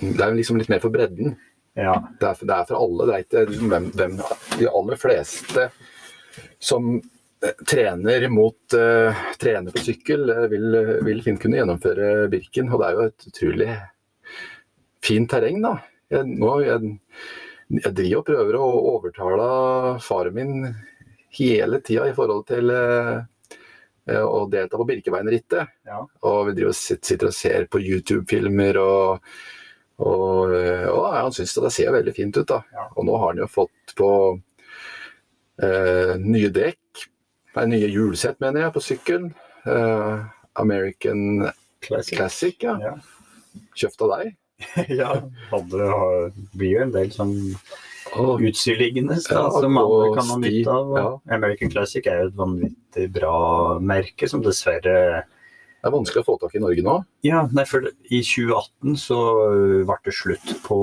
Det 0.00 0.20
er 0.24 0.36
liksom 0.36 0.56
litt 0.60 0.70
mer 0.72 0.80
for 0.80 0.94
bredden. 0.94 1.34
Ja, 1.76 1.98
Det 2.20 2.28
er 2.28 2.34
for, 2.34 2.46
det 2.46 2.56
er 2.56 2.68
for 2.68 2.80
alle. 2.80 3.06
Det 3.06 3.14
er 3.14 3.24
ikke 3.26 3.46
liksom 3.50 3.72
hvem, 3.72 3.90
hvem 3.96 4.16
De 4.58 4.68
aller 4.70 4.96
fleste 5.00 5.70
som 6.60 7.00
trener 7.40 8.28
mot 8.28 8.74
uh, 8.76 9.16
trener 9.40 9.72
på 9.72 9.82
sykkel, 9.84 10.28
eh, 10.30 10.46
vil, 10.52 10.76
vil 11.06 11.22
fint 11.24 11.40
kunne 11.40 11.60
gjennomføre 11.60 12.28
Birken. 12.32 12.68
Og 12.72 12.82
det 12.82 12.88
er 12.88 12.96
jo 12.96 13.06
et 13.08 13.28
utrolig 13.30 13.70
fint 15.04 15.30
terreng, 15.30 15.60
da. 15.64 15.74
Jeg, 16.12 16.26
nå, 16.28 16.54
jeg, 16.66 16.94
jeg 17.78 17.94
driver 17.96 18.20
og 18.20 18.26
prøver 18.28 18.58
å 18.58 18.70
overtale 18.94 19.50
faren 20.04 20.36
min 20.36 20.56
hele 21.38 21.78
tida 21.86 22.08
i 22.10 22.16
forhold 22.16 22.44
til 22.50 22.72
eh, 22.74 23.22
eh, 24.10 24.24
å 24.24 24.44
delta 24.50 24.80
på 24.80 24.88
Birkebeinerrittet. 24.90 25.78
ja. 25.88 26.02
Og 26.26 26.50
vi 26.50 26.58
driver 26.58 26.74
og 26.74 26.80
sitter 26.80 27.30
og 27.30 27.36
ser 27.36 27.70
på 27.70 27.80
YouTube-filmer, 27.80 28.80
og, 28.82 29.32
og, 30.02 30.52
og 30.90 31.02
han 31.14 31.32
syns 31.36 31.56
det 31.56 31.72
ser 31.72 31.94
veldig 31.96 32.16
fint 32.16 32.42
ut. 32.42 32.48
da. 32.50 32.60
Ja. 32.74 32.90
Og 32.96 33.08
nå 33.08 33.16
har 33.16 33.32
han 33.32 33.44
jo 33.46 33.48
fått 33.54 33.96
på 33.96 34.10
eh, 35.62 36.18
nye 36.20 36.52
dekk, 36.52 37.06
nei, 37.56 37.66
nye 37.72 37.88
hjulsett, 37.90 38.38
mener 38.42 38.66
jeg, 38.66 38.74
på 38.76 38.82
sykkelen. 38.84 39.30
Uh, 39.66 40.26
American 40.60 41.48
Classic. 41.84 42.16
Classic, 42.18 42.56
ja. 42.62 42.76
Ja. 42.80 42.94
Kjøpt 43.78 44.04
av 44.06 44.12
deg. 44.16 44.34
ja. 45.00 45.14
Hadde, 45.50 45.88
har- 45.94 46.34
blir 46.54 46.76
jo 46.76 46.82
en 46.84 46.94
del 46.94 47.10
sånn 47.14 47.34
Og, 48.18 48.42
utstyr 48.44 48.80
Ja, 48.82 49.46
som 49.54 49.78
alle 49.80 50.10
kan 50.16 50.28
ha 50.28 50.36
nytte 50.42 50.72
av. 50.74 50.90
ja. 50.98 51.10
American 51.36 51.70
Classic 51.72 52.06
er 52.10 52.24
jo 52.24 52.30
et 52.30 52.36
vanvittig 52.38 53.06
bra 53.14 53.78
merke 53.80 54.28
som 54.28 54.42
dessverre 54.44 55.24
det 55.80 55.88
er 55.88 55.94
vanskelig 55.94 56.20
å 56.20 56.26
få 56.26 56.34
tak 56.42 56.52
i 56.52 56.58
i 56.58 56.60
Norge 56.60 56.82
nå. 56.84 56.94
Ja, 57.24 57.46
nei, 57.56 57.62
for 57.64 57.86
i 57.88 58.18
2018 58.20 58.98
så 59.00 59.16
ble 59.88 59.96
det 60.04 60.12
slutt 60.12 60.50
på, 60.66 60.76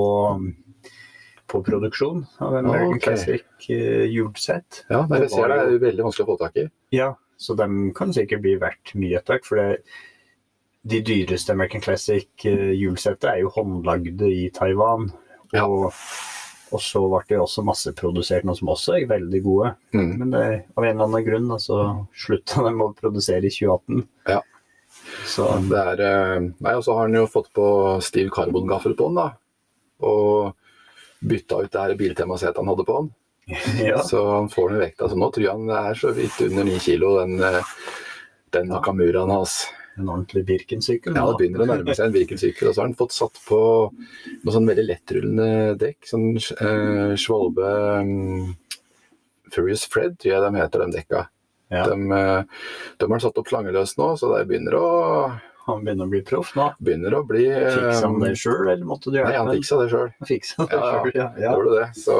på 1.47 1.61
produksjon 1.63 2.25
av 2.43 2.55
American 2.59 2.97
okay. 2.97 2.99
Classic 3.05 3.69
julesett. 3.69 4.83
Ja, 4.89 5.05
men 5.07 5.21
jeg 5.21 5.27
Det 5.27 5.33
ser 5.35 5.51
det 5.51 5.57
er 5.63 5.81
veldig 5.85 6.05
vanskelig 6.07 6.27
å 6.27 6.31
få 6.33 6.37
tak 6.41 6.59
i. 6.59 6.67
Ja, 6.95 7.13
så 7.37 7.55
de 7.57 7.67
kan 7.95 8.13
sikkert 8.15 8.43
bli 8.43 8.55
verdt 8.61 8.93
mye 8.97 9.19
etter 9.19 9.37
hvert. 9.37 9.47
For 9.47 9.61
det, 9.61 9.67
de 10.87 11.01
dyreste 11.05 11.53
American 11.53 11.83
Classic 11.83 12.47
eh, 12.47 12.73
hjulsettet 12.77 13.29
er 13.31 13.43
jo 13.43 13.53
håndlagde 13.55 14.31
i 14.31 14.49
Taiwan. 14.55 15.09
Ja. 15.53 15.65
Og, 15.67 15.91
og 16.73 16.83
så 16.83 17.03
ble 17.07 17.23
det 17.29 17.39
også 17.41 17.63
masseprodusert 17.67 18.47
noe 18.47 18.57
som 18.59 18.73
også 18.73 18.97
er 18.97 19.09
veldig 19.09 19.41
gode. 19.45 19.73
Mm. 19.95 20.13
Men 20.19 20.35
det, 20.35 20.45
av 20.75 20.83
en 20.83 20.93
eller 20.93 21.09
annen 21.09 21.25
grunn 21.27 21.49
så 21.49 21.57
altså, 21.57 21.81
slutta 22.27 22.67
de 22.67 22.75
å 22.83 22.93
produsere 22.97 23.47
i 23.47 23.53
2018. 23.53 24.05
Ja. 24.33 24.43
Så 25.27 25.47
Det 25.69 25.81
er, 25.93 26.05
eh, 26.07 26.47
nei, 26.63 26.73
og 26.73 26.85
så 26.85 26.95
har 26.97 27.07
han 27.07 27.19
jo 27.19 27.27
fått 27.29 27.51
på 27.55 27.67
stiv 28.03 28.31
karbongaffel 28.33 28.95
på 28.97 29.11
den, 29.11 29.19
da. 29.21 29.29
Og 30.07 30.55
bytta 31.19 31.63
ut 31.63 31.71
det 31.71 31.85
her 31.85 31.95
Biltema-setet 31.99 32.59
han 32.61 32.69
hadde 32.71 32.85
på 32.87 32.99
han. 32.99 33.09
ja. 33.83 34.01
Så 34.03 34.21
han 34.31 34.49
får 34.49 34.69
ned 34.69 34.83
vekta. 34.83 35.09
Så 35.09 35.17
nå 35.19 35.31
tror 35.31 35.45
jeg 35.45 35.55
han 35.55 35.71
er 35.71 35.97
så 35.97 36.11
vidt 36.15 36.41
under 36.49 36.67
ni 36.67 36.77
kilo, 36.83 37.15
den, 37.21 37.39
eh, 37.43 37.73
den 38.55 38.71
Nakamuraen 38.73 39.31
hans. 39.31 39.65
En 39.97 40.09
ordentlig 40.13 40.43
Birken-sykkel. 40.45 41.15
Ja, 41.17 41.23
det 41.31 41.39
begynner 41.39 41.63
å 41.63 41.69
nærme 41.71 41.95
seg 41.97 42.09
en 42.09 42.13
Birken-sykkel. 42.13 42.69
Og 42.69 42.75
så 42.75 42.83
har 42.83 42.89
han 42.89 42.99
fått 42.99 43.15
satt 43.15 43.39
på 43.47 43.61
noe 43.89 44.53
sånn 44.53 44.69
veldig 44.69 44.85
lettrullende 44.85 45.77
dekk. 45.81 45.97
Sånn 46.05 46.27
eh, 46.37 47.15
Svolve 47.17 47.71
um, 48.03 48.51
Furious 49.53 49.87
Fred, 49.89 50.19
tror 50.21 50.35
jeg 50.35 50.43
de 50.43 50.61
heter, 50.61 50.83
de 50.83 50.99
dekka. 50.99 51.23
Ja. 51.73 51.87
De, 51.89 51.97
eh, 52.13 52.43
de 53.01 53.09
har 53.11 53.23
satt 53.23 53.41
opp 53.41 53.49
slangeløst 53.49 53.97
nå, 53.99 54.11
så 54.19 54.29
det 54.35 54.45
begynner 54.51 54.77
å, 54.77 54.87
Han 55.67 55.83
begynner 55.83 56.07
å 56.07 56.11
bli 56.11 56.21
proff 56.27 56.53
nå. 56.55 56.69
begynner 56.79 57.15
å 57.17 57.23
bli 57.27 57.45
eh, 57.51 57.71
Fiksa 57.73 58.05
han 58.07 58.19
det 58.23 58.35
sjøl, 58.39 58.67
eller 58.71 58.85
måtte 58.87 59.11
du 59.11 59.17
Nei, 59.19 59.33
han 59.35 59.49
fiksa 59.51 59.81
det 59.81 59.89
sjøl. 59.91 60.13
Ja, 60.23 60.67
ja. 60.71 61.01
ja. 61.13 61.25
ja. 61.43 61.55
Gjorde 61.57 61.81
det. 61.81 61.87
Så 61.99 62.19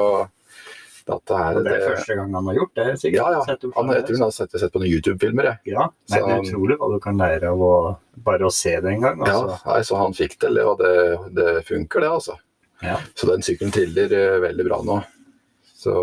dette 1.07 1.37
her 1.39 1.59
det 1.63 1.75
er 1.77 1.85
første 1.87 2.17
gang 2.19 2.33
han 2.35 2.49
har 2.51 2.57
gjort 2.57 2.73
det, 2.75 2.87
sikkert. 2.99 3.19
Ja, 3.21 3.27
ja. 3.37 3.57
Han, 3.77 3.91
jeg 3.95 4.05
tror 4.09 4.17
han 4.17 4.25
har 4.25 4.33
sett, 4.35 4.57
sett 4.59 4.73
på 4.73 4.81
noen 4.81 4.91
YouTube-filmer. 4.91 5.47
Ja, 5.69 5.85
Nei, 6.11 6.19
det 6.19 6.33
er 6.33 6.43
utrolig 6.43 6.75
hva 6.81 6.89
du 6.91 6.97
kan 7.03 7.21
lære 7.21 7.53
av 7.53 7.63
å 7.63 7.73
bare 8.25 8.49
å 8.49 8.51
se 8.51 8.73
det 8.83 8.97
en 8.97 9.05
gang. 9.05 9.23
Ja, 9.23 9.37
Altså. 9.37 9.59
nei, 9.69 9.79
så 9.87 10.01
han 10.01 10.17
fikk 10.17 10.35
det, 10.43 10.51
og 10.65 10.81
det, 10.83 10.95
det 11.37 11.53
funker, 11.69 12.03
det, 12.03 12.11
altså. 12.19 12.35
Ja. 12.83 12.99
Så 13.15 13.29
den 13.31 13.45
sykkelen 13.45 13.71
triller 13.73 14.11
eh, 14.13 14.39
veldig 14.43 14.67
bra 14.67 14.81
nå. 14.85 14.99
Så 15.77 15.93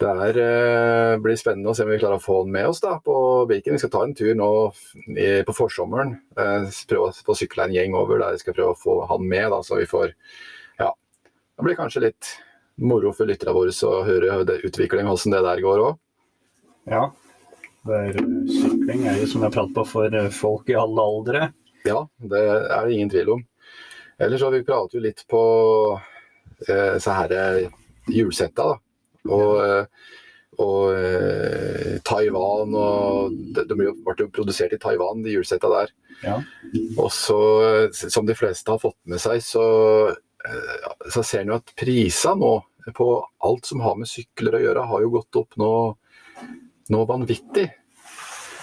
det 0.00 0.08
er, 0.08 0.38
eh, 0.40 1.18
blir 1.20 1.36
spennende 1.36 1.68
å 1.68 1.76
se 1.76 1.84
om 1.84 1.90
vi 1.92 1.98
klarer 2.00 2.16
å 2.16 2.24
få 2.24 2.38
han 2.42 2.52
med 2.54 2.70
oss 2.70 2.80
da, 2.80 2.94
på 3.04 3.46
Birken. 3.50 3.76
Vi 3.76 3.82
skal 3.82 3.92
ta 3.92 4.04
en 4.06 4.14
tur 4.16 4.32
nå 4.34 4.50
på 5.44 5.56
forsommeren. 5.56 6.14
Eh, 6.36 6.70
prøve 6.88 7.10
å 7.10 7.24
få 7.26 7.36
sykla 7.36 7.68
en 7.68 7.76
gjeng 7.76 7.94
over 7.98 8.22
der 8.22 8.38
vi 8.38 8.44
skal 8.44 8.56
prøve 8.56 8.72
å 8.72 8.80
få 8.80 9.00
han 9.10 9.26
med. 9.28 9.50
Da, 9.52 9.60
så 9.62 9.80
vi 9.80 9.88
får 9.90 10.14
Ja. 10.80 10.94
Det 11.56 11.64
blir 11.66 11.76
kanskje 11.76 12.06
litt 12.08 12.36
moro 12.80 13.12
for 13.12 13.28
lytterne 13.28 13.52
våre 13.52 13.74
å 13.74 14.04
høre 14.06 14.44
det 14.48 14.62
utvikling, 14.64 15.04
hvordan 15.04 15.36
det 15.36 15.42
der 15.44 15.60
går 15.60 15.84
òg. 15.88 15.98
ja. 16.88 17.10
Det 17.80 17.96
er, 17.96 18.16
sykling 18.52 19.06
er 19.08 19.22
jo 19.22 19.26
som 19.30 19.44
jeg 19.46 19.54
prater 19.54 19.72
på 19.72 19.86
for 19.88 20.16
eh, 20.16 20.28
folk 20.36 20.68
i 20.68 20.76
alle 20.76 21.00
aldre. 21.00 21.46
Ja, 21.88 22.02
det 22.20 22.40
er 22.44 22.84
det 22.84 22.92
ingen 22.92 23.12
tvil 23.12 23.30
om. 23.38 23.44
Ellers 24.20 24.42
så 24.42 24.50
vi 24.52 24.60
prater 24.68 24.98
jo 24.98 25.04
litt 25.06 25.22
på 25.30 25.40
eh, 26.68 26.98
så 27.00 27.14
her 27.16 27.32
eh, 27.32 27.70
hjulsetta, 28.14 28.66
da. 28.74 28.78
Og, 29.30 29.60
eh, 29.64 29.84
og 30.60 30.92
eh, 30.96 31.98
Taiwan 32.04 32.74
og 32.76 33.34
Det 33.54 33.66
de 33.68 33.76
ble 33.76 33.90
jo- 33.90 34.28
produsert 34.32 34.72
i 34.72 34.78
Taiwan, 34.80 35.22
de 35.24 35.34
hjulsetta 35.36 35.68
der. 35.72 35.92
Ja. 36.24 36.38
Og 36.98 37.10
så, 37.12 37.38
eh, 37.86 37.88
som 37.92 38.26
de 38.26 38.34
fleste 38.34 38.68
har 38.72 38.78
fått 38.82 38.96
med 39.06 39.20
seg, 39.20 39.40
så, 39.44 39.64
eh, 40.44 40.88
så 41.10 41.24
ser 41.24 41.40
en 41.44 41.48
jo 41.54 41.54
at 41.60 41.72
prisene 41.76 42.36
nå 42.40 42.54
på 42.96 43.06
alt 43.44 43.66
som 43.66 43.80
har 43.84 43.94
med 43.96 44.08
sykler 44.08 44.56
å 44.56 44.62
gjøre, 44.64 44.86
har 44.88 45.00
jo 45.04 45.10
gått 45.10 45.36
opp 45.36 45.56
nå, 45.60 45.72
nå 46.90 47.06
vanvittig. 47.06 47.68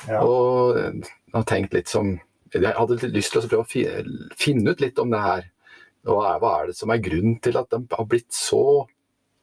Ja. 0.08 0.22
Og 0.24 0.76
jeg 0.78 1.04
har 1.34 1.44
tenkt 1.44 1.74
litt 1.74 1.88
som 1.88 2.20
Jeg 2.54 2.74
hadde 2.78 2.96
lyst 3.12 3.34
til 3.34 3.42
å 3.42 3.48
prøve 3.50 3.66
å 3.66 3.68
fi- 3.68 4.34
finne 4.40 4.72
ut 4.72 4.80
litt 4.80 4.98
om 5.00 5.10
det 5.12 5.20
her. 5.20 5.44
Hva 6.06 6.36
er, 6.36 6.40
hva 6.40 6.52
er 6.64 6.68
det 6.68 6.76
som 6.78 6.90
er 6.90 6.98
grunnen 7.04 7.42
til 7.44 7.58
at 7.60 7.70
de 7.70 7.82
har 7.92 8.06
blitt 8.08 8.32
så 8.32 8.88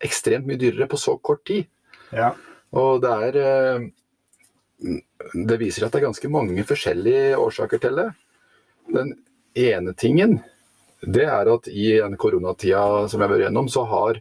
ekstremt 0.05 0.49
mye 0.49 0.61
dyrere 0.61 0.88
på 0.90 1.01
så 1.01 1.17
kort 1.19 1.45
tid? 1.49 1.69
Ja. 2.14 2.33
Og 2.75 3.03
det 3.03 3.12
er 3.29 3.38
eh, 3.40 3.87
Det 5.47 5.59
viser 5.61 5.87
at 5.87 5.95
det 5.95 6.03
er 6.03 6.09
ganske 6.09 6.31
mange 6.31 6.64
forskjellige 6.67 7.38
årsaker 7.40 7.81
til 7.81 8.01
det. 8.01 8.09
Den 8.93 9.14
ene 9.57 9.95
tingen, 9.97 10.40
det 11.01 11.25
er 11.25 11.49
at 11.49 11.69
i 11.71 11.95
den 11.97 12.17
koronatida 12.21 13.07
som 13.09 13.21
jeg 13.21 13.29
har 13.29 13.33
vært 13.33 13.47
gjennom, 13.47 13.71
så 13.71 13.85
har 13.88 14.21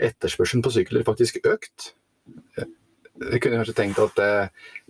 etterspørselen 0.00 0.64
på 0.64 0.72
sykler 0.74 1.06
faktisk 1.06 1.38
økt. 1.44 1.92
Jeg 2.56 3.40
kunne 3.42 3.60
kanskje 3.60 3.76
tenkt 3.78 4.00
at 4.02 4.16
det, 4.18 4.30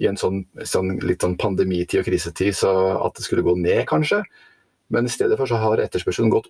i 0.00 0.08
en 0.08 0.16
sånn, 0.16 0.44
sånn, 0.64 0.94
litt 1.04 1.24
sånn 1.24 1.36
pandemitid 1.40 2.00
og 2.00 2.08
krisetid, 2.08 2.56
så 2.56 2.72
at 3.02 3.18
det 3.18 3.26
skulle 3.26 3.44
gå 3.44 3.56
ned, 3.60 3.82
kanskje. 3.90 4.22
Men 4.94 5.08
i 5.08 5.12
stedet 5.12 5.36
for 5.40 5.50
så 5.50 5.60
har 5.60 5.82
etterspørselen 5.82 6.32
gått 6.32 6.48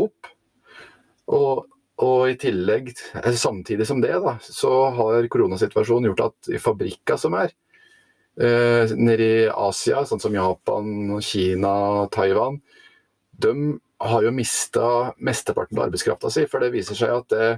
opp. 0.00 0.28
Og, 1.30 1.64
og 2.00 2.30
i 2.30 2.36
tillegg, 2.40 2.92
eh, 3.20 3.34
samtidig 3.36 3.86
som 3.88 4.00
det, 4.00 4.14
da, 4.24 4.38
så 4.40 4.90
har 4.96 5.28
koronasituasjonen 5.32 6.10
gjort 6.10 6.24
at 6.30 6.52
i 6.54 6.60
fabrikka 6.62 7.18
som 7.20 7.36
er 7.36 7.52
eh, 8.40 8.92
nede 8.96 9.26
i 9.26 9.48
Asia, 9.52 10.04
sånn 10.08 10.22
som 10.22 10.36
Japan, 10.36 11.18
Kina, 11.24 12.08
Taiwan, 12.14 12.60
de 13.40 13.54
har 14.00 14.24
jo 14.24 14.32
mista 14.32 15.12
mesteparten 15.20 15.76
av 15.78 15.88
arbeidskrafta 15.88 16.30
si. 16.32 16.46
For 16.48 16.64
det 16.64 16.72
viser 16.72 16.96
seg 16.96 17.12
at 17.18 17.32
det, 17.32 17.48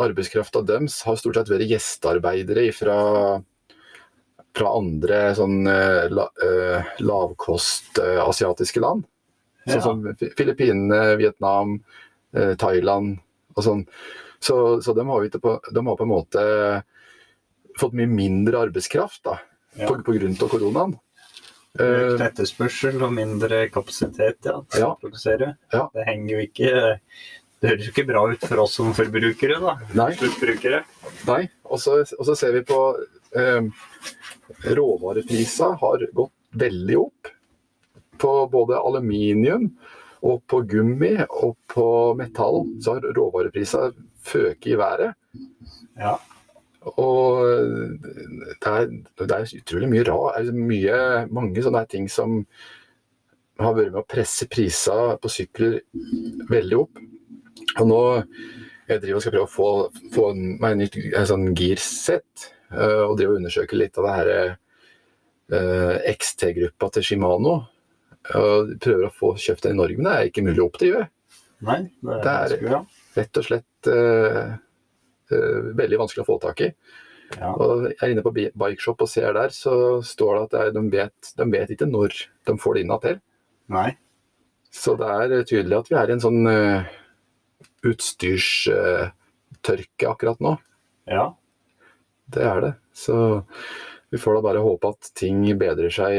arbeidskrafta 0.00 0.62
deres 0.66 1.02
har 1.06 1.18
stort 1.20 1.38
sett 1.38 1.50
vært 1.52 1.68
gjestearbeidere 1.70 2.64
fra, 2.74 2.96
fra 4.56 4.72
andre 4.78 5.20
sånn 5.38 5.68
eh, 5.70 6.06
la, 6.12 6.28
eh, 6.44 6.94
lavkost 7.04 8.00
eh, 8.02 8.20
asiatiske 8.24 8.82
land. 8.84 9.04
Sånn 9.64 9.78
Ja. 9.78 9.80
som 9.80 10.02
Filippinene, 10.36 11.16
Vietnam, 11.16 11.78
eh, 12.36 12.52
Thailand 12.60 13.20
og 13.54 13.64
sånn. 13.66 13.86
Så, 14.44 14.56
så 14.84 14.92
de, 14.96 15.06
har 15.08 15.28
på, 15.40 15.54
de 15.72 15.86
har 15.86 15.96
på 15.96 16.04
en 16.04 16.10
måte 16.12 16.42
fått 17.80 17.96
mye 17.96 18.10
mindre 18.10 18.66
arbeidskraft 18.68 19.22
da, 19.24 19.38
Ja. 19.74 19.88
på, 19.88 19.96
på 20.06 20.12
grunn 20.18 20.36
av 20.38 20.48
koronaen. 20.52 20.92
Økt 20.94 22.20
Eh, 22.20 22.26
etterspørsel 22.28 23.00
og 23.02 23.10
mindre 23.16 23.64
kapasitet 23.74 24.46
ja, 24.46 24.60
til 24.70 24.84
Ja. 24.84 24.92
å 24.92 24.98
produsere. 25.00 25.56
Ja. 25.72 25.88
Det 25.94 26.04
henger 26.06 26.36
jo 26.36 26.42
ikke 26.44 26.68
Det 27.64 27.70
høres 27.70 27.86
jo 27.88 27.92
ikke 27.94 28.06
bra 28.06 28.22
ut 28.30 28.44
for 28.46 28.60
oss 28.62 28.74
som 28.76 28.92
forbrukere, 28.94 29.56
da. 29.58 29.72
Nei. 29.96 30.10
Sluttbrukere. 30.14 30.82
Nei, 31.26 31.48
og 31.64 31.80
så, 31.80 31.96
og 32.04 32.26
så 32.28 32.36
ser 32.36 32.52
vi 32.52 32.60
på 32.68 32.78
eh, 33.34 33.66
Råvareprisa 34.76 35.72
har 35.80 36.04
gått 36.14 36.32
veldig 36.52 36.98
opp. 37.00 37.30
På 38.20 38.34
både 38.52 38.78
aluminium 38.78 39.70
og 40.24 40.44
på 40.48 40.62
gummi 40.68 41.16
og 41.24 41.56
på 41.68 41.88
metall 42.18 42.62
så 42.82 42.96
har 42.96 43.10
råvareprisene 43.16 44.06
føket 44.24 44.70
i 44.72 44.78
været. 44.80 45.12
Ja. 46.00 46.14
Og 47.00 47.44
det 47.44 48.70
er, 48.70 48.88
det 49.20 49.36
er 49.36 49.52
utrolig 49.60 49.90
mye. 49.90 50.04
Det 50.06 50.14
er 50.14 50.56
mye, 50.56 50.98
mange 51.32 51.64
sånne 51.64 51.84
ting 51.90 52.08
som 52.12 52.42
har 53.60 53.76
vært 53.76 53.92
med 53.92 54.02
å 54.02 54.08
presse 54.08 54.48
prisene 54.50 55.16
på 55.20 55.30
sykler 55.32 55.80
veldig 56.50 56.80
opp. 56.80 57.02
Og 57.80 57.88
nå 57.88 58.02
jeg 58.88 59.00
driver 59.00 59.16
og 59.16 59.24
skal 59.24 59.32
prøve 59.32 59.46
å 59.46 59.52
få, 59.52 59.68
få 60.12 60.26
meg 60.36 60.74
en 60.74 60.82
nytt 60.82 60.98
en 61.06 61.28
sånn 61.28 61.46
girsett, 61.56 62.48
eh, 62.74 63.04
og 63.06 63.16
driver 63.16 63.36
og 63.36 63.40
undersøker 63.40 63.80
litt 63.80 64.00
av 64.00 64.08
det 64.08 64.16
her 64.18 64.32
eh, 64.34 66.10
XT-gruppa 66.12 66.90
til 66.92 67.06
Shimano. 67.08 67.54
Og 68.32 68.78
prøver 68.80 69.04
å 69.08 69.12
få 69.12 69.34
kjøpt 69.40 69.64
den 69.66 69.76
i 69.76 69.80
Norge, 69.82 69.96
men 69.98 70.06
det 70.08 70.14
er 70.16 70.28
ikke 70.30 70.46
mulig 70.46 70.62
å 70.62 70.68
oppdrive. 70.70 71.02
Nei, 71.64 71.80
det 72.00 72.14
er, 72.20 72.54
Det 72.54 72.72
er-. 72.72 72.86
Rett 73.14 73.38
og 73.40 73.44
slett 73.46 73.88
uh, 73.92 74.44
uh, 75.30 75.60
veldig 75.78 76.00
vanskelig 76.00 76.22
å 76.24 76.30
få 76.32 76.36
tak 76.42 76.58
i. 76.64 76.68
Ja. 77.34 77.50
Og 77.52 77.70
jeg 77.88 78.00
er 78.00 78.10
inne 78.12 78.24
på 78.24 78.34
Bikeshop 78.34 79.02
og 79.04 79.10
ser 79.10 79.30
der, 79.36 79.50
så 79.54 79.74
står 80.04 80.32
det 80.34 80.42
at 80.44 80.52
det 80.52 80.60
er, 80.60 80.68
de, 80.76 80.82
vet, 80.92 81.18
de 81.38 81.44
vet 81.52 81.70
ikke 81.74 81.90
når 81.90 82.10
de 82.48 82.52
får 82.60 82.72
det 82.76 82.82
inn. 82.84 82.94
Nei. 83.74 83.90
Så 84.74 84.90
det 84.98 85.08
er 85.08 85.46
tydelig 85.46 85.76
at 85.78 85.90
vi 85.90 85.96
er 86.00 86.08
i 86.10 86.14
en 86.16 86.24
sånn 86.24 86.42
uh, 86.48 86.80
utstyrstørke 87.86 90.04
akkurat 90.10 90.38
nå. 90.44 90.52
Ja. 91.10 91.26
Det 92.34 92.42
er 92.48 92.58
det. 92.64 92.72
Så 92.96 93.14
vi 94.10 94.16
får 94.20 94.32
da 94.38 94.46
bare 94.48 94.64
håpe 94.64 94.86
at 94.94 95.02
ting 95.18 95.38
bedrer 95.60 95.92
seg 95.92 96.14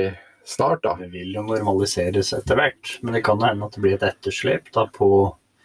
snart, 0.46 0.84
da. 0.84 0.96
Det 1.00 1.10
vil 1.14 1.34
jo 1.36 1.44
normaliseres 1.48 2.34
etter 2.38 2.60
hvert. 2.60 2.98
Men 3.02 3.18
det 3.18 3.24
kan 3.26 3.42
hende 3.44 3.66
at 3.66 3.76
det 3.76 3.82
blir 3.84 3.96
et 3.98 4.06
etterslep 4.08 4.72
da 4.76 4.86
på 4.94 5.10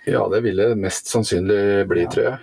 Ja, 0.09 0.25
det 0.33 0.41
ville 0.47 0.73
mest 0.81 1.11
sannsynlig 1.13 1.87
bli, 1.91 2.07
Ja. 2.07 2.11
tror 2.11 2.25
jeg. 2.25 2.39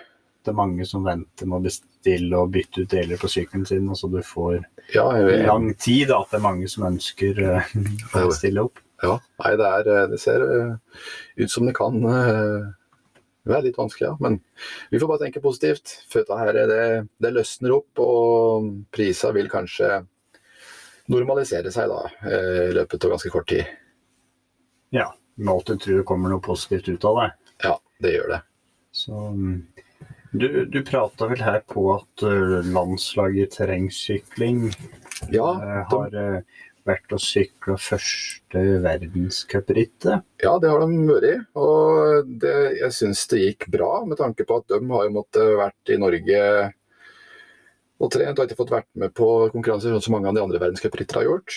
det 0.46 0.52
er 0.54 0.56
mange 0.62 0.86
som 0.88 1.04
venter 1.04 1.46
med 1.50 1.58
å 1.60 1.64
bestille 1.66 2.38
og 2.38 2.52
bytte 2.54 2.84
ut 2.86 2.90
deler 2.94 3.18
på 3.20 3.28
sykkelen 3.28 3.66
sin, 3.68 3.90
og 3.90 3.98
så 4.00 4.08
du 4.12 4.22
får 4.24 4.64
Ja, 4.94 5.10
jeg, 5.18 5.46
lang 5.48 5.74
tid. 5.76 6.08
da, 6.08 6.22
At 6.22 6.30
det 6.32 6.38
er 6.40 6.46
mange 6.46 6.70
som 6.70 6.86
ønsker 6.88 7.42
uh, 7.44 7.62
å 8.16 8.32
stille 8.32 8.64
opp. 8.64 8.80
ja. 9.04 9.18
Nei, 9.44 9.56
det, 9.60 9.66
er, 9.66 9.90
eh, 10.04 10.08
det 10.14 10.20
ser 10.22 10.42
eh, 10.42 10.76
ut 11.44 11.52
som 11.52 11.66
det 11.66 11.76
kan 11.76 11.98
uh, 12.06 12.70
være 13.46 13.64
litt 13.68 13.78
vanskelig, 13.78 14.08
ja. 14.08 14.16
Men 14.20 14.40
vi 14.92 15.00
får 15.00 15.08
bare 15.08 15.26
tenke 15.26 15.42
positivt. 15.44 15.98
Dette 16.14 16.38
her, 16.40 16.54
det, 16.54 17.08
det 17.20 17.34
løsner 17.34 17.76
opp, 17.76 18.00
og 18.00 18.72
prisa 18.92 19.34
vil 19.36 19.50
kanskje 19.52 20.06
normalisere 21.12 21.72
seg 21.74 21.90
da, 21.92 22.04
eh, 22.28 22.68
i 22.70 22.76
løpet 22.78 23.06
av 23.06 23.16
ganske 23.16 23.32
kort 23.34 23.50
tid. 23.50 23.66
Ja. 24.96 25.10
Med 25.38 25.54
alltid 25.54 25.78
du 25.78 25.84
tror 25.86 26.06
kommer 26.10 26.32
noe 26.34 26.42
positivt 26.44 26.90
ut 26.90 27.06
av 27.06 27.20
det. 27.22 27.28
Ja, 27.68 27.74
det 28.02 28.14
gjør 28.16 28.32
det. 28.36 28.40
Så 28.92 29.14
mm, 29.34 29.58
Du, 30.32 30.48
du 30.66 30.80
prata 30.86 31.28
vel 31.30 31.42
her 31.42 31.62
på 31.70 31.84
at 31.94 32.24
eh, 32.26 32.72
landslaget 32.74 33.46
i 33.46 33.52
terrengsykling 33.58 34.64
Ja, 35.34 35.52
eh, 35.56 35.78
de, 35.78 35.84
har 35.92 36.18
vært 36.88 37.14
og 37.16 37.22
sykla 37.22 37.76
første 37.82 38.64
verdenscuprittet. 38.84 40.24
ja, 40.44 40.54
det 40.60 40.72
har 40.72 40.84
de 40.84 41.00
vært. 41.08 41.34
Og 41.60 42.28
det, 42.42 42.56
jeg 42.80 42.96
syns 42.96 43.26
det 43.32 43.44
gikk 43.44 43.68
bra, 43.74 43.92
med 44.08 44.20
tanke 44.20 44.48
på 44.48 44.62
at 44.62 44.70
de 44.72 44.82
har 44.92 45.08
jo 45.08 45.16
måttet 45.20 45.56
vært 45.60 45.94
i 45.94 46.00
Norge 46.02 46.42
og 47.98 48.12
trent 48.14 48.38
og 48.38 48.46
ikke 48.46 48.60
fått 48.60 48.76
vært 48.76 48.90
med 49.00 49.14
på 49.18 49.28
konkurranser 49.54 49.94
sånn 49.94 50.06
som 50.06 50.14
mange 50.18 50.30
av 50.30 50.36
de 50.38 50.44
andre 50.44 50.62
verdenscupryttere 50.62 51.24
har 51.24 51.30
gjort. 51.32 51.52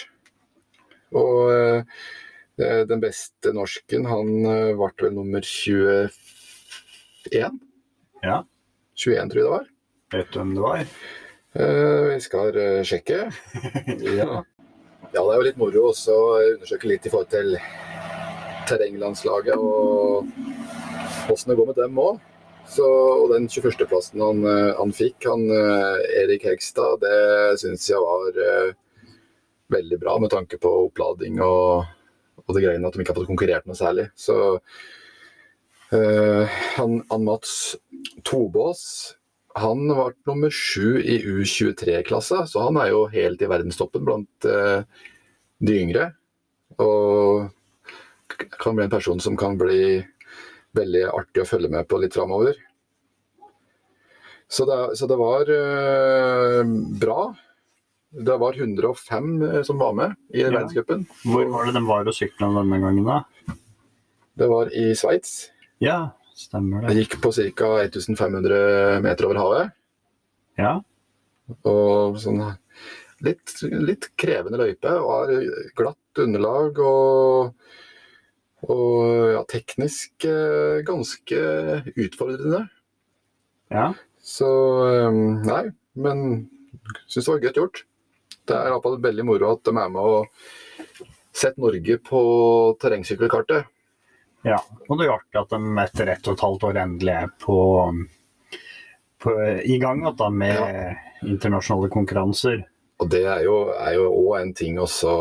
Og 1.20 1.40
eh, 1.52 1.82
den 2.88 3.00
beste 3.02 3.52
norsken, 3.56 4.06
han 4.08 4.28
eh, 4.44 4.76
ble 4.78 4.90
vel 5.04 5.16
nummer 5.16 5.42
21. 5.44 6.10
Ja. 8.24 8.38
21, 8.94 9.32
tror 9.32 9.40
jeg 9.40 9.46
det 9.46 9.56
var. 9.56 9.66
Vet 10.14 10.32
du 10.32 10.40
hvem 10.40 10.54
det 10.56 10.64
var? 10.64 10.78
Eh, 11.50 12.14
vi 12.14 12.20
skal 12.24 12.56
eh, 12.56 12.80
sjekke. 12.86 13.18
Ja. 14.20 14.42
Ja, 15.10 15.24
det 15.26 15.32
er 15.32 15.40
jo 15.40 15.46
litt 15.48 15.56
moro 15.58 15.88
også 15.88 16.14
å 16.14 16.26
undersøke 16.52 16.86
litt 16.86 17.06
i 17.08 17.10
forhold 17.10 17.32
til 17.32 17.56
terrenglandslaget 18.70 19.58
og 19.58 20.28
åssen 21.32 21.50
det 21.50 21.56
går 21.58 21.66
med 21.72 21.80
dem 21.80 21.98
òg. 21.98 22.20
Og 22.78 23.30
den 23.32 23.48
21.-plassen 23.50 24.22
han, 24.22 24.44
eh, 24.46 24.70
han 24.78 24.92
fikk, 24.94 25.26
han 25.26 25.46
eh, 25.50 26.04
Erik 26.22 26.46
Hegstad, 26.46 27.02
det 27.02 27.58
syns 27.62 27.88
jeg 27.90 27.98
var 27.98 28.38
eh, 28.44 28.72
veldig 29.74 29.98
bra 30.02 30.18
med 30.22 30.30
tanke 30.30 30.58
på 30.60 30.70
opplading 30.86 31.40
og, 31.42 31.86
og 32.44 32.54
det 32.54 32.64
greiene 32.64 32.86
at 32.86 32.94
de 32.94 33.02
ikke 33.02 33.14
har 33.14 33.20
fått 33.20 33.30
konkurrert 33.30 33.66
noe 33.66 33.78
særlig. 33.78 34.06
Så 34.18 34.36
eh, 35.96 36.60
han, 36.76 37.00
han 37.10 37.26
Mats 37.26 37.56
Tobås 38.26 39.16
han 39.54 39.88
var 39.88 40.14
nummer 40.26 40.50
sju 40.50 41.00
i 41.02 41.18
U23-klassa, 41.26 42.44
så 42.46 42.68
han 42.68 42.78
er 42.78 42.92
jo 42.92 43.06
helt 43.10 43.42
i 43.42 43.48
verdenstoppen 43.50 44.04
blant 44.06 44.46
eh, 44.46 44.84
de 45.58 45.78
yngre. 45.82 46.10
Og 46.78 47.50
kan 48.60 48.78
bli 48.78 48.86
en 48.86 48.92
person 48.92 49.20
som 49.20 49.36
kan 49.38 49.58
bli 49.58 50.04
veldig 50.76 51.04
artig 51.10 51.42
å 51.42 51.48
følge 51.48 51.70
med 51.72 51.88
på 51.90 51.98
litt 52.00 52.14
framover. 52.14 52.54
Så 54.50 54.66
så 54.98 55.06
det 55.06 55.16
var 55.20 55.50
eh, 55.54 56.64
bra. 57.00 57.34
Det 58.10 58.36
var 58.42 58.56
105 58.58 59.64
som 59.64 59.78
var 59.78 59.92
med 59.94 60.16
i 60.34 60.40
Ja. 60.42 60.50
verdenscupen. 60.50 61.04
Hvor 61.24 61.46
var 61.52 61.66
det 61.66 61.74
de 61.78 61.84
var 61.86 62.06
og 62.10 62.14
sykla 62.16 62.48
denne 62.56 62.80
gangen, 62.82 63.04
da? 63.06 63.20
Det 64.36 64.48
var 64.50 64.66
i 64.74 64.90
Sveits. 64.98 65.50
Ja, 65.78 66.10
stemmer 66.34 66.82
Det 66.88 66.94
det. 66.96 67.04
gikk 67.06 67.20
på 67.22 67.30
ca. 67.54 67.70
1500 67.84 69.00
meter 69.02 69.26
over 69.26 69.38
havet. 69.38 69.72
Ja. 70.58 70.80
Og 71.64 72.16
sånn 72.18 72.42
litt, 73.22 73.54
litt 73.62 74.08
krevende 74.18 74.58
løype. 74.58 74.90
Var 74.90 75.26
glatt 75.76 76.18
underlag 76.18 76.78
og, 76.82 77.54
og 78.68 79.32
ja, 79.32 79.42
teknisk 79.48 80.26
eh, 80.28 80.80
ganske 80.86 81.40
utfordrende. 81.96 82.66
ja. 83.72 83.90
Så 84.20 84.48
eh, 84.84 85.20
nei, 85.46 85.62
men 85.96 86.26
syns 87.08 87.24
det 87.24 87.32
var 87.32 87.44
godt 87.46 87.60
gjort. 87.62 87.82
Det 88.44 88.56
er 88.56 88.68
iallfall 88.68 88.98
veldig 89.00 89.24
moro 89.26 89.54
at 89.54 89.64
de 89.64 89.72
er 89.72 89.92
med 89.94 90.00
og 90.00 90.50
setter 91.32 91.62
Norge 91.62 91.96
på 92.04 92.20
terrengsykkelkartet. 92.82 93.70
Ja, 94.46 94.58
og 94.88 94.96
det 94.96 95.04
er 95.04 95.10
jo 95.10 95.16
artig 95.18 95.40
at 95.40 95.52
de 95.52 95.82
etter 95.82 96.12
ett 96.14 96.28
og 96.28 96.36
et 96.36 96.44
halvt 96.44 96.66
år 96.70 96.80
endelig 96.82 97.16
er 97.16 97.32
på, 97.42 97.56
på 99.20 99.34
i 99.64 99.76
gang 99.80 100.04
da, 100.16 100.30
med 100.32 101.26
internasjonale 101.28 101.90
konkurranser. 101.92 102.62
Og 103.00 103.10
det 103.12 103.24
er 103.24 103.44
jo 103.48 104.08
òg 104.08 104.34
en 104.40 104.54
ting 104.56 104.80
også 104.80 105.12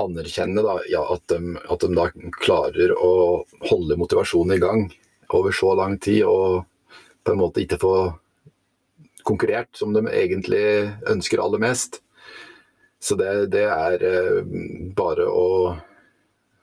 anerkjenne 0.00 0.62
da, 0.64 0.78
ja, 0.90 1.02
at, 1.14 1.24
de, 1.28 1.56
at 1.68 1.84
de 1.84 1.92
da 1.96 2.08
klarer 2.40 2.94
å 2.96 3.12
holde 3.68 3.98
motivasjonen 4.00 4.56
i 4.56 4.62
gang 4.62 4.86
over 5.32 5.54
så 5.54 5.74
lang 5.78 5.98
tid, 6.02 6.24
og 6.28 6.64
på 7.24 7.34
en 7.34 7.40
måte 7.40 7.62
ikke 7.62 7.80
få 7.80 7.94
konkurrert 9.26 9.70
som 9.78 9.92
de 9.94 10.02
egentlig 10.10 10.64
ønsker 11.10 11.42
aller 11.42 11.62
mest. 11.62 12.00
Så 13.02 13.16
det, 13.18 13.30
det 13.54 13.64
er 13.66 14.04
eh, 14.06 14.42
bare 14.96 15.26
å 15.26 15.46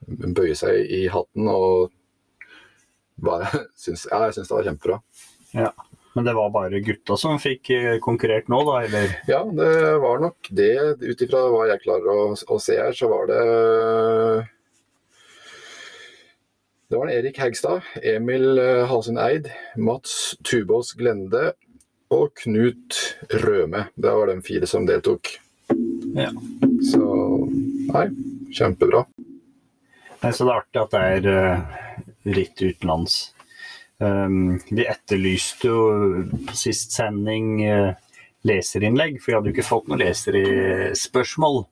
bøye 0.08 0.56
seg 0.58 0.92
i 0.96 1.06
hatten 1.12 1.50
og 1.52 1.90
bare 3.20 3.50
synes, 3.84 4.08
Ja, 4.12 4.26
jeg 4.28 4.38
syns 4.38 4.52
det 4.52 4.58
var 4.58 4.70
kjempebra. 4.70 5.00
Ja. 5.56 5.72
Men 6.20 6.26
det 6.26 6.34
var 6.34 6.50
bare 6.52 6.80
gutta 6.84 7.16
som 7.16 7.38
fikk 7.40 7.70
eh, 7.72 7.94
konkurrert 8.04 8.50
nå, 8.52 8.58
da? 8.68 8.74
eller? 8.84 9.12
Ja, 9.24 9.38
det 9.56 9.76
var 10.04 10.20
nok 10.20 10.50
det. 10.52 10.74
Ut 11.00 11.22
ifra 11.24 11.46
hva 11.48 11.62
jeg 11.70 11.80
klarer 11.86 12.10
å, 12.12 12.26
å, 12.36 12.58
se 12.60 12.76
her, 12.76 12.92
så 12.92 13.08
var 13.08 13.30
det 13.30 13.38
Det 16.92 17.00
var 17.00 17.14
Erik 17.14 17.40
Hegstad, 17.40 17.88
Emil 18.04 18.60
eh, 18.60 18.84
Halsund 18.92 19.24
Eid, 19.24 19.48
Mats 19.80 20.36
Tubås 20.44 20.92
Glende 21.00 21.54
og 22.12 22.36
Knut 22.44 23.00
Røme. 23.40 23.88
Det 23.96 24.20
var 24.20 24.34
de 24.34 24.44
fire 24.44 24.68
som 24.68 24.92
deltok. 24.92 25.38
Ja. 26.20 26.34
Så 26.92 27.08
nei, 27.96 28.08
kjempebra. 28.60 29.06
Nei, 30.20 30.36
så 30.36 30.44
det 30.44 30.52
er 30.52 30.56
artig 30.66 30.84
at 30.84 31.00
det 31.00 31.10
er 31.16 32.40
ritt 32.42 32.60
utenlands. 32.60 33.22
Um, 34.00 34.60
vi 34.72 34.86
etterlyste 34.88 35.68
jo 35.68 35.80
på 36.48 36.56
sist 36.56 36.94
sending 36.96 37.50
uh, 37.68 37.90
leserinnlegg, 38.48 39.18
for 39.20 39.32
vi 39.32 39.36
hadde 39.36 39.52
jo 39.52 39.56
ikke 39.58 39.68
fått 39.68 39.90
noen 39.92 40.00
leserspørsmål 40.06 41.66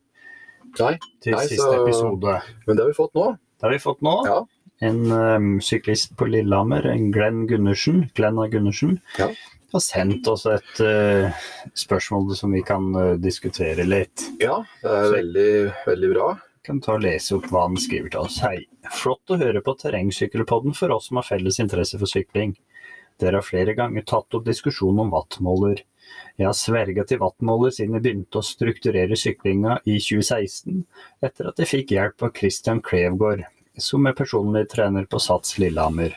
Nei, 0.78 0.94
til 1.24 1.34
nei, 1.38 1.44
siste 1.48 1.64
så- 1.64 1.84
episode. 1.86 2.34
men 2.68 2.76
det 2.76 2.84
har 2.84 2.90
vi 2.92 2.98
fått 2.98 3.16
nå. 3.16 3.28
Det 3.58 3.66
har 3.66 3.72
vi 3.72 3.80
fått 3.82 4.02
nå. 4.06 4.16
Ja. 4.28 4.42
En 4.86 5.00
um, 5.12 5.48
syklist 5.64 6.12
på 6.20 6.28
Lillehammer, 6.30 6.86
en 6.92 7.08
Glenn 7.16 7.48
Gundersen, 7.50 8.10
Glenna 8.14 8.46
Gundersen, 8.52 9.00
Ja. 9.18 9.30
har 9.74 9.80
sendt 9.82 10.28
oss 10.28 10.46
et 10.46 10.82
uh, 10.84 11.32
spørsmål 11.74 12.36
som 12.38 12.52
vi 12.54 12.62
kan 12.62 12.92
uh, 12.96 13.16
diskutere 13.18 13.88
litt. 13.88 14.28
ja, 14.44 14.60
det 14.84 14.92
er 15.00 15.12
veldig, 15.16 15.50
veldig 15.88 16.12
bra. 16.14 16.28
Kan 16.68 16.82
ta 16.84 16.98
og 16.98 17.04
lese 17.06 17.38
opp 17.38 17.48
hva 17.52 17.66
han 17.66 17.78
skriver 17.80 18.12
til 18.12 18.26
oss. 18.26 18.42
Hei. 18.44 18.66
Flott 18.92 19.32
å 19.32 19.40
høre 19.40 19.64
på 19.64 19.76
terrengsykkelpodden 19.80 20.76
for 20.78 20.92
oss 20.96 21.08
som 21.10 21.20
har 21.22 21.28
felles 21.28 21.60
interesse 21.64 22.00
for 22.00 22.12
sykling. 22.12 22.58
Dere 23.22 23.40
har 23.40 23.48
flere 23.48 23.74
ganger 23.78 24.06
tatt 24.08 24.36
opp 24.38 24.46
diskusjon 24.46 25.00
om 25.02 25.14
wattmåler. 25.14 25.82
Jeg 26.38 26.48
har 26.48 26.56
sverga 26.56 27.04
til 27.08 27.22
wattmåler 27.24 27.74
siden 27.74 27.98
jeg 27.98 28.06
begynte 28.06 28.40
å 28.40 28.46
strukturere 28.46 29.18
syklinga 29.20 29.80
i 29.86 29.98
2016, 29.98 30.84
etter 31.26 31.50
at 31.50 31.62
jeg 31.62 31.72
fikk 31.72 31.96
hjelp 31.98 32.28
av 32.28 32.34
Christian 32.38 32.84
Klevgård, 32.86 33.44
som 33.78 34.08
er 34.10 34.16
personlig 34.18 34.66
trener 34.72 35.06
på 35.10 35.20
Sats 35.22 35.58
Lillehammer. 35.62 36.16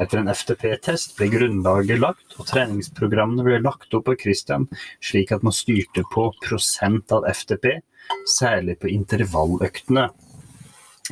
Etter 0.00 0.20
en 0.20 0.30
FTP-test 0.32 1.16
ble 1.18 1.28
grunnlaget 1.32 2.00
lagt, 2.00 2.36
og 2.40 2.48
treningsprogrammene 2.48 3.44
ble 3.46 3.60
lagt 3.64 3.94
opp 3.96 4.08
av 4.12 4.18
Christian, 4.20 4.66
slik 5.04 5.32
at 5.34 5.44
man 5.46 5.56
styrte 5.56 6.04
på 6.12 6.28
prosent 6.44 7.12
av 7.14 7.28
FTP, 7.28 7.78
særlig 8.38 8.78
på 8.80 8.90
intervalløktene. 8.92 10.08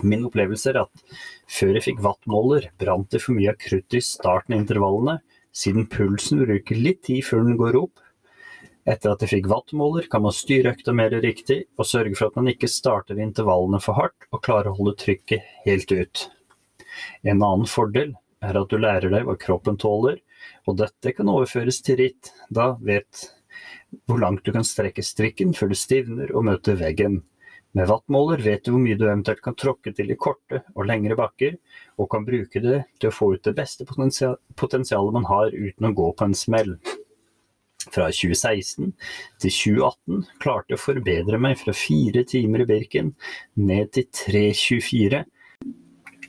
Min 0.04 0.26
opplevelse 0.28 0.72
er 0.72 0.82
at 0.84 1.04
før 1.48 1.76
jeg 1.76 1.86
fikk 1.90 2.02
wattmåler, 2.04 2.70
brant 2.80 3.12
det 3.12 3.22
for 3.24 3.36
mye 3.36 3.52
av 3.52 3.60
kruttet 3.60 4.00
i 4.00 4.04
starten 4.04 4.56
av 4.56 4.64
intervallene, 4.64 5.20
siden 5.56 5.88
pulsen 5.88 6.42
bruker 6.44 6.76
litt 6.76 7.04
tid 7.08 7.24
før 7.24 7.46
den 7.46 7.56
går 7.60 7.78
opp. 7.80 8.02
Etter 8.86 9.12
at 9.12 9.22
jeg 9.24 9.32
fikk 9.32 9.48
wattmåler, 9.50 10.06
kan 10.10 10.22
man 10.22 10.34
styre 10.34 10.76
økta 10.76 10.92
mer 10.94 11.10
riktig, 11.22 11.64
og 11.74 11.88
sørge 11.90 12.14
for 12.14 12.30
at 12.30 12.36
man 12.38 12.52
ikke 12.52 12.70
starter 12.70 13.18
intervallene 13.18 13.80
for 13.82 13.98
hardt, 13.98 14.28
og 14.30 14.44
klarer 14.46 14.70
å 14.70 14.76
holde 14.78 14.94
trykket 15.00 15.42
helt 15.64 15.90
ut. 15.90 16.26
En 17.26 17.42
annen 17.42 17.66
fordel 17.66 18.14
er 18.46 18.58
at 18.60 18.70
du 18.70 18.78
lærer 18.78 19.10
deg 19.10 19.26
hva 19.26 19.34
kroppen 19.42 19.78
tåler, 19.80 20.20
og 20.70 20.78
dette 20.78 21.12
kan 21.16 21.32
overføres 21.32 21.80
til 21.82 21.98
ritt. 21.98 22.30
Da 22.46 22.76
vet 22.78 23.26
hvor 24.06 24.20
langt 24.22 24.44
du 24.46 24.52
kan 24.54 24.66
strekke 24.66 25.02
strikken 25.02 25.54
før 25.56 25.72
du 25.72 25.78
stivner 25.78 26.30
og 26.36 26.46
møter 26.46 26.78
veggen. 26.78 27.24
Med 27.76 27.90
wattmåler 27.90 28.40
vet 28.44 28.64
du 28.64 28.70
hvor 28.72 28.80
mye 28.80 28.96
du 28.96 29.04
eventuelt 29.04 29.42
kan 29.44 29.56
tråkke 29.58 29.92
til 29.96 30.12
i 30.12 30.16
korte 30.16 30.62
og 30.74 30.86
lengre 30.88 31.18
bakker, 31.18 31.58
og 31.98 32.10
kan 32.12 32.24
bruke 32.24 32.62
det 32.62 32.84
til 33.00 33.10
å 33.10 33.16
få 33.16 33.32
ut 33.34 33.42
det 33.44 33.56
beste 33.58 33.84
potensialet 33.88 35.18
man 35.18 35.28
har 35.28 35.50
uten 35.50 35.90
å 35.90 35.92
gå 35.96 36.12
på 36.14 36.28
en 36.30 36.38
smell. 36.38 36.76
Fra 37.94 38.08
2016 38.10 38.92
til 39.42 39.52
2018 39.52 40.26
klarte 40.42 40.76
å 40.76 40.80
forbedre 40.80 41.38
meg 41.40 41.58
fra 41.60 41.74
fire 41.76 42.24
timer 42.26 42.64
i 42.64 42.68
Birken 42.68 43.14
ned 43.54 43.92
til 43.94 44.08
3.24. 44.24 45.24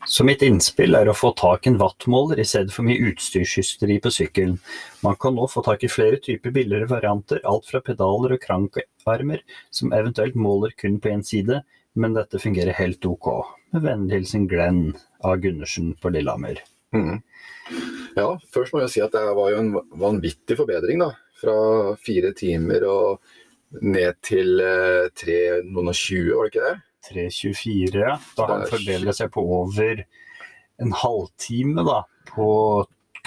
Så 0.07 0.23
mitt 0.23 0.43
innspill 0.45 0.95
er 0.95 1.09
å 1.09 1.15
få 1.17 1.33
tak 1.35 1.65
i 1.65 1.71
en 1.71 1.79
wattmåler 1.81 2.39
i 2.39 2.45
stedet 2.47 2.71
for 2.71 2.87
mye 2.87 3.09
utstyrshysteri 3.09 3.97
på 4.03 4.11
sykkelen. 4.13 4.55
Man 5.03 5.17
kan 5.19 5.35
nå 5.35 5.49
få 5.51 5.63
tak 5.65 5.83
i 5.83 5.91
flere 5.91 6.21
typer 6.23 6.53
billigere 6.55 6.87
varianter, 6.87 7.41
alt 7.43 7.67
fra 7.67 7.81
pedaler 7.83 8.37
og 8.37 8.43
krankarmer, 8.45 9.43
som 9.73 9.91
eventuelt 9.97 10.37
måler 10.39 10.71
kun 10.79 11.01
på 11.03 11.11
én 11.11 11.25
side, 11.27 11.59
men 11.97 12.15
dette 12.15 12.39
fungerer 12.39 12.77
helt 12.77 13.03
ok. 13.09 13.29
Med 13.75 13.83
vennlig 13.83 14.21
hilsen 14.21 14.47
Glenn 14.47 14.81
A. 15.25 15.35
Gundersen 15.35 15.91
på 15.99 16.13
Lillehammer. 16.13 16.61
Mm. 16.95 17.19
Ja, 18.15 18.29
først 18.53 18.73
må 18.73 18.85
jeg 18.85 18.93
si 18.93 19.03
at 19.03 19.11
det 19.11 19.25
var 19.35 19.51
jo 19.51 19.59
en 19.59 19.73
vanvittig 19.99 20.55
forbedring, 20.59 21.03
da. 21.03 21.11
Fra 21.37 21.57
fire 22.01 22.31
timer 22.37 22.85
og 22.89 23.19
ned 23.83 24.17
til 24.25 24.61
eh, 24.63 25.07
tre 25.17 25.37
noen 25.67 25.91
og 25.91 25.97
tjue, 25.97 26.33
var 26.37 26.47
det 26.47 26.53
ikke 26.55 26.67
det? 26.67 26.77
3.24, 27.07 27.99
ja. 28.01 28.15
Da 28.35 28.47
han 28.49 28.65
Det 28.67 28.95
er 28.97 29.15
seg 29.15 29.31
på 29.35 29.43
over 29.43 30.01
en 30.83 30.93
halvtime, 31.03 31.85
da. 31.87 32.01
På 32.27 32.49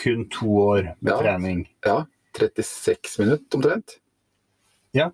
kun 0.01 0.27
to 0.33 0.51
år 0.65 0.95
med 1.01 1.13
Ja. 1.13 1.19
trening. 1.23 1.63
Ja, 1.87 2.05
36 2.37 3.19
minutter 3.23 3.59
omtrent. 3.59 3.99
Ja. 4.97 5.11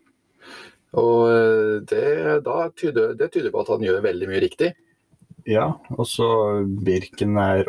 Og 0.97 1.29
eh, 1.29 1.81
det, 1.91 2.45
da 2.47 2.69
tyder, 2.75 3.15
det 3.19 3.33
tyder 3.35 3.53
på 3.53 3.61
at 3.65 3.69
han 3.75 3.85
gjør 3.85 4.03
veldig 4.05 4.29
mye 4.31 4.43
riktig. 4.47 4.73
Ja, 5.47 5.75
og 5.95 6.07
så 6.11 6.27
Birken 6.83 7.37
er 7.39 7.69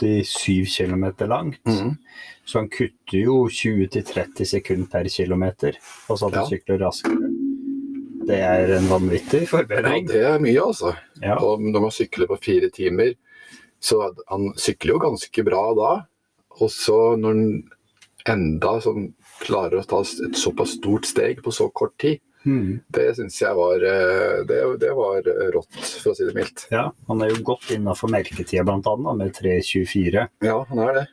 87 0.00 0.66
km 0.76 1.04
langt. 1.28 1.60
Mm. 1.66 1.96
Så 2.44 2.58
han 2.60 2.68
kutter 2.68 3.18
jo 3.18 3.46
20-30 3.48 4.44
sekunder 4.46 4.86
per 4.92 5.08
kilometer, 5.08 5.72
så 5.80 6.16
sykler 6.16 6.30
han 6.30 6.42
Ja. 6.42 6.46
sykler 6.50 6.78
raskere. 6.78 7.32
Det 8.26 8.40
er 8.42 8.76
en 8.76 8.88
vanvittig 8.90 9.40
Ja, 9.42 9.46
forbedring. 9.46 10.06
det 10.08 10.22
er 10.24 10.38
mye, 10.38 10.58
altså. 10.60 10.96
Ja, 11.22 11.36
Og 11.38 11.60
når 11.62 11.80
man 11.80 11.90
sykler 11.90 12.26
på 12.26 12.38
fire 12.42 12.70
timer, 12.70 13.14
så 13.80 14.12
han 14.28 14.52
sykler 14.56 14.92
jo 14.94 14.98
ganske 14.98 15.44
bra 15.44 15.74
da. 15.74 16.06
Og 16.60 16.70
så 16.70 17.16
når 17.16 17.34
han 17.34 17.62
enda 18.26 18.80
sånn 18.82 19.12
klarer 19.40 19.78
å 19.80 19.86
ta 19.86 20.00
et 20.00 20.34
såpass 20.34 20.76
stort 20.78 21.04
steg 21.06 21.42
på 21.42 21.52
så 21.52 21.70
kort 21.72 21.96
tid, 21.98 22.18
Hmm. 22.46 22.76
det 22.94 23.08
syns 23.16 23.40
jeg 23.42 23.56
var 23.58 23.82
eh, 23.82 24.44
det, 24.46 24.60
det 24.78 24.92
var 24.94 25.26
rått, 25.50 25.80
for 25.82 26.12
å 26.12 26.14
si 26.14 26.28
det 26.28 26.34
mildt. 26.36 26.68
ja 26.70 26.84
han 27.08 27.22
er 27.24 27.32
jo 27.32 27.40
godt 27.48 27.72
innafor 27.74 28.12
melketida, 28.14 28.62
annet, 28.62 29.16
med 29.18 29.32
3.24. 29.34 30.26
Ja, 30.46 30.60
han 30.70 30.82
er 30.84 31.00
det. 31.00 31.06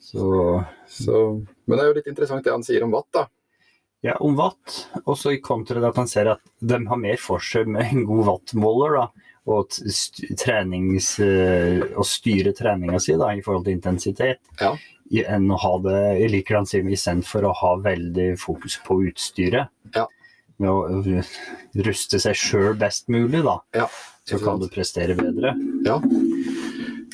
Så 0.00 0.64
Så, 0.88 1.44
men 1.68 1.76
det 1.76 1.84
er 1.84 1.90
jo 1.90 1.98
litt 1.98 2.08
interessant 2.10 2.46
det 2.46 2.54
han 2.54 2.64
sier 2.64 2.82
om 2.86 2.94
watt, 2.96 3.10
da. 3.12 3.26
ja, 4.02 4.14
om 4.24 4.38
watt. 4.38 4.78
Og 5.04 5.18
så 5.20 5.34
i 5.36 5.42
kontra 5.44 5.82
at 5.86 6.00
han 6.00 6.08
ser 6.08 6.32
at 6.32 6.40
de 6.58 6.78
har 6.88 6.98
mer 6.98 7.20
for 7.20 7.44
seg 7.44 7.68
med 7.68 7.92
en 7.92 8.06
god 8.08 8.24
wattmåler, 8.30 8.96
da. 8.96 9.26
Og 9.50 9.76
trenings, 10.38 11.14
eh, 11.24 11.80
å 11.96 12.04
styre 12.06 12.52
treninga 12.56 13.00
si 13.02 13.14
da, 13.20 13.30
i 13.34 13.44
forhold 13.44 13.68
til 13.68 13.76
intensitet. 13.76 14.40
Ja. 14.60 14.72
enn 15.10 15.50
å 15.50 15.56
ha 15.58 15.72
det 15.82 16.00
Jeg 16.20 16.30
liker 16.30 16.54
det 16.54 16.58
han 16.60 16.68
sier, 16.70 16.84
istedenfor 16.86 17.48
å 17.48 17.54
ha 17.60 17.70
veldig 17.82 18.28
fokus 18.38 18.78
på 18.86 19.00
utstyret. 19.10 19.68
Ja. 19.96 20.06
Med 20.60 20.70
å 20.70 21.02
ruste 21.86 22.20
seg 22.20 22.36
sjøl 22.36 22.74
best 22.80 23.08
mulig, 23.12 23.42
da. 23.46 23.56
Ja, 23.76 23.86
Så 24.28 24.38
kan 24.42 24.60
du 24.60 24.68
prestere 24.72 25.16
bedre. 25.18 25.54
Ja. 25.86 25.98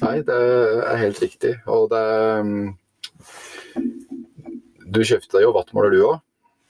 Nei, 0.03 0.17
det 0.27 0.37
er 0.37 0.99
helt 1.01 1.21
riktig. 1.23 1.55
Og 1.71 1.89
det 1.93 2.05
mm, 2.45 2.75
Du 4.93 5.01
kjøpte 5.03 5.39
deg 5.39 5.47
jo 5.47 5.55
wattmåler, 5.57 5.95
du 5.95 6.03
òg. 6.11 6.23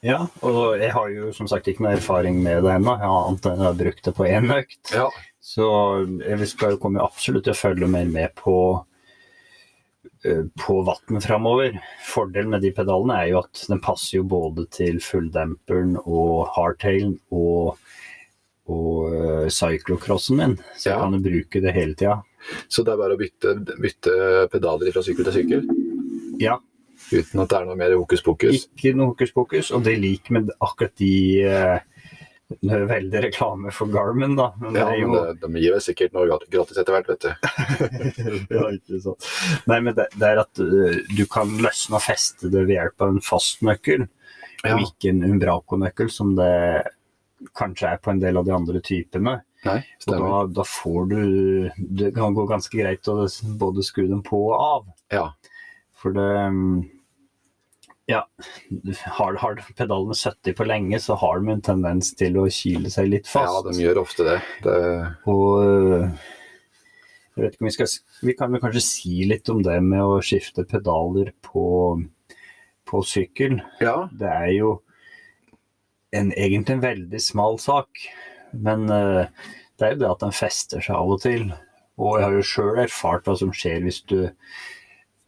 Ja, 0.04 0.20
og 0.44 0.76
jeg 0.78 0.92
har 0.92 1.08
jo 1.10 1.32
som 1.34 1.48
sagt 1.50 1.66
ikke 1.70 1.82
noe 1.82 1.96
erfaring 1.96 2.36
med 2.44 2.62
det 2.62 2.74
ennå, 2.76 2.92
annet 2.94 3.48
enn 3.48 3.62
jeg 3.62 3.66
har 3.66 3.78
brukt 3.80 4.04
det 4.06 4.12
på 4.14 4.26
én 4.28 4.52
økt. 4.54 4.92
Ja. 4.94 5.08
Så 5.42 5.66
jeg 6.20 6.48
skal 6.50 6.74
jo 6.74 6.82
komme 6.82 7.02
absolutt 7.02 7.46
til 7.46 7.54
å 7.54 7.58
følge 7.58 7.88
mer 7.90 8.06
med 8.10 8.34
på 8.38 8.54
på 10.58 10.78
vannet 10.86 11.24
framover. 11.26 11.76
Fordelen 12.08 12.50
med 12.50 12.62
de 12.64 12.70
pedalene 12.74 13.18
er 13.22 13.28
jo 13.34 13.42
at 13.44 13.64
den 13.68 13.80
passer 13.84 14.18
jo 14.18 14.24
både 14.30 14.64
til 14.74 14.98
fulldemperen 15.04 15.96
og 16.04 16.48
hardtailen 16.56 17.18
og, 17.30 17.76
og 18.72 19.12
eh, 19.12 19.48
cyclocrossen 19.52 20.36
min, 20.40 20.56
så 20.76 20.90
jeg 20.90 20.96
Ja. 20.96 21.02
kan 21.04 21.12
jo 21.14 21.20
bruke 21.26 21.60
det 21.62 21.74
hele 21.76 21.94
tida. 21.94 22.22
Så 22.68 22.84
det 22.86 22.92
er 22.94 23.00
bare 23.02 23.14
å 23.16 23.20
bytte, 23.20 23.54
bytte 23.82 24.16
pedaler 24.52 24.92
fra 24.94 25.02
sykkel 25.02 25.24
til 25.28 25.36
sykkel? 25.40 25.68
Ja, 26.40 26.58
Uten 27.12 27.38
at 27.42 27.50
det 27.52 27.56
er 27.58 27.66
noe 27.68 27.76
mer 27.78 27.92
hokus 27.94 28.22
pokus? 28.24 28.64
ikke 28.72 28.94
noe 28.96 29.12
hokus 29.12 29.30
pokus, 29.30 29.68
og 29.70 29.84
det 29.84 29.98
liker 30.00 30.32
med 30.32 30.48
akkurat 30.64 30.94
de 30.98 31.44
veldig 32.62 33.22
reklame 33.24 33.72
for 33.74 33.90
Garmin, 33.90 34.36
da. 34.38 34.52
Men 34.60 34.76
Ja, 34.78 34.88
jo 34.94 35.08
men 35.10 35.38
de 35.40 35.60
gir 35.62 35.74
vel 35.74 35.82
sikkert 35.82 36.14
noe 36.14 36.38
gratis 36.50 36.78
etter 36.78 36.94
hvert, 36.94 37.08
vet 37.10 37.26
du. 37.26 37.32
ja, 38.56 38.66
ikke 38.76 39.00
sant. 39.02 39.26
Nei, 39.66 39.80
men 39.80 39.96
det, 39.98 40.06
det 40.14 40.28
er 40.28 40.42
at 40.44 40.62
uh, 40.62 41.00
du 41.16 41.24
kan 41.30 41.50
løsne 41.62 41.98
og 41.98 42.04
feste 42.06 42.50
det 42.52 42.66
ved 42.68 42.76
hjelp 42.78 43.02
av 43.06 43.14
en 43.16 43.24
fastnøkkel, 43.24 44.06
Ja. 44.64 44.76
og 44.76 44.86
ikke 44.86 45.10
en 45.12 45.24
Umbraco-nøkkel, 45.26 46.08
som 46.10 46.32
det 46.38 46.52
kanskje 47.54 47.90
er 47.92 47.98
på 48.02 48.10
en 48.14 48.22
del 48.22 48.38
av 48.40 48.46
de 48.46 48.54
andre 48.56 48.80
typene. 48.80 49.40
Nei, 49.66 49.80
Og 50.06 50.12
da, 50.14 50.40
da 50.60 50.64
får 50.68 51.06
du 51.10 51.70
Det 51.98 52.12
kan 52.14 52.34
gå 52.36 52.44
ganske 52.46 52.76
greit 52.78 53.08
å 53.10 53.24
både 53.58 53.82
skru 53.82 54.04
dem 54.06 54.22
på 54.22 54.38
og 54.52 54.54
av. 54.54 54.84
Ja. 55.10 55.24
For 55.98 56.14
det 56.14 56.26
um, 56.46 56.84
Ja, 58.06 58.22
har, 59.18 59.34
har 59.42 59.60
pedalene 59.74 60.14
70 60.14 60.54
på 60.54 60.64
lenge, 60.68 60.98
så 61.02 61.16
har 61.18 61.40
de 61.42 61.50
en 61.50 61.62
tendens 61.66 62.12
til 62.14 62.38
å 62.38 62.46
kile 62.46 62.90
seg 62.92 63.10
litt 63.10 63.26
fast. 63.26 63.50
ja, 63.50 63.72
de 63.72 63.82
gjør 63.82 64.02
ofte 64.04 64.26
det. 64.28 64.36
det 64.62 64.78
Og 65.32 65.64
øh, 65.64 66.04
jeg 67.36 67.42
vet 67.42 67.56
ikke 67.56 67.64
om 67.64 67.68
vi 67.68 67.74
skal 67.74 67.90
Vi 68.28 68.36
kan 68.38 68.54
vel 68.54 68.62
kanskje 68.62 68.84
si 68.86 69.16
litt 69.28 69.50
om 69.52 69.58
det 69.66 69.76
med 69.84 70.04
å 70.06 70.22
skifte 70.24 70.64
pedaler 70.70 71.34
på, 71.44 71.66
på 72.86 73.02
sykkel. 73.04 73.58
ja, 73.82 73.98
Det 74.14 74.30
er 74.30 74.52
jo 74.54 74.72
en, 76.16 76.30
egentlig 76.30 76.78
en 76.78 76.86
veldig 76.86 77.20
smal 77.20 77.58
sak, 77.60 78.06
men 78.54 78.86
uh, 78.88 79.26
det 79.76 79.84
er 79.84 79.96
jo 79.96 80.00
det 80.00 80.10
at 80.14 80.22
den 80.22 80.32
fester 80.32 80.80
seg 80.80 80.96
av 80.96 81.12
og 81.18 81.20
til. 81.26 81.50
Og 82.00 82.16
jeg 82.16 82.24
har 82.24 82.38
jo 82.38 82.46
sjøl 82.54 82.80
erfart 82.86 83.26
hva 83.28 83.34
som 83.36 83.52
skjer 83.52 83.82
hvis 83.84 84.00
du 84.08 84.20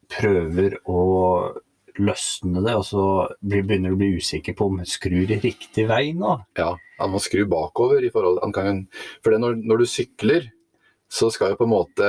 prøver 0.09 0.79
å 0.89 1.03
løsne 2.03 2.63
det, 2.65 2.75
og 2.79 2.85
så 2.87 3.05
begynner 3.43 3.93
du 3.93 3.97
å 3.97 4.01
bli 4.01 4.11
usikker 4.19 4.57
på 4.59 4.69
om 4.71 4.79
du 4.81 4.89
skrur 4.89 5.31
i 5.31 5.41
riktig 5.43 5.89
vei 5.91 6.13
nå. 6.17 6.37
ja. 6.59 6.75
Han 6.99 7.13
må 7.13 7.21
skru 7.23 7.45
bakover 7.47 8.03
i 8.03 8.11
forhold 8.11 8.41
til, 8.55 8.81
For 9.23 9.39
når, 9.39 9.61
når 9.63 9.83
du 9.83 9.87
sykler, 9.87 10.49
så 11.09 11.31
skal 11.33 11.53
jo 11.53 11.59
på 11.61 11.67
en 11.69 11.73
måte 11.73 12.09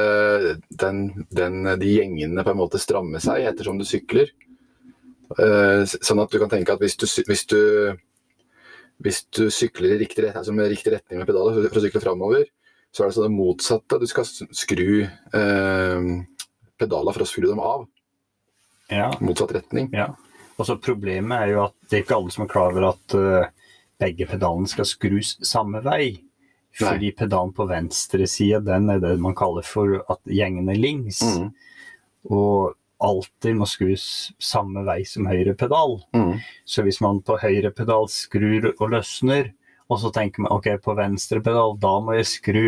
den, 0.82 1.04
den, 1.30 1.64
de 1.80 1.92
gjengene 1.94 2.44
på 2.44 2.52
en 2.52 2.60
måte 2.60 2.82
stramme 2.82 3.22
seg 3.24 3.46
ettersom 3.48 3.78
du 3.80 3.86
sykler. 3.88 4.32
Eh, 5.38 5.84
sånn 5.86 6.24
at 6.24 6.34
du 6.34 6.40
kan 6.42 6.52
tenke 6.52 6.74
at 6.74 6.82
hvis 6.82 6.98
du, 7.00 7.06
hvis 7.30 7.46
du, 7.54 7.62
hvis 9.06 9.22
du 9.38 9.46
sykler 9.54 9.94
i 9.94 10.02
riktig, 10.02 10.26
altså 10.34 10.56
riktig 10.58 10.96
retning 10.98 11.22
med 11.22 11.30
pedaler 11.30 11.70
for, 11.70 11.80
å 11.80 11.86
sykle 11.86 12.04
framover, 12.04 12.50
så 12.90 13.06
er 13.06 13.12
det 13.12 13.18
sånn 13.20 13.30
det 13.30 13.38
motsatte. 13.38 14.02
Du 14.02 14.10
skal 14.10 14.28
skru 14.28 14.92
eh, 15.06 16.12
pedaler 16.82 17.16
for 17.16 17.24
å 17.24 17.30
skru 17.30 17.48
dem 17.48 17.62
av. 17.64 17.86
Ja. 18.90 19.12
Motsatt 19.22 19.54
retning. 19.56 19.90
Ja. 19.94 20.12
Og 20.60 20.68
så 20.68 20.76
Problemet 20.82 21.46
er 21.46 21.54
jo 21.54 21.62
at 21.68 21.76
det 21.88 22.00
er 22.00 22.04
ikke 22.04 22.18
alle 22.18 22.34
som 22.34 22.46
er 22.46 22.52
klar 22.52 22.74
over 22.74 22.90
at 22.92 23.16
uh, 23.16 23.76
begge 24.02 24.28
pedalene 24.28 24.70
skal 24.70 24.88
skrus 24.88 25.38
samme 25.46 25.82
vei. 25.86 26.18
Fordi 26.80 27.12
pedalen 27.18 27.54
på 27.56 27.66
venstre 27.68 28.28
side 28.30 28.62
den 28.68 28.92
er 28.94 29.00
det 29.04 29.16
man 29.22 29.36
kaller 29.38 29.66
for 29.66 30.02
at 30.12 30.20
gjengen 30.30 30.70
er 30.72 30.80
links. 30.80 31.22
Mm. 31.24 31.50
Og 32.30 32.76
alltid 33.00 33.56
må 33.56 33.68
skrus 33.70 34.06
samme 34.44 34.84
vei 34.88 35.02
som 35.08 35.28
høyre 35.30 35.56
pedal. 35.60 35.98
Mm. 36.16 36.38
Så 36.68 36.84
hvis 36.86 37.00
man 37.04 37.24
på 37.26 37.40
høyre 37.42 37.72
pedal 37.76 38.10
skrur 38.12 38.72
og 38.76 38.86
løsner, 38.94 39.54
og 39.90 40.02
så 40.04 40.12
tenker 40.14 40.46
man 40.46 40.54
ok, 40.54 40.76
på 40.84 40.96
venstre 41.00 41.42
pedal, 41.44 41.78
da 41.82 41.96
må 42.04 42.20
jeg 42.20 42.30
skru 42.30 42.66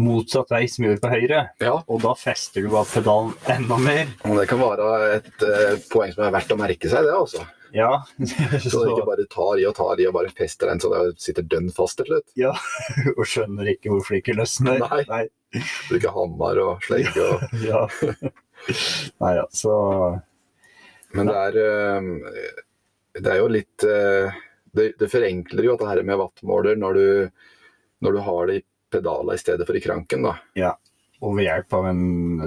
motsatt 0.00 0.50
vei 0.50 0.64
som 0.70 0.86
gjør 0.88 1.00
på 1.02 1.10
høyre. 1.12 1.42
Ja, 1.62 1.74
Og 1.86 2.00
da 2.02 2.14
fester 2.18 2.64
du 2.64 2.70
bare 2.72 2.88
pedalen 2.90 3.34
enda 3.52 3.76
mer. 3.78 4.08
og 4.24 4.40
det 4.40 4.48
kan 4.50 4.58
være 4.62 4.88
et 5.20 5.44
eh, 5.46 5.76
poeng 5.92 6.14
som 6.14 6.24
er 6.26 6.34
verdt 6.34 6.54
å 6.54 6.58
merke 6.58 6.90
seg, 6.90 7.06
det 7.06 7.14
altså. 7.14 7.44
Ja. 7.74 7.90
Så 8.18 8.82
du 8.84 8.90
ikke 8.92 9.06
bare 9.12 9.26
tar 9.30 9.58
i 9.62 9.66
og 9.66 9.74
tar 9.78 9.98
i 10.02 10.06
og 10.06 10.14
bare 10.14 10.30
fester 10.34 10.70
den 10.70 10.82
så 10.82 10.90
det 10.92 11.14
sitter 11.22 11.46
dønn 11.46 11.70
fast 11.74 11.98
til 12.00 12.10
slutt. 12.10 12.26
Ja, 12.38 12.52
og 13.16 13.24
skjønner 13.26 13.70
ikke 13.74 13.92
hvorfor 13.94 14.14
det 14.16 14.22
ikke 14.24 14.36
løsner. 14.38 14.82
Nei. 15.10 15.24
Bruker 15.88 16.14
hammer 16.16 16.58
og 16.64 16.86
slegge 16.86 17.22
og 17.22 17.42
Ja. 17.70 17.84
Nei, 19.20 19.32
ja, 19.36 19.44
så 19.54 19.74
Men 21.14 21.28
det 21.30 21.34
er 21.36 21.58
eh, 21.62 22.06
Det 23.20 23.30
er 23.30 23.38
jo 23.38 23.50
litt 23.52 23.84
eh, 23.86 24.34
Det, 24.74 24.86
det 24.98 25.08
forenkler 25.12 25.68
jo 25.68 25.74
dette 25.76 25.90
her 25.90 26.00
med 26.08 26.18
wattmåler 26.18 26.78
når 26.80 26.98
du, 26.98 27.06
når 28.02 28.16
du 28.16 28.20
har 28.26 28.48
det 28.50 28.56
i 28.58 28.64
pedala 28.94 29.34
i 29.34 29.40
stedet 29.42 29.66
for 29.68 29.76
i 29.76 29.82
kranken, 29.84 30.26
da. 30.28 30.36
Ja. 30.58 30.72
Og 31.24 31.38
ved 31.38 31.46
hjelp 31.46 31.76
av 31.78 31.86
en, 31.88 32.02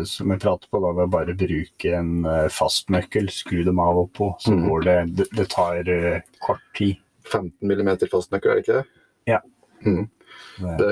som 0.09 0.31
jeg 0.33 0.41
prater 0.43 0.69
på, 0.69 0.81
da, 0.83 0.91
ved 0.99 1.13
bare 1.13 1.37
bruke 1.37 1.93
en 1.97 2.27
eh, 2.27 2.47
fastnøkkel, 2.53 3.29
skru 3.33 3.63
dem 3.67 3.79
av 3.81 4.03
og 4.03 4.11
på, 4.17 4.31
så 4.43 4.53
mm. 4.53 4.65
går 4.67 4.85
det 4.87 4.97
Det, 5.17 5.27
det 5.39 5.47
tar 5.53 5.93
eh, 5.93 6.19
kort 6.43 6.65
tid. 6.77 6.99
15 7.27 7.51
mm 7.59 7.89
fastnøkkel, 8.11 8.51
er 8.51 8.59
det 8.59 8.65
ikke 8.65 8.77
det? 8.77 9.01
Ja. 9.27 9.41
Mm. 9.83 10.05
Det, 10.57 10.91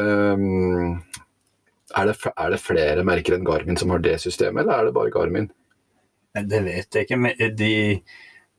er, 1.95 2.09
det, 2.09 2.15
er 2.31 2.51
det 2.53 2.61
flere 2.61 3.05
merker 3.07 3.37
enn 3.37 3.45
Garmin 3.47 3.77
som 3.79 3.93
har 3.93 4.01
det 4.03 4.17
systemet, 4.23 4.63
eller 4.63 4.79
er 4.79 4.89
det 4.89 4.97
bare 4.97 5.13
Garmin? 5.13 5.51
det 6.35 6.65
vet 6.65 6.91
jeg 6.91 7.05
ikke, 7.05 7.19
men 7.21 7.55
de 7.55 7.75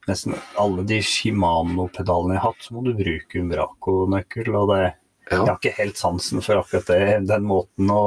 Nesten 0.07 0.37
alle 0.55 0.85
de 0.87 1.01
Shimano-pedalene 1.03 2.37
jeg 2.37 2.43
har 2.45 2.53
hatt, 2.53 2.63
så 2.63 2.77
må 2.77 2.85
du 2.87 2.93
bruke 2.95 3.41
Umbraco-nøkkel. 3.41 4.53
Og 4.55 4.69
det, 4.71 4.93
jeg 5.31 5.43
har 5.43 5.57
ikke 5.57 5.75
helt 5.79 5.99
sansen 5.99 6.43
for 6.45 6.61
akkurat 6.61 6.91
det, 6.93 7.01
den 7.27 7.47
måten 7.49 7.91
å 7.91 8.05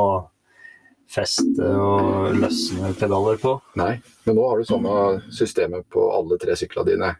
feste 1.09 1.65
og 1.65 2.37
løsne 2.37 2.93
pedaler 2.99 3.39
på. 3.41 3.55
Nei, 3.79 3.95
men 4.27 4.37
nå 4.37 4.45
har 4.47 4.61
du 4.61 4.69
samme 4.69 4.93
systemet 5.33 5.87
på 5.91 6.05
alle 6.13 6.37
tre 6.41 6.55
syklene 6.59 6.91
dine. 6.91 7.11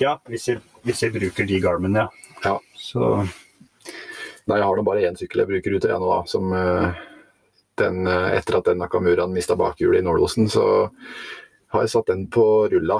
Ja, 0.00 0.14
hvis 0.30 0.46
jeg, 0.48 0.62
hvis 0.86 1.02
jeg 1.04 1.12
bruker 1.12 1.48
de 1.48 1.60
Garmin, 1.60 1.98
ja. 1.98 2.08
Ja. 2.44 2.56
Så 2.78 3.12
Nei, 4.48 4.56
jeg 4.56 4.66
har 4.66 4.78
nå 4.78 4.82
bare 4.82 5.04
én 5.06 5.18
sykkel 5.18 5.44
jeg 5.44 5.50
bruker 5.50 5.74
ute, 5.76 5.90
jeg 5.92 6.00
nå 6.00 6.08
da. 6.10 6.20
Som 6.26 6.54
eh, 6.56 7.02
den, 7.78 8.00
eh, 8.08 8.38
etter 8.38 8.56
at 8.58 8.70
den 8.70 8.80
Nakamuraen 8.82 9.34
mista 9.34 9.54
bakhjulet 9.58 10.00
i 10.00 10.06
Nålåsen, 10.06 10.48
så 10.50 10.64
har 11.70 11.84
jeg 11.84 11.92
satt 11.92 12.10
den 12.10 12.24
på 12.32 12.44
rulla. 12.72 12.98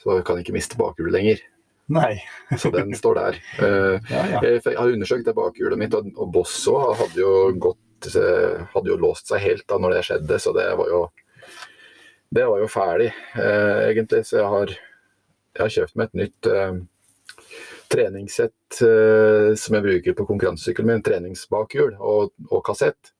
Så 0.00 0.20
jeg 0.20 0.24
kan 0.28 0.40
ikke 0.40 0.54
miste 0.56 0.78
bakhjulet 0.80 1.16
lenger. 1.18 1.42
Nei. 1.90 2.20
Så 2.60 2.70
den 2.74 2.94
står 2.96 3.18
der. 3.18 3.38
Eh, 3.58 3.96
Ja, 4.12 4.24
ja. 4.36 4.42
Jeg 4.46 4.76
har 4.78 4.92
undersøkt 4.92 5.26
det 5.26 5.34
bakhjulet 5.36 5.80
mitt, 5.80 5.94
og, 5.98 6.10
og 6.16 6.30
Boss 6.34 6.54
òg 6.70 6.94
hadde 7.00 7.18
jo 7.22 7.32
gått 7.58 8.10
eh, 8.14 8.62
Hadde 8.74 8.92
jo 8.92 9.00
låst 9.00 9.30
seg 9.30 9.42
helt 9.42 9.66
da 9.68 9.78
når 9.82 9.96
det 9.96 10.04
skjedde, 10.06 10.38
så 10.40 10.54
det 10.56 10.68
var 10.78 10.92
jo 10.92 11.02
Det 12.30 12.46
var 12.46 12.62
jo 12.62 12.70
ferdig, 12.70 13.10
eh, 13.34 13.90
egentlig. 13.90 14.22
Så 14.28 14.38
jeg 14.38 14.46
har, 14.54 14.74
jeg 15.56 15.64
har 15.64 15.74
kjøpt 15.76 15.96
meg 15.98 16.08
et 16.10 16.20
nytt 16.20 16.50
eh, 16.54 16.76
treningssett 17.90 18.82
eh, 18.86 19.48
som 19.58 19.74
jeg 19.76 19.86
bruker 19.88 20.14
på 20.14 20.26
konkurransesykkelen 20.28 20.92
min. 20.92 21.02
Treningsbakhjul 21.02 21.96
og, 21.98 22.30
og 22.50 22.62
kassett. 22.66 23.10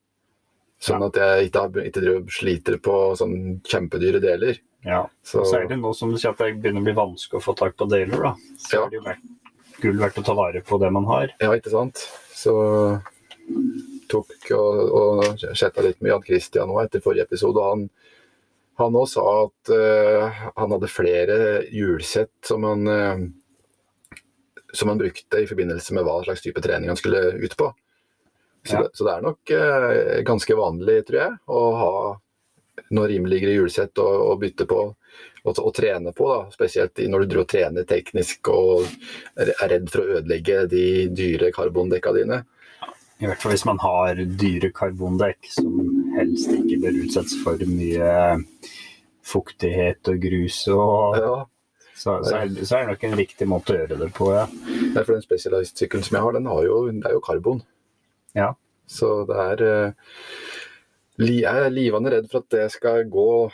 Sånn 0.81 1.03
at 1.05 1.19
jeg 1.19 1.49
ikke, 1.51 1.65
ikke 1.91 2.01
driver 2.01 2.31
sliter 2.33 2.79
på 2.81 2.95
sånn 3.19 3.35
kjempedyre 3.67 4.23
deler. 4.23 4.57
Ja. 4.83 5.03
Så, 5.23 5.43
det 5.69 5.77
nå 5.77 5.93
som 5.93 6.11
det 6.13 6.35
begynner 6.35 6.81
å 6.81 6.87
bli 6.87 6.93
vanskelig 6.97 7.39
å 7.39 7.43
få 7.43 7.53
tak 7.57 7.75
på 7.77 7.87
deler, 7.91 8.17
da. 8.31 8.35
Så 8.57 8.75
Ja. 8.77 8.85
er 8.85 8.89
det 8.89 8.99
jo 8.99 9.03
verdt, 9.05 9.25
gull 9.81 9.97
verdt 10.01 10.17
å 10.21 10.25
ta 10.25 10.33
vare 10.37 10.61
på 10.61 10.79
det 10.81 10.91
man 10.91 11.05
har. 11.05 11.33
Ja, 11.39 11.51
ikke 11.55 11.73
sant. 11.73 12.01
Så 12.33 12.53
tok 14.11 14.31
og, 14.55 14.79
og 14.91 15.43
chatta 15.55 15.83
litt 15.85 16.01
med 16.01 16.11
Jan 16.11 16.23
Christian 16.25 16.69
nå 16.69 16.79
etter 16.81 17.03
forrige 17.03 17.27
episode. 17.29 17.59
og 17.61 17.69
Han, 17.69 17.85
han 18.81 18.97
også 18.97 19.19
sa 19.21 19.35
at 19.45 19.71
uh, 19.75 20.41
han 20.57 20.73
hadde 20.75 20.89
flere 20.91 21.37
hjulsett 21.71 22.33
som 22.47 22.63
han, 22.65 22.87
eh, 22.87 23.23
som 24.73 24.89
han 24.89 25.01
brukte 25.01 25.41
i 25.43 25.47
forbindelse 25.49 25.93
med 25.93 26.07
hva 26.07 26.21
slags 26.25 26.41
type 26.45 26.61
trening 26.63 26.89
han 26.91 26.99
skulle 26.99 27.23
ut 27.41 27.55
på. 27.59 27.71
Så, 28.65 28.75
Ja. 28.75 28.81
det, 28.83 28.89
så 28.93 29.05
det 29.07 29.13
er 29.15 29.23
nok 29.25 29.53
uh, 29.57 30.21
ganske 30.27 30.55
vanlig, 30.57 30.99
tror 31.07 31.19
jeg, 31.23 31.37
å 31.49 31.61
ha 31.79 31.93
noe 32.95 33.09
rimeligere 33.11 33.55
hjulsett 33.55 33.99
å, 34.01 34.07
å 34.31 34.37
bytte 34.39 34.67
på 34.69 34.81
og, 34.87 35.51
og 35.57 35.71
trene 35.75 36.13
på. 36.15 36.27
Da. 36.31 36.39
Spesielt 36.53 37.01
når 37.01 37.25
du 37.25 37.31
driver 37.31 37.45
og 37.45 37.51
trener 37.51 37.87
teknisk 37.89 38.51
og 38.53 38.87
er 39.39 39.53
er 39.57 39.73
redd 39.75 39.91
for 39.91 40.03
å 40.03 40.19
ødelegge 40.19 40.65
de 40.71 40.85
dyre 41.15 41.51
karbondekka 41.55 42.13
dine. 42.17 42.43
I 43.21 43.29
hvert 43.29 43.41
fall 43.43 43.53
hvis 43.53 43.67
man 43.69 43.81
har 43.83 44.17
dyre 44.17 44.71
karbondekk 44.73 45.51
som 45.53 45.75
helst 46.15 46.49
ikke 46.55 46.79
bør 46.81 47.01
utsettes 47.03 47.37
for 47.43 47.61
mye 47.69 48.13
fuktighet 49.31 50.09
og 50.09 50.21
grus. 50.23 50.63
Og, 50.73 51.19
Ja, 51.21 51.35
så, 51.93 52.17
så, 52.25 52.39
er, 52.39 52.49
så 52.65 52.77
er 52.77 52.87
det 52.87 52.95
nok 52.95 53.03
en 53.05 53.19
riktig 53.19 53.47
måte 53.49 53.75
å 53.75 53.77
gjøre 53.77 53.99
det 53.99 54.09
på, 54.17 54.31
ja. 54.33 54.47
Nei, 54.49 55.03
for 55.03 55.13
den 55.13 55.21
spesialistsykkelen 55.21 56.07
som 56.07 56.17
jeg 56.17 56.25
har, 56.25 56.33
den 56.33 56.49
har 56.49 56.63
jo, 56.65 56.79
det 56.89 57.05
er 57.05 57.13
jo 57.13 57.21
karbon. 57.27 57.61
Ja. 58.37 58.47
Så 58.89 59.11
det 59.29 59.37
er 59.53 59.61
eh, 59.67 60.15
Jeg 61.21 61.65
er 61.65 61.73
livende 61.73 62.09
redd 62.13 62.29
for 62.31 62.41
at 62.41 62.53
det 62.53 62.67
skal 62.73 63.03
gå 63.11 63.51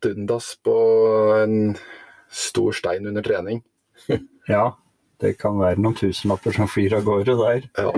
dundas 0.00 0.54
på 0.64 0.76
en 1.36 1.74
stor 2.32 2.76
stein 2.76 3.08
under 3.10 3.24
trening. 3.24 3.64
Ja, 4.50 4.72
det 5.22 5.36
kan 5.38 5.60
være 5.60 5.78
noen 5.78 5.94
tusenlapper 5.94 6.56
som 6.56 6.66
flyr 6.66 6.96
av 6.96 7.04
gårde 7.06 7.36
der. 7.38 7.66
Ja. 7.78 7.92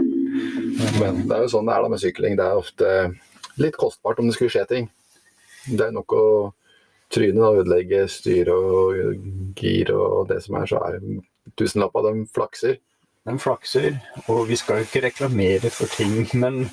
Men 0.98 1.22
det 1.24 1.36
er 1.36 1.46
jo 1.46 1.52
sånn 1.54 1.70
det 1.70 1.76
er 1.78 1.86
da 1.86 1.88
med 1.88 2.02
sykling. 2.02 2.34
Det 2.36 2.44
er 2.44 2.58
ofte 2.60 2.90
litt 3.62 3.78
kostbart 3.80 4.20
om 4.20 4.28
det 4.28 4.34
skulle 4.36 4.52
skje 4.52 4.66
ting. 4.68 4.90
Det 5.70 5.86
er 5.86 5.94
nok 5.94 6.12
å 6.12 6.26
tryne 7.14 7.46
og 7.46 7.62
ødelegge 7.62 8.02
styre 8.10 8.52
og 8.52 9.56
gir 9.56 9.94
og 9.96 10.28
det 10.28 10.42
som 10.44 10.58
er, 10.60 10.68
så 10.68 10.82
er 10.90 10.98
tusenlappa 11.56 12.04
de 12.10 12.26
flakser. 12.36 12.76
De 13.24 13.38
flakser. 13.38 13.96
Og 14.26 14.44
vi 14.50 14.58
skal 14.60 14.82
jo 14.82 14.90
ikke 14.90 15.06
reklamere 15.06 15.72
for 15.72 15.88
ting, 15.94 16.26
men 16.36 16.66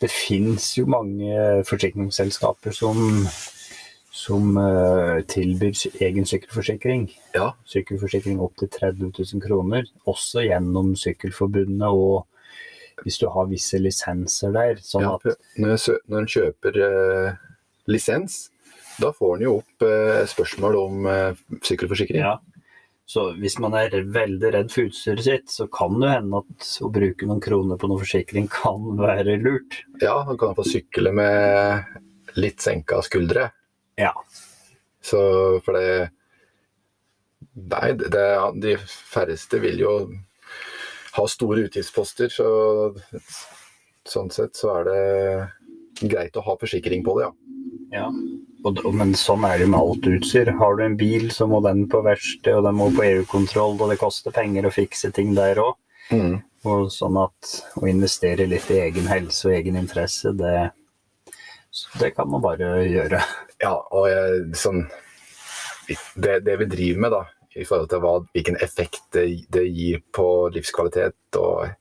det 0.00 0.10
fins 0.12 0.72
jo 0.78 0.86
mange 0.88 1.62
forsikringsselskaper 1.68 2.72
som, 2.72 3.00
som 4.16 4.56
uh, 4.56 5.20
tilbyr 5.28 5.76
egen 6.00 6.28
sykkelforsikring. 6.28 7.08
Ja. 7.36 7.52
Sykkelforsikring 7.68 8.40
opp 8.40 8.56
til 8.60 8.70
30 8.72 9.12
000 9.12 9.44
kroner, 9.44 9.88
også 10.08 10.46
gjennom 10.46 10.94
Sykkelforbundet 10.98 11.88
og 11.88 12.26
hvis 13.04 13.16
du 13.20 13.28
har 13.32 13.48
visse 13.48 13.80
lisenser 13.80 14.52
der. 14.56 14.80
Sånn 14.84 15.06
ja, 15.06 15.14
at, 15.16 15.44
når 15.60 16.18
en 16.22 16.32
kjøper 16.32 16.80
uh, 16.80 17.44
lisens, 17.88 18.46
da 19.00 19.12
får 19.16 19.38
en 19.38 19.46
jo 19.46 19.58
opp 19.60 19.84
uh, 19.84 20.24
spørsmål 20.28 20.80
om 20.80 21.10
sykkelforsikring. 21.60 22.24
ja. 22.24 22.38
Så 23.10 23.24
hvis 23.42 23.56
man 23.58 23.74
er 23.74 23.94
veldig 24.14 24.52
redd 24.54 24.68
for 24.70 24.86
utstyret 24.86 25.24
sitt, 25.24 25.48
så 25.50 25.66
kan 25.72 25.96
det 25.98 26.12
hende 26.12 26.42
at 26.44 26.66
å 26.84 26.90
bruke 26.94 27.26
noen 27.26 27.42
kroner 27.42 27.80
på 27.80 27.88
noen 27.90 27.98
forsikring 28.04 28.46
kan 28.52 28.84
være 29.00 29.34
lurt. 29.42 29.80
Ja, 29.98 30.20
man 30.28 30.38
kan 30.38 30.54
få 30.54 30.62
sykle 30.68 31.10
med 31.18 32.38
litt 32.38 32.62
senka 32.62 33.00
skuldre. 33.02 33.48
Ja. 33.98 34.14
Så 35.02 35.20
for 35.64 35.78
det 35.78 36.10
Nei, 37.50 37.90
det, 37.98 38.26
de 38.62 38.76
færreste 38.78 39.58
vil 39.60 39.80
jo 39.82 39.94
ha 41.16 41.24
store 41.28 41.64
utgiftsposter, 41.66 42.30
så 42.30 42.46
sånn 44.06 44.30
sett 44.32 44.54
så 44.56 44.70
er 44.78 44.86
det 44.86 46.06
greit 46.14 46.38
å 46.38 46.44
ha 46.46 46.54
forsikring 46.60 47.02
på 47.04 47.16
det, 47.18 47.26
ja. 47.26 47.32
ja. 47.98 48.06
Og, 48.68 48.80
men 48.92 49.14
sånn 49.16 49.44
er 49.48 49.62
det 49.62 49.70
med 49.72 49.80
alt 49.80 50.06
utstyr. 50.10 50.50
Har 50.60 50.76
du 50.76 50.84
en 50.84 50.98
bil, 51.00 51.30
så 51.32 51.46
må 51.48 51.62
den 51.64 51.86
på 51.90 52.02
verksted, 52.04 52.52
og 52.58 52.66
den 52.66 52.76
må 52.76 52.90
på 52.92 53.06
EU-kontroll, 53.06 53.78
og 53.78 53.92
det 53.92 54.00
koster 54.00 54.34
penger 54.36 54.68
å 54.68 54.74
fikse 54.74 55.12
ting 55.16 55.32
der 55.38 55.62
òg. 55.62 55.78
Mm. 56.10 56.40
Og 56.68 56.90
sånn 56.92 57.16
at 57.22 57.54
å 57.80 57.86
investere 57.88 58.48
litt 58.50 58.68
i 58.72 58.82
egen 58.82 59.08
helse 59.08 59.48
og 59.48 59.56
egen 59.56 59.78
interesse, 59.80 60.34
det, 60.36 60.70
det 62.02 62.12
kan 62.16 62.28
man 62.28 62.44
bare 62.44 62.82
gjøre. 62.84 63.22
Ja, 63.62 63.76
og 63.76 64.10
jeg, 64.10 64.42
sånn 64.60 64.84
det, 66.14 66.40
det, 66.44 66.56
vi 66.60 66.68
driver 66.70 67.00
med, 67.00 67.14
da, 67.16 67.22
i 67.56 67.64
forhold 67.66 67.90
til 67.90 68.02
hva, 68.04 68.12
hvilken 68.34 68.58
effekt 68.62 69.02
det, 69.16 69.24
det, 69.52 69.64
gir 69.68 70.02
på 70.14 70.26
livskvalitet 70.54 71.40
og 71.40 71.72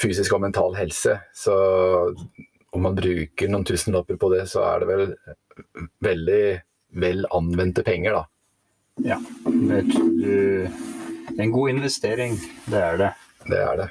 fysisk 0.00 0.34
og 0.34 0.42
mental 0.44 0.74
helse, 0.76 1.16
så 1.34 1.54
om 2.74 2.82
man 2.82 2.98
bruker 2.98 3.50
noen 3.50 3.64
tusenlapper 3.66 4.18
på 4.18 4.32
det, 4.34 4.44
så 4.50 4.64
er 4.66 4.82
det 4.82 4.90
vel 4.90 5.06
veldig 6.04 6.44
vel 7.00 7.26
anvendte 7.34 7.82
penger, 7.86 8.20
da. 8.20 8.24
Ja. 9.02 9.18
Det 9.44 11.38
er 11.38 11.42
en 11.42 11.52
god 11.52 11.70
investering, 11.74 12.36
det 12.70 12.80
er 12.80 12.98
det. 13.00 13.12
Det 13.48 13.60
er 13.60 13.76
det. 13.82 13.88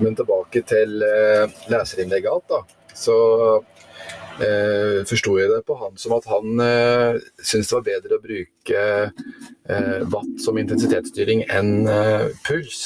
Men 0.00 0.16
tilbake 0.16 0.62
til 0.68 1.02
eh, 1.04 1.46
leserinnlegget 1.72 2.32
alt, 2.32 2.48
da. 2.50 2.60
Så 2.94 3.16
eh, 4.42 5.02
forsto 5.08 5.36
jeg 5.40 5.50
det 5.50 5.62
på 5.68 5.76
han 5.80 5.96
som 6.00 6.16
at 6.16 6.28
han 6.30 6.64
eh, 6.64 7.20
syntes 7.40 7.70
det 7.70 7.78
var 7.78 7.86
bedre 7.88 8.18
å 8.18 8.24
bruke 8.26 8.82
eh, 9.68 10.00
watt 10.12 10.34
som 10.44 10.60
intensitetsstyring 10.60 11.46
enn 11.48 11.88
eh, 11.90 12.28
puls. 12.46 12.84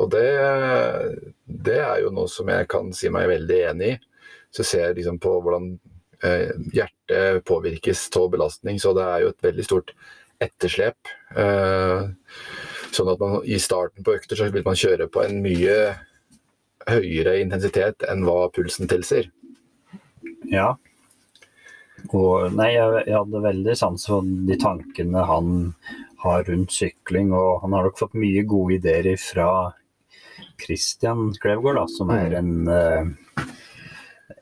Og 0.00 0.10
det, 0.14 0.26
det, 1.46 1.78
er 1.78 2.02
jo 2.02 2.12
noe 2.16 2.30
som 2.30 2.48
jeg 2.48 2.68
kan 2.72 2.90
si 2.96 3.10
meg 3.12 3.28
veldig 3.30 3.58
enig 3.70 3.94
i. 3.94 3.98
Så 4.52 4.64
ser 4.66 4.88
jeg 4.88 5.00
liksom 5.00 5.18
på 5.20 5.34
hvordan 5.44 5.74
hjertet 6.22 7.42
påvirkes 7.48 8.04
av 8.18 8.28
belastning, 8.30 8.78
så 8.80 8.92
det 8.96 9.06
er 9.06 9.24
jo 9.24 9.32
et 9.32 9.48
veldig 9.48 9.64
stort 9.66 9.94
etterslep. 10.42 11.10
Eh, 11.36 12.08
sånn 12.92 13.10
at 13.12 13.20
man 13.22 13.42
i 13.48 13.58
starten 13.62 14.04
på 14.04 14.16
økter 14.16 14.38
så 14.38 14.48
vil 14.52 14.66
man 14.66 14.78
kjøre 14.78 15.08
på 15.12 15.24
en 15.24 15.40
mye 15.44 15.76
høyere 16.88 17.38
intensitet 17.42 18.06
enn 18.10 18.24
hva 18.26 18.48
pulsen 18.54 18.90
tilsier. 18.90 19.30
Ja. 20.50 20.74
Og 22.10 22.50
nei, 22.56 22.72
jeg, 22.74 23.04
jeg 23.06 23.14
hadde 23.14 23.44
veldig 23.44 23.76
sans 23.78 24.08
for 24.08 24.26
de 24.48 24.58
tankene 24.60 25.22
han 25.28 25.52
har 26.22 26.42
rundt 26.46 26.74
sykling, 26.74 27.30
og 27.34 27.62
han 27.62 27.74
har 27.76 27.86
nok 27.86 27.98
fått 27.98 28.18
mye 28.18 28.42
gode 28.46 28.78
ideer 28.80 29.14
fra 29.20 29.48
Christian 30.62 31.30
Klevgård, 31.42 31.78
da, 31.80 31.86
som 31.90 32.10
er 32.14 32.36
en 32.38 32.52
uh, 32.68 33.08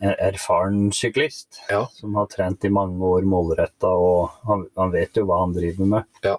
erfaren 0.01 0.93
syklist. 0.93 1.61
Ja. 1.69 1.85
Som 1.93 2.15
har 2.15 2.27
trent 2.33 2.65
i 2.65 2.73
mange 2.73 3.05
år 3.05 3.27
målretta, 3.29 3.91
og 3.93 4.31
han, 4.49 4.67
han, 4.77 4.95
vet 4.95 5.17
jo 5.21 5.27
hva 5.29 5.43
han 5.45 5.55
driver 5.57 5.91
med. 5.97 6.09
Ja. 6.25 6.37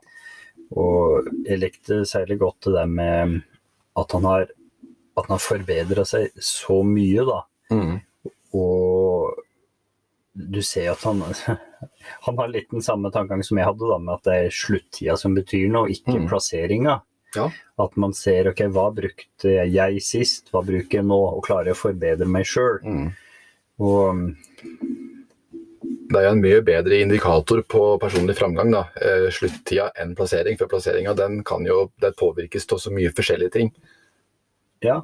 Og 0.71 1.27
jeg 1.45 1.59
likte 1.61 2.01
særlig 2.07 2.39
godt 2.41 2.67
det 2.67 2.75
der 2.79 2.89
med 2.89 3.41
at 3.99 4.15
han 4.15 4.25
har, 4.25 4.47
at 5.17 5.25
han 5.27 5.35
har 5.35 5.43
forbedra 5.43 6.05
seg 6.07 6.31
så 6.41 6.81
mye, 6.87 7.25
da. 7.27 7.41
Mm. 7.71 7.97
Og 8.57 9.41
du 10.31 10.61
ser 10.63 10.93
at 10.93 11.03
han 11.03 11.23
Han 12.25 12.37
har 12.39 12.47
litt 12.47 12.69
den 12.71 12.83
samme 12.83 13.11
tankegang 13.11 13.43
som 13.43 13.59
jeg 13.59 13.67
hadde, 13.67 13.87
da, 13.89 13.97
med 13.99 14.13
at 14.15 14.27
det 14.27 14.35
er 14.37 14.53
sluttida 14.55 15.17
som 15.19 15.35
betyr 15.35 15.67
noe, 15.71 15.89
ikke 15.91 16.15
Mm. 16.19 16.27
plasseringa. 16.29 17.01
Ja. 17.35 17.49
At 17.79 17.97
man 17.99 18.13
ser 18.13 18.49
ok, 18.51 18.61
hva 18.71 18.89
brukte 18.95 19.53
jeg 19.71 20.01
sist, 20.03 20.51
hva 20.51 20.63
bruker 20.65 20.99
jeg 20.99 21.07
nå, 21.07 21.19
og 21.35 21.43
klarer 21.45 21.71
jeg 21.71 21.77
å 21.77 21.81
forbedre 21.81 22.27
meg 22.27 22.47
sjøl. 22.47 22.79
Mm. 22.83 23.11
Og 23.79 24.35
Det 26.11 26.19
er 26.19 26.25
jo 26.25 26.31
en 26.35 26.43
mye 26.43 26.59
bedre 26.67 26.97
indikator 26.99 27.61
på 27.71 27.81
personlig 28.01 28.35
framgang, 28.35 28.73
da. 28.73 28.81
Eh, 28.99 29.29
sluttida 29.31 29.93
enn 29.95 30.11
plassering. 30.15 30.57
For 30.59 30.67
plasseringa 30.67 31.13
den 31.15 31.39
kan 31.47 31.63
jo 31.63 31.85
det 32.03 32.17
påvirkes 32.19 32.67
av 32.67 32.81
så 32.83 32.91
mye 32.91 33.13
forskjellige 33.15 33.53
ting. 33.55 33.71
ja, 34.83 35.01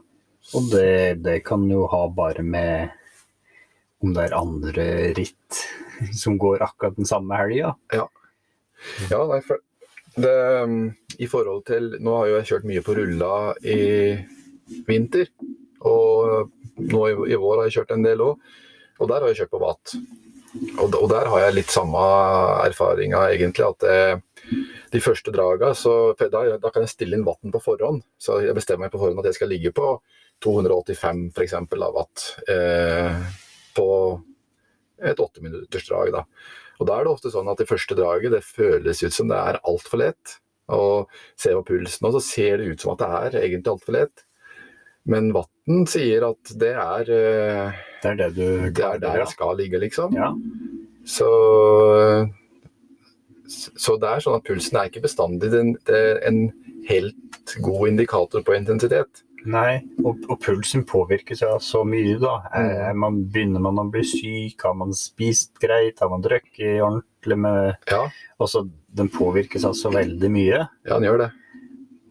og 0.56 0.70
det, 0.72 1.24
det 1.24 1.44
kan 1.46 1.64
jo 1.70 1.86
ha 1.92 2.08
bare 2.10 2.44
med 2.44 2.90
om 4.04 4.14
det 4.14 4.28
er 4.28 4.38
andre 4.38 4.86
ritt 5.18 5.62
som 6.22 6.38
går 6.38 6.64
akkurat 6.66 6.96
den 6.98 7.08
samme 7.10 7.40
helga. 7.40 7.74
Ja, 9.12 9.22
nei, 9.32 9.40
for 9.46 9.64
det, 10.18 10.34
um, 10.64 10.94
I 11.20 11.28
forhold 11.30 11.64
til 11.70 11.92
Nå 12.02 12.14
har 12.18 12.30
jo 12.30 12.38
jeg 12.40 12.50
kjørt 12.52 12.68
mye 12.70 12.84
på 12.86 12.96
rulla 12.98 13.32
i 13.62 13.80
vinter. 14.88 15.30
Og 15.86 16.52
nå 16.78 17.04
i, 17.10 17.18
i 17.34 17.40
vår 17.40 17.62
har 17.62 17.70
jeg 17.70 17.80
kjørt 17.80 17.94
en 17.98 18.06
del 18.06 18.24
òg. 18.26 18.56
Og 18.98 19.12
der 19.12 19.22
har 19.22 19.32
jeg 19.32 19.44
kjørt 19.44 19.54
på 19.54 19.62
vatt. 19.62 19.98
Og, 20.82 20.94
og 20.96 21.08
der 21.12 21.30
har 21.30 21.44
jeg 21.44 21.58
litt 21.58 21.74
samme 21.74 22.04
erfaringa, 22.66 23.28
egentlig. 23.34 23.68
At 23.68 23.84
det, 23.84 24.62
de 24.94 25.02
første 25.04 25.34
draga, 25.34 25.74
da, 25.74 26.44
da 26.62 26.72
kan 26.72 26.86
jeg 26.86 26.94
stille 26.94 27.18
inn 27.18 27.28
vatten 27.28 27.54
på 27.54 27.62
forhånd. 27.64 28.04
Så 28.22 28.40
jeg 28.46 28.56
bestemmer 28.58 28.88
meg 28.88 28.96
på 28.96 29.02
forhånd 29.02 29.22
at 29.22 29.30
jeg 29.32 29.40
skal 29.40 29.52
ligge 29.54 29.74
på 29.76 29.98
285 30.46 31.28
f.eks. 31.34 31.56
av 31.58 31.94
watt 31.96 32.26
eh, 32.54 33.22
på 33.78 33.90
et 34.98 35.22
åtteminuttersdrag. 35.22 36.14
Da. 36.16 36.26
Og 36.78 36.90
da 36.90 36.98
er 36.98 37.06
det 37.06 37.14
ofte 37.14 37.34
sånn 37.34 37.50
at 37.52 37.62
det 37.62 37.70
første 37.70 37.98
draget 37.98 38.34
det 38.34 38.46
føles 38.46 39.02
ut 39.04 39.16
som 39.16 39.32
det 39.32 39.40
er 39.40 39.62
altfor 39.64 40.04
lett. 40.04 40.38
Og 40.74 41.12
ser 41.40 41.56
på 41.62 41.70
pulsen, 41.70 42.10
og 42.10 42.18
så 42.18 42.24
ser 42.24 42.60
det 42.60 42.74
ut 42.74 42.84
som 42.84 42.92
at 42.94 43.04
det 43.04 43.12
er 43.18 43.44
egentlig 43.46 43.72
altfor 43.72 43.96
lett. 43.96 44.27
Men 45.08 45.30
vatten 45.36 45.86
sier 45.90 46.26
at 46.28 46.52
det 46.60 46.74
er, 46.76 47.12
eh, 47.16 47.78
Det 48.04 48.10
er 48.12 48.18
det 48.20 48.32
du 48.36 48.48
det 48.70 48.84
er 48.84 49.00
der 49.02 49.22
jeg 49.24 49.32
skal 49.34 49.56
ligge, 49.60 49.80
liksom. 49.80 50.16
Ja. 50.18 50.34
Så, 51.08 51.28
så 53.48 53.96
det 54.02 54.10
er 54.10 54.24
sånn 54.26 54.36
at 54.38 54.48
pulsen 54.48 54.80
er 54.80 54.90
ikke 54.90 55.06
bestandig 55.06 55.52
den, 55.54 55.76
det 55.88 55.96
er 55.96 56.20
en 56.28 56.42
helt 56.90 57.56
god 57.64 57.88
indikator 57.94 58.44
på 58.44 58.58
intensitet. 58.58 59.24
Nei, 59.48 59.78
og, 60.04 60.20
og 60.28 60.42
pulsen 60.44 60.84
påvirkes 60.88 61.44
av 61.48 61.62
så 61.64 61.84
mye, 61.88 62.18
da. 62.20 62.34
Mm. 62.52 62.72
Er 62.90 62.98
man, 63.00 63.20
begynner 63.32 63.64
man 63.64 63.80
å 63.80 63.86
bli 63.94 64.04
syk? 64.04 64.60
Har 64.66 64.76
man 64.76 64.92
spist 64.98 65.54
greit? 65.64 66.02
Har 66.04 66.12
man 66.12 66.26
drukket 66.26 66.82
ordentlig 66.84 67.38
med 67.46 67.78
Ja, 67.88 68.02
Også, 68.44 68.66
den 68.98 69.12
påvirkes 69.14 69.64
av 69.68 69.78
så 69.78 69.94
veldig 69.94 70.32
mye. 70.34 70.66
ja 70.68 70.98
den 70.98 71.08
gjør 71.08 71.24
det. 71.24 71.30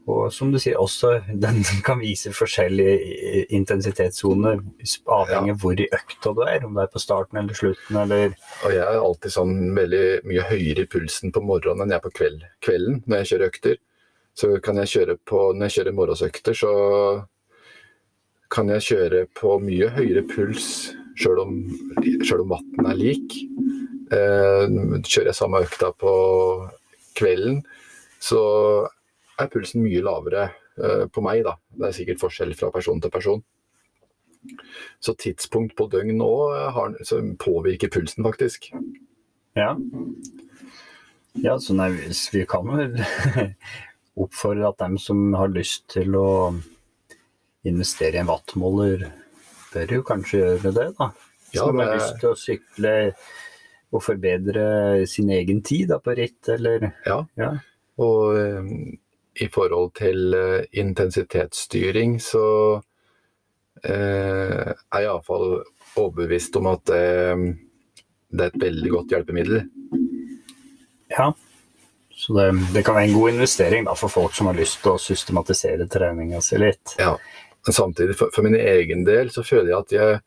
Og 0.06 0.28
som 0.30 0.52
du 0.54 0.58
sier, 0.62 0.78
også 0.78 1.16
den 1.44 1.62
kan 1.86 1.98
vise 2.02 2.30
forskjellige 2.34 3.46
intensitetssoner, 3.56 4.60
avhengig 5.10 5.56
av 5.56 5.62
hvor 5.62 5.82
i 5.82 5.88
økta 5.98 6.34
du 6.36 6.42
er. 6.46 6.66
Om 6.66 6.78
det 6.78 6.86
er 6.86 6.92
på 6.92 7.02
starten 7.02 7.40
eller 7.42 7.58
slutten, 7.58 7.98
eller 8.04 8.36
Og 8.64 8.74
jeg 8.74 8.84
er 8.84 9.00
alltid 9.00 9.34
sånn 9.34 9.56
veldig 9.76 10.04
mye 10.30 10.46
høyere 10.50 10.86
i 10.86 10.90
pulsen 10.90 11.34
på 11.34 11.42
morgenen 11.42 11.86
enn 11.86 11.96
jeg 11.96 12.00
er 12.00 12.06
på 12.06 12.14
kveld, 12.20 12.46
kvelden 12.64 13.02
når 13.06 13.22
jeg 13.22 13.32
kjører 13.32 13.52
økter. 13.52 13.80
Så 14.36 14.52
kan 14.60 14.78
jeg 14.82 14.92
kjøre 14.92 15.16
på, 15.24 15.40
når 15.56 15.66
jeg 15.66 15.76
kjører 15.78 15.96
morgensøkter, 15.96 16.56
så 16.56 16.72
kan 18.52 18.68
jeg 18.70 18.84
kjøre 18.86 19.22
på 19.34 19.56
mye 19.64 19.88
høyere 19.96 20.22
puls 20.28 20.92
sjøl 21.16 21.40
om, 21.40 21.54
selv 22.20 22.44
om 22.44 22.52
vatten 22.52 22.90
er 22.90 22.98
lik. 23.00 23.38
Eh, 24.12 24.66
kjører 25.00 25.30
jeg 25.32 25.38
samme 25.38 25.62
økta 25.64 25.90
på 25.98 26.12
kvelden, 27.16 27.62
så 28.22 28.42
er 29.40 29.50
pulsen 29.52 29.84
mye 29.84 30.02
lavere 30.04 30.48
eh, 30.80 31.04
på 31.12 31.24
meg, 31.24 31.44
da. 31.46 31.56
Det 31.76 31.88
er 31.88 31.96
sikkert 31.96 32.22
forskjell 32.22 32.54
fra 32.58 32.70
person 32.74 33.00
til 33.02 33.12
person. 33.12 33.42
Så 35.02 35.16
tidspunkt 35.18 35.74
på 35.78 35.88
døgn 35.90 36.22
òg 36.22 37.00
påvirker 37.42 37.90
pulsen, 37.92 38.24
faktisk. 38.26 38.70
Ja. 39.58 39.74
Ja, 41.42 41.58
så 41.60 41.74
nei, 41.76 41.90
vi 42.32 42.44
kan 42.48 42.68
vel 42.70 42.96
oppfordre 44.22 44.70
at 44.70 44.80
dem 44.80 44.96
som 45.00 45.34
har 45.36 45.52
lyst 45.52 45.88
til 45.92 46.16
å 46.16 46.28
investere 47.66 48.16
i 48.16 48.22
en 48.22 48.30
wattmåler 48.30 49.08
bør 49.72 49.98
jo 49.98 50.04
kanskje 50.06 50.40
gjøre 50.40 50.72
det, 50.72 50.86
da. 50.96 51.10
Hvis 51.46 51.58
Ja, 51.58 51.66
man 51.72 51.86
har 51.86 51.98
lyst 51.98 52.20
til 52.22 52.30
å 52.30 52.38
sykle 52.38 52.94
og 53.94 54.02
forbedre 54.02 55.06
sin 55.08 55.30
egen 55.34 55.62
tid 55.66 55.90
da, 55.92 56.00
på 56.02 56.14
ritt, 56.16 56.48
eller 56.52 56.92
Ja. 57.06 57.20
Ja. 57.38 57.52
Og 58.02 58.36
eh, 58.36 58.72
i 59.42 59.48
forhold 59.52 59.94
til 59.98 60.34
eh, 60.34 60.66
intensitetsstyring 60.80 62.18
så 62.22 62.46
eh, 63.84 64.72
er 64.72 65.02
jeg 65.02 65.08
iallfall 65.08 65.58
overbevist 65.96 66.56
om 66.60 66.70
at 66.72 66.92
eh, 66.94 67.46
det 68.36 68.46
er 68.46 68.52
et 68.52 68.62
veldig 68.66 68.92
godt 68.92 69.14
hjelpemiddel. 69.14 69.66
Ja. 71.12 71.30
Så 72.16 72.32
det, 72.36 72.46
det 72.74 72.82
kan 72.84 72.96
være 72.96 73.10
en 73.10 73.18
god 73.18 73.34
investering 73.34 73.84
da, 73.86 73.94
for 73.98 74.12
folk 74.12 74.34
som 74.36 74.48
har 74.50 74.56
lyst 74.56 74.80
til 74.82 74.94
å 74.94 75.00
systematisere 75.00 75.88
treninga 75.92 76.40
si 76.44 76.58
litt. 76.60 76.96
Ja. 77.00 77.14
Men 77.66 77.76
samtidig, 77.76 78.16
for, 78.18 78.32
for 78.34 78.46
min 78.46 78.56
egen 78.56 79.04
del, 79.06 79.30
så 79.34 79.44
føler 79.44 79.72
jeg 79.72 79.78
at 79.78 79.94
jeg 79.94 80.20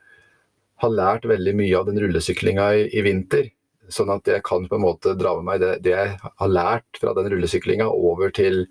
har 0.80 0.94
lært 0.96 1.26
veldig 1.28 1.56
mye 1.60 1.80
av 1.80 1.90
den 1.90 2.00
rullesyklinga 2.00 2.68
i, 2.78 2.86
i 2.96 3.04
vinter. 3.04 3.50
Sånn 3.90 4.12
at 4.14 4.28
jeg 4.30 4.44
kan 4.46 4.68
på 4.70 4.78
en 4.78 4.86
måte 4.86 5.16
dra 5.18 5.34
med 5.40 5.48
meg 5.48 5.64
det, 5.64 5.72
det 5.86 5.96
jeg 5.96 6.16
har 6.22 6.52
lært 6.52 7.00
fra 7.02 7.16
den 7.18 7.30
rullesyklinga 7.34 7.90
over 7.90 8.32
til 8.36 8.68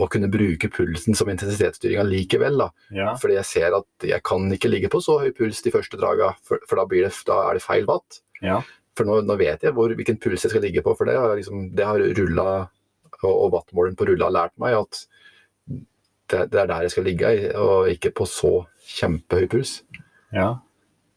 å 0.00 0.08
kunne 0.10 0.30
bruke 0.32 0.70
pulsen 0.72 1.16
som 1.18 1.30
intensitetsstyring 1.32 2.00
allikevel. 2.02 2.58
Da. 2.62 2.68
Ja. 2.96 3.12
Fordi 3.20 3.38
jeg 3.38 3.48
ser 3.48 3.76
at 3.78 4.08
jeg 4.10 4.24
kan 4.26 4.48
ikke 4.54 4.72
ligge 4.72 4.90
på 4.92 5.02
så 5.04 5.18
høy 5.22 5.30
puls 5.36 5.62
de 5.64 5.72
første 5.74 6.00
draga, 6.00 6.32
for, 6.46 6.62
for 6.68 6.80
da, 6.80 6.86
blir 6.90 7.06
det, 7.06 7.14
da 7.28 7.42
er 7.48 7.58
det 7.58 7.64
feil 7.64 7.88
watt. 7.90 8.22
Ja. 8.44 8.60
For 8.98 9.08
nå, 9.08 9.20
nå 9.26 9.36
vet 9.40 9.64
jeg 9.64 9.76
hvor, 9.76 9.92
hvilken 9.96 10.18
puls 10.22 10.44
jeg 10.44 10.52
skal 10.52 10.64
ligge 10.66 10.82
på, 10.84 10.94
for 10.98 11.08
det 11.08 11.18
har, 11.18 11.36
liksom, 11.38 11.70
det 11.76 11.86
har 11.86 12.02
rulla 12.18 12.48
og, 13.20 13.30
og 13.30 13.52
wattmåleren 13.54 13.98
på 13.98 14.08
rulla 14.08 14.30
lært 14.32 14.56
meg 14.60 14.78
at 14.78 15.04
det, 16.30 16.46
det 16.52 16.60
er 16.62 16.68
der 16.70 16.86
jeg 16.86 16.94
skal 16.94 17.06
ligge, 17.08 17.30
og 17.58 17.90
ikke 17.90 18.12
på 18.16 18.26
så 18.28 18.52
kjempehøy 18.96 19.48
puls. 19.50 19.80
ja. 20.34 20.56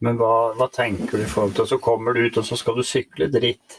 Men 0.04 0.18
hva, 0.20 0.52
hva 0.58 0.66
tenker 0.74 1.16
du 1.16 1.22
i 1.24 1.30
forhold 1.30 1.54
til 1.56 1.68
Så 1.70 1.78
kommer 1.80 2.12
du 2.12 2.24
ut, 2.26 2.36
og 2.36 2.44
så 2.44 2.58
skal 2.60 2.76
du 2.76 2.82
sykle 2.84 3.30
dritt, 3.32 3.78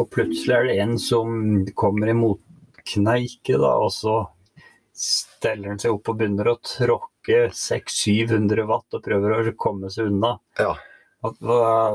og 0.00 0.08
plutselig 0.10 0.54
er 0.56 0.66
det 0.66 0.76
en 0.82 0.96
som 0.98 1.34
kommer 1.78 2.10
i 2.10 2.16
motkneike, 2.16 3.58
da, 3.60 3.74
og 3.78 3.92
så 3.94 4.16
steller 5.00 5.72
han 5.72 5.80
seg 5.80 5.94
opp 5.96 6.10
og 6.12 6.20
begynner 6.20 6.50
å 6.50 6.58
tråkke 6.60 7.46
600-700 7.56 8.66
watt 8.68 8.96
og 8.98 9.04
prøver 9.04 9.50
å 9.50 9.56
komme 9.58 9.90
seg 9.92 10.10
unna. 10.10 10.34
Ja. 10.60 10.74
Hva, 11.20 11.32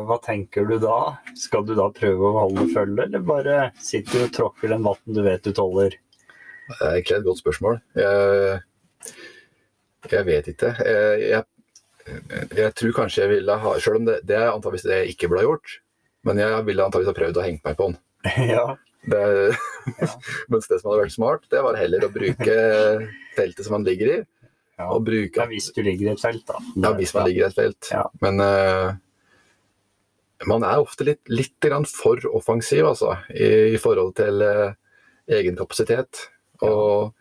hva, 0.06 0.18
tenker 0.22 0.68
du 0.70 0.76
da? 0.82 1.18
Skal 1.38 1.66
du 1.66 1.74
da 1.78 1.88
prøve 1.94 2.30
å 2.30 2.44
holde 2.44 2.68
følge, 2.74 3.08
eller 3.08 3.24
bare 3.26 3.56
sitter 3.82 4.22
du 4.22 4.28
og 4.28 4.36
tråkker 4.36 4.74
den 4.74 4.86
vatten 4.86 5.18
du 5.18 5.24
vet 5.26 5.46
du 5.46 5.54
tåler? 5.56 5.98
Det 6.68 6.78
er 6.78 6.92
egentlig 6.92 7.18
et 7.18 7.26
godt 7.26 7.42
spørsmål. 7.42 7.80
Jeg, 7.98 8.60
jeg 10.12 10.28
vet 10.30 10.50
ikke. 10.54 10.72
Jeg, 10.86 11.26
jeg, 11.32 11.44
jeg 12.54 12.76
tror 12.78 12.96
kanskje 13.00 13.24
jeg 13.24 13.32
ville 13.32 13.58
ha 13.62 13.74
Selv 13.82 13.98
om 13.98 14.06
det, 14.06 14.20
det 14.30 14.38
er 14.38 14.52
antakeligvis 14.52 14.86
det 14.86 15.00
jeg 15.00 15.16
ikke 15.16 15.30
burde 15.32 15.42
ha 15.42 15.48
gjort, 15.50 15.78
men 16.30 16.42
jeg 16.42 16.66
ville 16.70 16.86
antakeligvis 16.86 17.14
ha 17.14 17.20
prøvd 17.22 17.42
å 17.42 17.46
henge 17.46 17.66
meg 17.66 17.80
på 17.82 17.90
den. 17.90 18.00
ja. 18.56 18.68
Det, 19.06 19.24
mens 20.52 20.70
det 20.70 20.80
som 20.80 20.92
hadde 20.92 21.04
vært 21.04 21.16
smart, 21.16 21.48
det 21.52 21.64
var 21.66 21.78
heller 21.80 22.08
å 22.08 22.14
bruke 22.14 22.56
feltet 23.36 23.68
som 23.68 23.78
man 23.78 23.88
ligger 23.88 24.12
i. 24.12 24.20
ja. 24.80 24.90
Bruke, 25.00 25.42
Ja, 25.42 25.48
hvis 25.52 25.72
du 25.76 25.82
ligger 25.86 26.10
i 26.10 26.14
et 26.16 26.24
felt, 26.24 26.46
da. 26.50 26.60
ja, 26.76 26.94
hvis 26.98 27.14
man 27.16 27.28
ligger 27.30 27.46
i 27.46 27.50
et 27.50 27.58
felt. 27.58 27.92
Ja. 27.94 28.06
Men 28.24 28.42
uh, 28.44 28.96
man 30.50 30.66
er 30.68 30.84
ofte 30.84 31.08
litt, 31.08 31.24
litt 31.32 31.70
for 31.94 32.22
offensiv, 32.34 32.86
altså, 32.90 33.16
i, 33.32 33.76
i 33.76 33.82
forhold 33.82 34.16
til 34.20 34.42
uh, 34.44 34.74
egen 35.32 35.56
kapasitet. 35.58 36.28
Og 36.66 37.14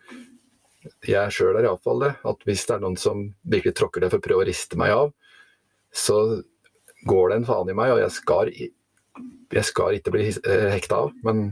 jeg 1.05 1.33
sjøl 1.33 1.57
er 1.57 1.67
iallfall 1.67 2.03
det. 2.03 2.13
At 2.27 2.43
hvis 2.47 2.65
det 2.67 2.77
er 2.77 2.83
noen 2.83 2.97
som 2.99 3.27
virkelig 3.43 3.75
tråkker 3.79 4.03
det 4.03 4.11
for 4.13 4.21
å 4.21 4.25
prøve 4.27 4.45
å 4.45 4.49
riste 4.49 4.79
meg 4.79 4.93
av, 4.95 5.13
så 5.95 6.19
går 7.07 7.29
det 7.29 7.37
en 7.39 7.47
faen 7.47 7.69
i 7.71 7.77
meg, 7.77 7.93
og 7.93 8.01
jeg 8.01 8.13
skal, 8.15 8.51
jeg 9.53 9.65
skal 9.67 9.97
ikke 9.97 10.13
bli 10.15 10.27
eh, 10.27 10.67
hekta 10.73 11.05
av. 11.05 11.13
Men 11.25 11.45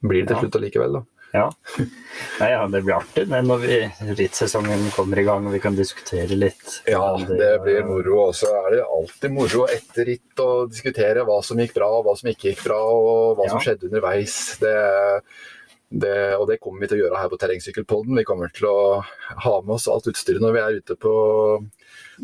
blir 0.00 0.24
det 0.24 0.34
til 0.34 0.46
slutt 0.46 0.60
allikevel, 0.60 1.00
da. 1.00 1.06
Ja. 1.32 1.46
Nei, 2.40 2.50
ja, 2.50 2.66
det 2.66 2.80
blir 2.82 2.96
artig 2.96 3.26
det 3.30 3.40
når 3.46 3.66
rittsesongen 4.18 4.88
kommer 4.96 5.20
i 5.20 5.24
gang 5.26 5.46
og 5.46 5.54
vi 5.54 5.62
kan 5.62 5.76
diskutere 5.78 6.38
litt. 6.38 6.80
Ja, 6.90 7.04
det 7.28 7.52
blir 7.64 7.86
moro. 7.86 8.16
Og 8.26 8.34
så 8.38 8.50
er 8.64 8.74
det 8.74 8.82
alltid 8.86 9.34
moro 9.36 9.66
etter 9.70 10.08
ritt 10.10 10.42
å 10.42 10.66
diskutere 10.70 11.24
hva 11.28 11.38
som 11.46 11.60
gikk 11.62 11.76
bra, 11.78 11.92
hva 12.04 12.16
som 12.18 12.32
ikke 12.32 12.50
gikk 12.50 12.66
bra, 12.66 12.80
og 12.82 13.38
hva 13.38 13.48
som 13.52 13.62
skjedde 13.62 13.90
underveis. 13.90 14.36
Det, 14.62 14.74
det, 15.90 16.18
og 16.38 16.48
det 16.50 16.58
kommer 16.62 16.82
vi 16.82 16.90
til 16.90 16.98
å 16.98 17.04
gjøre 17.04 17.22
her 17.22 17.30
på 17.30 17.40
Terrengsykkelpodden. 17.44 18.18
Vi 18.18 18.26
kommer 18.26 18.50
til 18.54 18.66
å 18.70 18.80
ha 19.46 19.54
med 19.62 19.76
oss 19.76 19.88
alt 19.90 20.10
utstyret 20.10 20.42
når 20.42 20.56
vi 20.56 20.64
er 20.64 20.82
ute 20.82 20.98
på, 20.98 21.14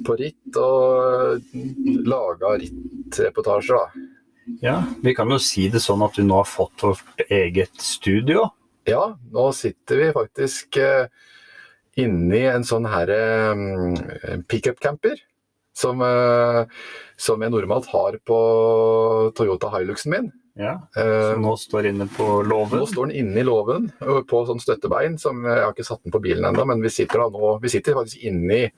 på 0.07 0.18
ritt, 0.18 0.51
og 0.59 1.47
lage 2.11 2.59
rittreportasjer, 2.64 3.79
da. 3.79 4.12
Ja, 4.62 4.84
vi 5.03 5.14
kan 5.14 5.30
jo 5.32 5.38
si 5.42 5.68
det 5.72 5.80
sånn 5.82 6.05
at 6.07 6.14
du 6.18 6.22
nå 6.26 6.38
har 6.40 6.47
fått 6.49 6.84
vårt 6.86 7.24
eget 7.28 7.74
studio. 7.82 8.49
Ja, 8.86 9.16
nå 9.34 9.49
sitter 9.57 9.99
vi 9.99 10.12
faktisk 10.14 10.76
eh, 10.78 11.09
inni 11.99 12.44
en 12.47 12.62
sånn 12.66 12.86
her 12.86 13.11
eh, 13.11 14.36
pickup-camper. 14.47 15.18
Som, 15.76 16.01
eh, 16.01 16.62
som 17.20 17.42
jeg 17.44 17.53
normalt 17.53 17.88
har 17.92 18.14
på 18.24 18.36
Toyota 19.36 19.68
Hiluxen 19.74 20.14
min. 20.14 20.30
Ja, 20.57 20.78
Eh, 20.97 21.32
Som 21.34 21.42
nå 21.44 21.53
står 21.61 21.90
inne 21.90 22.07
på 22.09 22.40
låven. 22.49 22.78
nå 22.80 22.86
står 22.88 23.11
den 23.11 23.16
inne 23.26 23.42
i 23.42 23.44
låven 23.44 23.90
på 24.01 24.47
sånn 24.49 24.62
støttebein. 24.62 25.18
som 25.20 25.44
Jeg 25.44 25.61
har 25.66 25.74
ikke 25.74 25.84
satt 25.84 26.03
den 26.03 26.12
på 26.14 26.22
bilen 26.22 26.44
ennå, 26.49 26.64
men 26.66 26.80
vi 26.80 26.88
sitter, 26.88 27.18
da 27.18 27.28
nå, 27.28 27.59
vi 27.61 27.68
sitter 27.68 27.92
faktisk 27.99 28.22
inni 28.24 28.70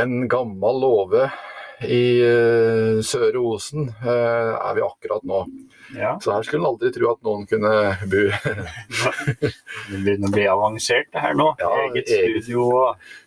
en 0.00 0.28
gammel 0.32 0.80
låve 0.80 1.26
i 1.86 2.20
eh, 2.24 3.00
Søre 3.06 3.40
Osen. 3.40 3.88
eh, 4.02 4.52
er 4.60 4.74
vi 4.76 4.82
akkurat 4.84 5.22
nå. 5.24 5.44
Ja, 5.96 6.12
Så 6.22 6.30
her 6.34 6.42
skulle 6.46 6.62
en 6.62 6.68
aldri 6.74 6.92
tro 6.94 7.08
at 7.10 7.22
noen 7.26 7.46
kunne 7.50 7.70
bo 8.06 8.20
Det 9.90 9.98
begynner 10.04 10.28
å 10.28 10.34
bli 10.34 10.44
avansert 10.50 11.08
det 11.12 11.22
her 11.24 11.34
nå. 11.38 11.48
Ja, 11.58 11.70
eget 11.88 12.08
eget. 12.12 12.44
studio. 12.44 12.66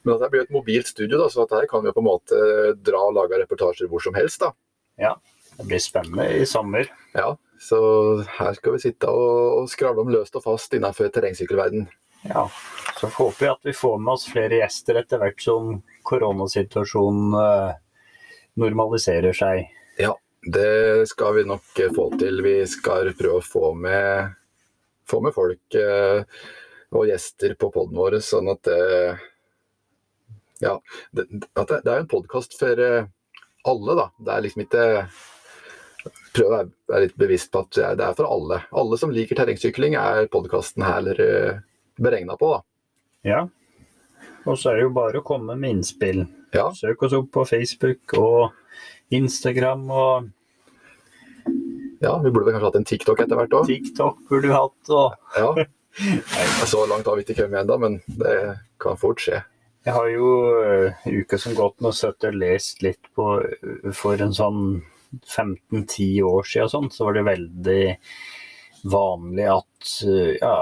Men 0.04 0.14
Men 0.14 0.22
det 0.22 0.30
blir 0.32 0.45
et 0.45 0.54
mobilt 0.54 0.88
studio, 0.88 1.18
da, 1.20 1.28
så 1.34 1.43
at 1.47 1.51
her 1.58 1.68
kan 1.72 1.84
vi 1.84 1.91
på 1.95 1.99
en 2.04 2.08
måte 2.08 2.39
dra 2.84 3.01
og 3.10 3.16
lage 3.18 3.41
reportasjer 3.41 3.89
hvor 3.91 4.04
som 4.04 4.16
helst. 4.16 4.39
da. 4.45 4.54
Det 5.58 5.66
blir 5.70 5.82
spennende 5.84 6.30
i 6.39 6.45
sommer. 6.49 6.88
Ja, 7.14 7.36
Så 7.60 8.24
her 8.39 8.54
skal 8.58 8.74
vi 8.74 8.80
sitte 8.84 9.08
og, 9.08 9.62
og 9.64 9.70
skravle 9.72 10.01
om 10.04 10.10
løst 10.12 10.36
og 10.36 10.43
fast 10.43 10.74
innenfor 10.74 11.12
terrengsykkelverden. 11.14 11.86
Ja, 12.28 12.47
Så 12.99 13.10
håper 13.12 13.39
vi 13.45 13.51
at 13.51 13.64
vi 13.68 13.74
får 13.76 13.99
med 13.99 14.14
oss 14.14 14.26
flere 14.32 14.62
gjester 14.62 14.95
etter 15.01 15.20
hvert 15.20 15.41
som 15.43 15.82
koronasituasjonen 16.08 17.34
eh, 17.36 17.74
normaliserer 18.60 19.34
seg. 19.36 19.68
Ja, 19.97 20.14
det 20.41 21.08
skal 21.10 21.36
vi 21.36 21.45
nok 21.47 21.80
eh, 21.80 21.91
få 21.95 22.10
til. 22.20 22.41
Vi 22.45 22.56
skal 22.70 23.14
prøve 23.18 23.41
å 23.41 23.45
få 23.45 23.74
med, 23.78 24.34
få 25.10 25.22
med 25.24 25.36
folk 25.36 25.78
eh, 25.80 26.24
og 26.93 27.08
gjester 27.10 27.56
på 27.60 27.72
poden 27.74 27.97
vår, 27.97 28.20
sånn 28.24 28.51
at 28.54 28.66
det 28.70 28.82
Ja. 30.64 30.78
Det, 31.12 31.28
at 31.60 31.68
det, 31.68 31.82
det 31.84 31.91
er 31.91 32.04
en 32.04 32.12
podkast 32.12 32.58
for 32.60 32.80
eh, 32.80 33.10
alle, 33.68 33.95
da. 33.99 34.10
Det 34.20 34.34
er 34.34 34.43
liksom 34.47 34.68
ikke 34.68 34.88
Prøv 36.34 36.49
å 36.49 36.51
være, 36.51 36.70
være 36.89 37.06
litt 37.06 37.20
bevisst 37.22 37.51
på 37.54 37.62
at 37.64 37.78
det 37.95 38.04
er, 38.04 38.16
for 38.18 38.28
alle. 38.28 38.58
Alle 38.76 38.97
som 38.99 39.12
liker 39.14 39.38
terrengsykling, 39.38 39.93
er 39.95 40.26
podkasten 40.34 40.84
her 40.84 41.06
beregna 42.01 42.36
på, 42.41 42.49
da. 42.58 42.58
Ja. 43.24 43.38
Og 44.44 44.58
så 44.60 44.72
er 44.72 44.80
det 44.80 44.88
jo 44.88 44.96
bare 44.96 45.22
å 45.22 45.26
komme 45.26 45.56
med 45.56 45.78
innspill. 45.78 46.26
Ja. 46.54 46.68
Søk 46.76 47.06
oss 47.08 47.16
opp 47.18 47.32
på 47.34 47.46
Facebook 47.48 48.16
og 48.20 48.52
Instagram 49.14 49.86
og 49.94 50.32
ja, 52.04 52.18
vi 52.20 52.32
burde 52.32 52.52
kanskje 52.52 52.68
hatt 52.68 52.78
en 52.82 52.88
TikTok 52.88 53.22
etter 53.24 53.39
hvert 53.39 53.56
òg. 53.56 53.70
TikTok 53.70 54.20
burde 54.28 54.50
du 54.50 54.54
hatt. 54.54 54.91
og 54.91 55.39
Ja. 55.39 55.68
Så 56.68 56.84
langt 56.89 57.08
har 57.08 57.16
vi 57.16 57.24
ikke 57.24 57.44
kommet 57.44 57.62
ennå, 57.62 57.78
men 57.80 58.00
det 58.20 58.36
kan 58.82 58.98
fort 59.00 59.22
skje. 59.24 59.44
Jeg 59.84 59.96
har 59.96 60.08
jo 60.12 60.28
uh, 60.56 61.06
uka 61.06 61.38
som 61.39 61.56
gått 61.56 61.84
nå 61.84 61.91
sittet 61.96 62.30
og 62.32 62.39
lest 62.39 62.84
litt 62.84 63.10
på 63.16 63.28
uh, 63.44 63.89
For 63.96 64.20
en 64.24 64.36
sånn 64.36 64.62
15-10 65.28 66.24
år 66.26 66.48
siden 66.48 66.72
sånn, 66.72 66.91
så 66.91 67.08
var 67.08 67.18
det 67.18 67.26
veldig 67.28 67.84
vanlig 68.89 69.50
at 69.54 69.91
uh, 70.08 70.32
ja, 70.39 70.56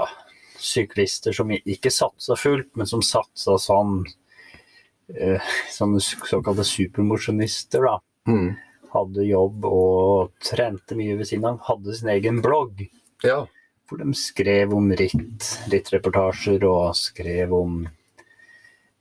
syklister 0.62 1.34
som 1.36 1.50
ikke 1.52 1.92
satsa 1.92 2.36
fullt, 2.38 2.70
men 2.78 2.88
som 2.88 3.02
satsa 3.04 3.58
sånn 3.60 4.02
uh, 4.02 5.54
Sånne 5.72 6.00
såkalte 6.02 6.64
supermosjonister, 6.66 7.84
da. 7.84 7.96
Mm. 8.30 8.52
Hadde 8.92 9.26
jobb 9.26 9.66
og 9.66 10.32
trente 10.44 10.96
mye 10.98 11.16
ved 11.18 11.28
siden 11.28 11.48
av. 11.48 11.58
Hadde 11.66 11.96
sin 11.96 12.12
egen 12.12 12.40
blogg. 12.44 12.84
Ja. 13.24 13.42
Hvor 13.88 14.00
de 14.00 14.12
skrev 14.16 14.72
om 14.76 14.92
ritt, 14.96 15.48
rittreportasjer 15.72 16.64
og 16.68 16.94
skrev 16.96 17.52
om 17.56 17.82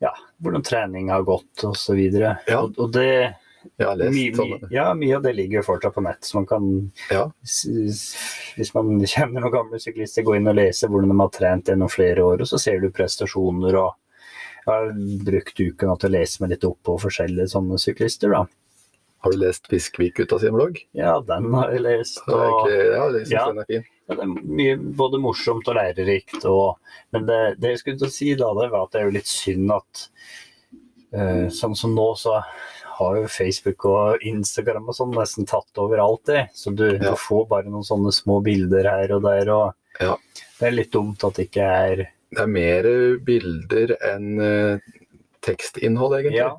ja, 0.01 0.11
hvordan 0.41 0.63
trening 0.65 1.11
har 1.13 1.23
gått 1.27 1.63
osv. 1.67 1.99
Ja. 2.01 2.35
Og, 2.57 2.79
og 2.81 2.91
det 2.95 3.35
Lest 3.77 4.13
mye, 4.15 4.31
mye, 4.35 4.67
ja, 4.73 4.87
mye 4.97 5.15
av 5.17 5.23
det 5.25 5.33
ligger 5.37 5.59
jo 5.59 5.65
fortsatt 5.67 5.93
på 5.93 6.03
nett, 6.05 6.23
så 6.25 6.39
man 6.39 6.47
kan 6.49 6.69
Ja. 7.11 7.27
Hvis 7.45 8.73
man 8.73 8.93
kjenner 9.13 9.41
noen 9.43 9.53
gamle 9.53 9.79
syklister, 9.81 10.25
gå 10.25 10.37
inn 10.39 10.49
og 10.49 10.57
lese 10.57 10.89
hvordan 10.89 11.11
de 11.13 11.19
har 11.21 11.33
trent 11.35 11.69
gjennom 11.71 11.91
flere 11.91 12.23
år, 12.25 12.41
og 12.41 12.49
så 12.49 12.59
ser 12.61 12.79
du 12.81 12.89
prestasjoner 12.93 13.77
og 13.81 13.93
jeg 14.61 14.69
har 14.77 14.91
brukt 15.25 15.57
uken 15.57 15.93
til 15.97 16.09
å 16.11 16.13
lese 16.13 16.41
meg 16.43 16.51
litt 16.53 16.65
opp 16.67 16.77
på 16.85 16.93
forskjellige 17.01 17.49
sånne 17.49 17.79
syklister. 17.81 18.29
da. 18.29 18.43
Har 19.25 19.33
du 19.33 19.37
lest 19.41 19.65
Fiskvik 19.69 20.19
ut 20.21 20.33
av 20.33 20.39
sin 20.43 20.53
blogg? 20.53 20.77
Ja, 20.97 21.15
den 21.25 21.47
har 21.53 21.71
jeg 21.73 21.81
lest. 21.81 22.19
Og, 22.27 22.69
Ja, 22.69 23.07
jeg 23.09 23.25
syns 23.25 23.31
Ja. 23.33 23.45
den 23.47 23.59
er 23.63 23.65
fin. 23.65 23.83
ja, 24.09 24.15
det 24.15 24.21
er 24.21 24.27
mye 24.45 24.75
både 25.01 25.17
morsomt 25.21 25.67
og 25.67 25.75
lærerikt. 25.79 26.45
Og, 26.45 26.77
men 27.11 27.25
det, 27.25 27.39
det 27.57 27.73
jeg 27.73 27.79
skulle 27.81 27.97
til 28.03 28.07
å 28.07 28.13
si 28.13 28.29
da, 28.35 28.51
det 28.61 28.69
var 28.69 28.85
at 28.85 28.91
det 28.93 29.01
er 29.01 29.05
jo 29.09 29.15
litt 29.17 29.29
synd 29.33 29.71
at 29.71 30.05
uh, 31.17 31.47
sånn 31.49 31.75
som 31.77 31.93
nå, 31.97 32.07
så 32.21 32.37
har 33.01 33.17
jo 33.19 33.27
Facebook 33.33 33.85
og 33.89 34.23
Instagram 34.29 34.87
og 34.91 34.95
sånn 34.97 35.11
nesten 35.17 35.47
tatt 35.49 35.81
over 35.81 35.99
alt 36.03 36.23
det. 36.29 36.45
Så 36.55 36.73
du, 36.77 36.85
Ja. 36.95 37.11
du 37.11 37.19
får 37.19 37.47
bare 37.51 37.69
noen 37.69 37.83
sånne 37.87 38.13
små 38.15 38.39
bilder 38.45 38.87
her 38.89 39.13
og 39.17 39.23
der. 39.27 39.49
og 39.49 39.73
Ja. 39.99 40.15
Det 40.59 40.67
er 40.69 40.71
litt 40.77 40.91
dumt 40.93 41.23
at 41.27 41.35
det 41.35 41.49
ikke 41.49 41.67
er 41.67 41.95
Det 42.31 42.39
er 42.45 42.47
mer 42.47 42.85
bilder 43.27 43.95
enn 44.07 44.27
uh, 44.39 44.79
tekstinnhold, 45.43 46.13
egentlig. 46.21 46.37
Ja, 46.37 46.53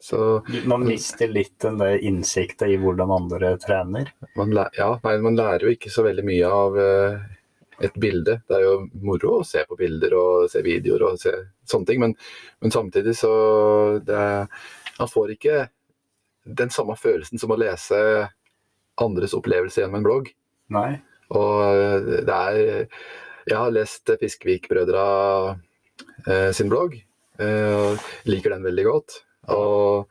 Så 0.00 0.40
man 0.64 0.86
mister 0.86 1.28
litt 1.28 1.58
den 1.60 1.76
der 1.76 1.98
innsikten 2.00 2.70
i 2.72 2.78
hvordan 2.80 3.10
andre 3.12 3.50
trener. 3.60 4.08
man, 4.36 4.50
lærer, 4.56 4.70
ja, 4.78 4.94
nei, 5.04 5.18
man 5.20 5.36
lærer 5.36 5.66
jo 5.68 5.74
ikke 5.76 5.90
så 5.92 6.06
veldig 6.06 6.24
mye 6.24 6.46
av 6.48 6.78
uh, 6.78 7.18
et 7.84 7.92
bilde. 8.00 8.38
Det 8.48 8.56
er 8.56 8.62
jo 8.64 8.88
moro 9.02 9.40
å 9.40 9.44
se 9.44 9.60
på 9.68 9.76
bilder 9.76 10.14
og 10.16 10.48
se 10.52 10.62
videoer 10.64 11.02
og 11.10 11.18
se 11.20 11.34
sånne 11.68 11.86
ting, 11.90 12.00
men, 12.00 12.14
men 12.62 12.70
samtidig 12.72 13.12
så 13.16 14.00
det, 14.04 14.48
Man 15.00 15.08
får 15.08 15.30
ikke 15.36 15.68
den 16.58 16.72
samme 16.74 16.96
følelsen 16.98 17.40
som 17.40 17.52
å 17.54 17.58
lese 17.60 17.98
andres 19.00 19.34
opplevelse 19.36 19.80
gjennom 19.82 20.00
en 20.00 20.06
blogg. 20.06 20.30
Nei. 20.74 21.00
Og 21.34 21.60
eh, 21.64 22.22
det 22.26 22.36
er 22.36 22.60
Jeg 23.48 23.56
har 23.56 23.72
lest 23.74 24.10
Fiskvik-brødra 24.20 25.04
eh, 26.26 26.50
sin 26.56 26.70
blogg, 26.70 26.98
eh, 27.40 27.72
og 27.74 28.28
liker 28.28 28.54
den 28.54 28.66
veldig 28.66 28.86
godt. 28.86 29.20
Og 29.50 30.10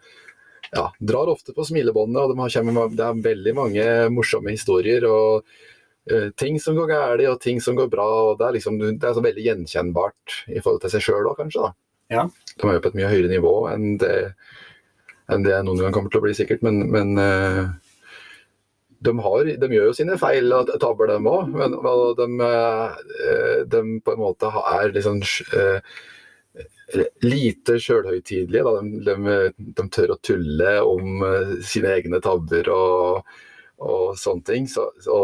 ja, 0.74 0.90
drar 1.00 1.32
ofte 1.32 1.54
på 1.56 1.66
smilebåndet, 1.66 2.22
og 2.22 2.34
de 2.34 2.40
har, 2.42 2.94
det 2.94 3.06
er 3.06 3.26
veldig 3.30 3.54
mange 3.58 3.86
morsomme 4.14 4.54
historier. 4.54 5.06
og 5.10 5.46
eh, 6.10 6.30
Ting 6.38 6.60
som 6.62 6.78
går 6.78 6.90
galt, 6.92 7.26
og 7.30 7.42
ting 7.42 7.62
som 7.62 7.78
går 7.78 7.92
bra. 7.92 8.08
og 8.32 8.40
Det 8.40 8.48
er, 8.48 8.58
liksom, 8.58 8.80
det 8.82 9.06
er 9.06 9.16
så 9.18 9.26
veldig 9.26 9.46
gjenkjennbart 9.46 10.42
i 10.50 10.60
forhold 10.60 10.84
til 10.84 10.96
seg 10.96 11.06
sjøl 11.06 11.30
òg, 11.32 11.38
kanskje. 11.44 11.70
da. 11.70 11.74
Ja. 12.10 12.26
De 12.56 12.66
er 12.66 12.78
jo 12.78 12.84
på 12.84 12.92
et 12.92 12.98
mye 12.98 13.12
høyere 13.12 13.30
nivå 13.30 13.54
enn 13.70 13.98
det, 14.02 14.14
enn 15.30 15.46
det 15.46 15.58
noen 15.66 15.84
gang 15.84 15.96
kommer 15.96 16.12
til 16.12 16.22
å 16.22 16.26
bli, 16.26 16.36
sikkert. 16.38 16.64
Men, 16.66 16.82
men 16.94 17.18
eh, 17.22 17.64
de, 19.06 19.16
har, 19.26 19.52
de 19.62 19.72
gjør 19.76 19.90
jo 19.90 19.98
sine 19.98 20.18
feil 20.22 20.54
og 20.56 20.72
tabber, 20.82 21.12
dem 21.12 21.30
òg. 21.30 21.52
Men 21.56 21.76
de, 22.20 22.30
eh, 22.46 23.60
de 23.70 23.84
på 24.06 24.16
en 24.16 24.24
måte 24.24 24.52
er 24.74 24.96
liksom 24.96 25.22
eh, 25.60 26.00
lite 27.26 27.78
sjølhøytidelige. 27.82 28.74
De, 28.80 29.04
de, 29.10 29.70
de 29.78 29.88
tør 29.94 30.16
å 30.16 30.20
tulle 30.26 30.76
om 30.86 31.24
sine 31.66 31.94
egne 32.00 32.22
tabber 32.26 32.72
og, 32.74 33.38
og 33.86 34.18
sånne 34.20 34.48
ting. 34.50 34.70
Så, 34.72 34.90
så 35.04 35.20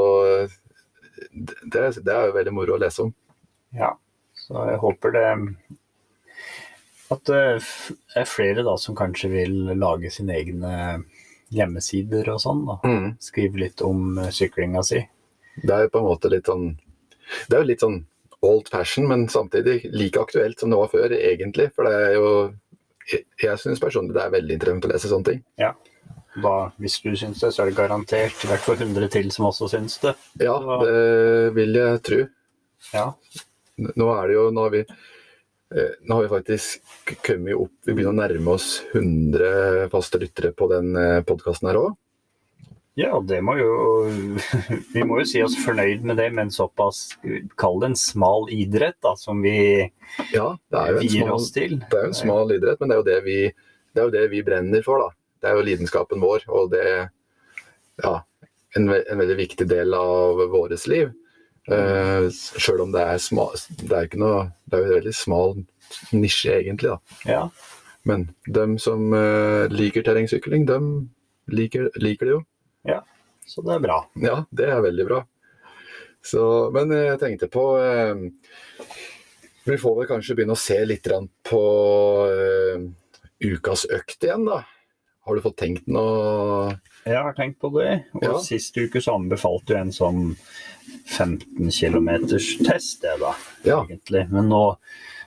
det, 1.33 1.89
det 1.97 2.13
er 2.13 2.29
jo 2.29 2.37
veldig 2.37 2.53
moro 2.55 2.77
å 2.77 2.81
lese 2.81 3.07
om. 3.07 3.15
Ja, 3.75 3.95
så 4.45 4.69
jeg 4.69 4.79
håper 4.83 5.15
det 5.15 5.25
at 7.13 7.21
det 7.29 7.41
er 8.17 8.25
flere 8.29 8.63
da 8.65 8.73
som 8.81 8.95
kanskje 8.97 9.29
vil 9.29 9.55
lage 9.77 10.09
sine 10.13 10.35
egne 10.39 10.73
hjemmesider 11.53 12.27
og 12.33 12.41
sånn. 12.41 12.63
da. 12.65 12.79
Skrive 13.21 13.61
litt 13.61 13.81
om 13.85 14.17
eh, 14.17 14.31
syklinga 14.33 14.81
si. 14.85 15.03
Det 15.61 15.71
er 15.71 15.85
jo 15.85 15.93
på 15.93 16.01
en 16.01 16.09
måte 16.09 16.29
litt 16.33 16.49
sånn 16.49 16.73
Det 17.47 17.55
er 17.55 17.61
jo 17.61 17.69
litt 17.69 17.83
sånn 17.85 18.01
old 18.45 18.67
fashion, 18.69 19.07
men 19.07 19.27
samtidig 19.31 19.85
like 19.93 20.19
aktuelt 20.19 20.59
som 20.59 20.69
det 20.73 20.77
var 20.81 20.89
før, 20.91 21.13
egentlig. 21.15 21.69
For 21.75 21.87
det 21.87 21.95
er 22.09 22.13
jo 22.17 22.29
Jeg, 23.05 23.21
jeg 23.37 23.61
syns 23.61 23.79
personlig 23.81 24.15
det 24.15 24.23
er 24.23 24.33
veldig 24.33 24.55
interessant 24.57 24.85
å 24.87 24.89
lese 24.89 25.09
sånne 25.11 25.29
ting. 25.29 25.43
Da, 26.41 26.53
hvis 26.81 26.97
du 27.03 27.11
syns 27.15 27.39
det, 27.39 27.51
så 27.53 27.61
er 27.63 27.69
det 27.69 27.77
garantert 27.77 28.41
i 28.43 28.49
hvert 28.49 28.63
fall 28.65 28.79
100 28.81 29.11
til 29.13 29.29
som 29.31 29.45
også 29.51 29.69
syns 29.71 29.99
det. 30.01 30.15
Ja, 30.41 30.55
det 30.81 31.53
vil 31.55 31.77
jeg 31.77 32.01
tro. 32.09 32.23
Ja, 32.91 33.11
Nå 33.77 34.07
er 34.15 34.27
det 34.27 34.35
jo 34.37 34.49
Nå 34.55 34.65
har 34.65 34.73
vi 34.73 34.81
eh, 34.81 35.05
nå 35.74 36.16
har 36.16 36.24
vi 36.24 36.30
faktisk 36.30 36.82
kommet 37.26 37.57
opp 37.57 37.88
Vi 37.88 37.93
begynner 37.93 38.13
å 38.13 38.20
nærme 38.20 38.53
oss 38.53 38.84
100 38.93 39.88
faste 39.89 40.20
lyttere 40.22 40.51
på 40.53 40.68
den 40.70 40.93
podkasten 41.26 41.72
her 41.72 41.80
òg. 41.80 41.95
ja 43.01 43.18
det 43.26 43.41
må 43.43 43.57
jo 43.57 43.72
Vi 44.93 45.03
må 45.03 45.20
jo 45.24 45.26
si 45.32 45.41
oss 45.43 45.57
fornøyd 45.63 46.05
med 46.05 46.22
det 46.22 46.30
med 46.36 46.45
en 46.47 46.53
såpass 46.53 47.18
Kall 47.57 47.82
det 47.82 47.91
en 47.91 47.97
smal 47.99 48.45
idrett, 48.53 48.99
da, 49.01 49.16
som 49.18 49.41
vi 49.41 49.57
Ja, 50.32 50.51
vier 51.01 51.34
oss 51.34 51.49
til. 51.55 51.80
Det 51.82 51.97
er 51.97 52.07
jo 52.07 52.13
en 52.13 52.22
smal 52.22 52.55
idrett, 52.55 52.80
men 52.80 52.93
det 52.93 52.95
er 52.95 53.01
jo 53.01 53.09
det 53.09 53.20
vi, 53.26 53.39
det 53.91 54.03
er 54.03 54.09
jo 54.09 54.16
det 54.20 54.26
vi 54.32 54.45
brenner 54.45 54.86
for. 54.86 55.01
da. 55.01 55.09
Det 55.41 55.49
er 55.49 55.57
jo 55.57 55.66
lidenskapen 55.68 56.22
vår, 56.24 56.45
og 56.49 56.72
det 56.72 56.86
ja, 58.03 58.16
en, 58.76 58.89
en 58.91 59.22
veldig 59.22 59.38
viktig 59.39 59.68
del 59.70 59.93
av 59.97 60.41
vårt 60.51 60.88
liv. 60.91 61.11
Uh, 61.66 62.28
Sjøl 62.61 62.84
om 62.84 62.91
det 62.93 63.01
er 63.01 63.18
smal 63.18 63.55
Det 63.80 63.89
er 63.89 64.05
ikke 64.05 64.20
noe 64.22 64.43
Det 64.70 64.78
er 64.78 64.84
jo 64.84 64.86
en 64.86 64.97
veldig 64.99 65.13
smal 65.18 65.55
nisje, 66.13 66.59
egentlig. 66.59 66.91
da. 66.91 67.22
Ja, 67.26 67.47
Men 68.05 68.28
dem 68.45 68.76
som 68.82 69.09
uh, 69.13 69.66
liker 69.74 70.05
terrengsykling, 70.05 70.68
dem 70.70 70.91
liker, 71.49 71.89
liker 71.97 72.30
det 72.30 72.36
jo. 72.36 72.43
Ja, 72.86 72.99
så 73.49 73.63
det 73.66 73.76
er 73.76 73.82
bra. 73.86 73.97
Ja, 74.22 74.43
det 74.53 74.70
er 74.70 74.84
veldig 74.86 75.07
bra. 75.09 75.24
Så, 76.26 76.43
men 76.74 76.93
jeg 76.93 77.20
tenkte 77.22 77.49
på 77.53 77.66
uh, 77.78 78.93
Vi 79.66 79.78
får 79.82 79.97
vel 79.99 80.09
kanskje 80.09 80.38
begynne 80.38 80.57
å 80.57 80.61
se 80.61 80.78
litt 80.86 81.09
på 81.49 81.61
eh, 82.30 82.86
ukas 83.45 83.88
økt 83.93 84.26
igjen, 84.26 84.45
da. 84.45 84.61
Har 85.26 85.36
du 85.36 85.41
fått 85.41 85.57
tenkt 85.57 85.88
noe 85.89 86.76
Jeg 87.05 87.17
har 87.21 87.34
tenkt 87.38 87.59
på 87.61 87.69
det. 87.80 88.05
Og 88.13 88.23
Ja. 88.23 88.38
sist 88.39 88.78
uke 88.78 89.01
så 89.01 89.15
anbefalte 89.19 89.73
jeg 89.73 89.82
en 89.82 89.91
sånn 89.91 90.38
15 91.05 91.69
km 91.71 92.09
test, 92.65 93.01
det 93.01 93.19
da, 93.19 93.34
Ja. 93.63 93.84
egentlig. 93.86 94.30
Men 94.32 94.49
nå, 94.49 94.78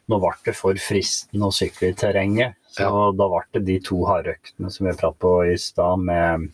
nå 0.08 0.20
ble 0.20 0.32
det 0.44 0.54
for 0.56 0.74
fristende 0.74 1.46
å 1.46 1.52
sykle 1.54 1.90
i 1.90 1.94
terrenget. 1.94 2.54
Så 2.70 2.80
Ja. 2.86 3.12
da 3.12 3.28
ble 3.28 3.42
det 3.52 3.64
de 3.64 3.78
to 3.80 4.04
hardøktene 4.06 4.70
som 4.70 4.86
vi 4.86 4.92
pratet 4.92 5.18
på 5.18 5.52
i 5.52 5.56
stad, 5.56 5.98
med 5.98 6.50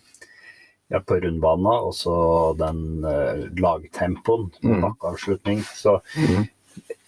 ja, 0.90 1.00
på 1.00 1.20
rundbana 1.20 1.80
og 1.82 1.92
så 1.94 2.56
den 2.56 3.04
uh, 3.04 3.48
lagtempoen 3.56 4.50
med 4.62 4.76
Mm. 4.78 4.82
bakkeavslutning. 4.82 5.62
Så 5.74 6.00
mm. 6.16 6.48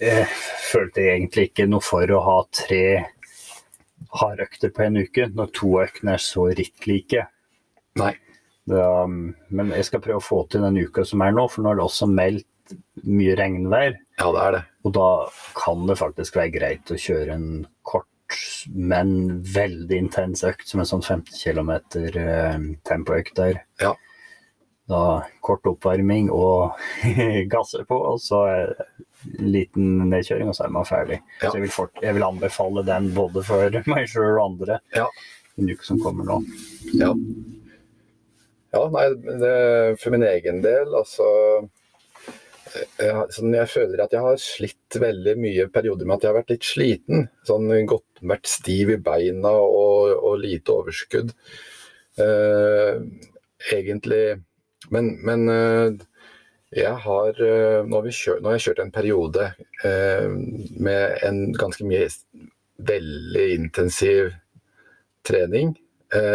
jeg 0.01 0.27
følte 0.73 0.95
jeg 1.05 1.21
egentlig 1.21 1.51
ikke 1.53 1.69
noe 1.69 1.81
for 1.81 2.07
å 2.07 2.23
ha 2.25 2.43
tre 2.53 3.07
hardøkter 4.17 4.73
på 4.75 4.87
en 4.87 5.01
uke, 5.03 5.29
når 5.35 5.53
to 5.57 5.73
øktene 5.83 6.17
er 6.17 6.23
så 6.23 6.49
ritt 6.57 6.87
like. 6.89 7.27
Nei. 8.01 8.13
Um, 8.67 9.37
men 9.55 9.71
jeg 9.77 9.87
skal 9.87 10.03
prøve 10.03 10.19
å 10.19 10.27
få 10.27 10.41
til 10.51 10.65
den 10.67 10.79
uka 10.83 11.05
som 11.07 11.23
er 11.23 11.35
nå, 11.35 11.47
for 11.53 11.63
nå 11.63 11.73
er 11.73 11.79
det 11.79 11.87
også 11.87 12.09
meldt 12.11 12.75
mye 13.07 13.37
regnvær. 13.39 13.95
Ja, 14.19 14.33
det 14.35 14.43
er 14.43 14.57
det. 14.57 14.63
Og 14.87 14.95
da 14.97 15.09
kan 15.59 15.87
det 15.89 15.99
faktisk 16.01 16.39
være 16.39 16.55
greit 16.55 16.91
å 16.91 16.99
kjøre 16.99 17.37
en 17.37 17.51
kort, 17.87 18.09
men 18.75 19.13
veldig 19.55 20.01
intens 20.07 20.43
økt, 20.47 20.67
som 20.67 20.83
en 20.83 20.89
sånn 20.89 21.05
15 21.05 21.31
km 21.39 21.73
eh, 22.11 22.67
tempoøkt 22.89 23.39
der. 23.39 23.63
Ja. 23.83 23.95
Da 24.87 25.01
kort 25.43 25.67
oppvarming 25.67 26.29
og 26.31 26.77
gasser 27.53 27.83
på, 27.89 27.97
og 28.13 28.21
så 28.23 28.43
en 28.47 29.49
liten 29.51 30.05
nedkjøring, 30.13 30.51
og 30.53 30.55
så 30.55 30.67
er 30.69 30.75
man 30.77 30.87
ferdig. 30.87 31.19
Ja. 31.41 31.49
Så 31.51 31.57
jeg 31.57 31.65
vil, 31.67 31.75
fort, 31.75 31.99
jeg 32.05 32.15
vil 32.15 32.27
anbefale 32.27 32.85
den 32.87 33.11
både 33.17 33.43
for 33.47 33.81
meg 33.93 34.07
sjøl 34.13 34.37
og 34.37 34.45
andre 34.45 34.81
Ja. 34.95 35.09
en 35.59 35.73
uke 35.73 35.87
som 35.89 35.99
kommer 36.03 36.29
nå. 36.29 36.41
Ja. 36.95 37.11
Ja, 38.77 38.83
nei, 38.93 39.09
det, 39.41 39.57
for 40.03 40.13
min 40.13 40.27
egen 40.27 40.61
del, 40.63 40.91
altså 40.99 41.27
jeg, 42.77 43.13
sånn, 43.33 43.55
jeg 43.57 43.71
føler 43.73 44.03
at 44.05 44.13
jeg 44.13 44.25
har 44.25 44.41
slitt 44.43 44.99
veldig 45.01 45.37
mye 45.41 45.67
perioder 45.73 46.07
med 46.09 46.19
at 46.19 46.27
jeg 46.27 46.31
har 46.33 46.39
vært 46.41 46.53
litt 46.53 46.67
sliten. 46.67 47.29
Sånn 47.49 47.71
godt 47.89 48.21
vært 48.27 48.51
stiv 48.51 48.93
i 48.93 48.99
beina 49.01 49.53
og, 49.63 50.13
og 50.19 50.37
lite 50.43 50.75
overskudd. 50.75 51.33
Eh, 52.21 53.01
egentlig 53.73 54.23
Men, 54.95 55.11
men 55.27 55.49
eh, 55.49 56.05
jeg 56.77 56.95
har 57.07 57.43
eh, 57.43 57.81
nå, 57.87 58.01
har 58.01 58.11
kjørt, 58.11 58.43
nå 58.43 58.51
har 58.51 58.59
jeg 58.59 58.67
kjørt 58.69 58.85
en 58.85 58.95
periode 58.95 59.51
eh, 59.87 60.29
med 60.83 61.27
en 61.27 61.43
ganske 61.57 61.87
mye 61.89 62.09
veldig 62.87 63.47
intensiv 63.57 64.35
trening. 65.27 65.75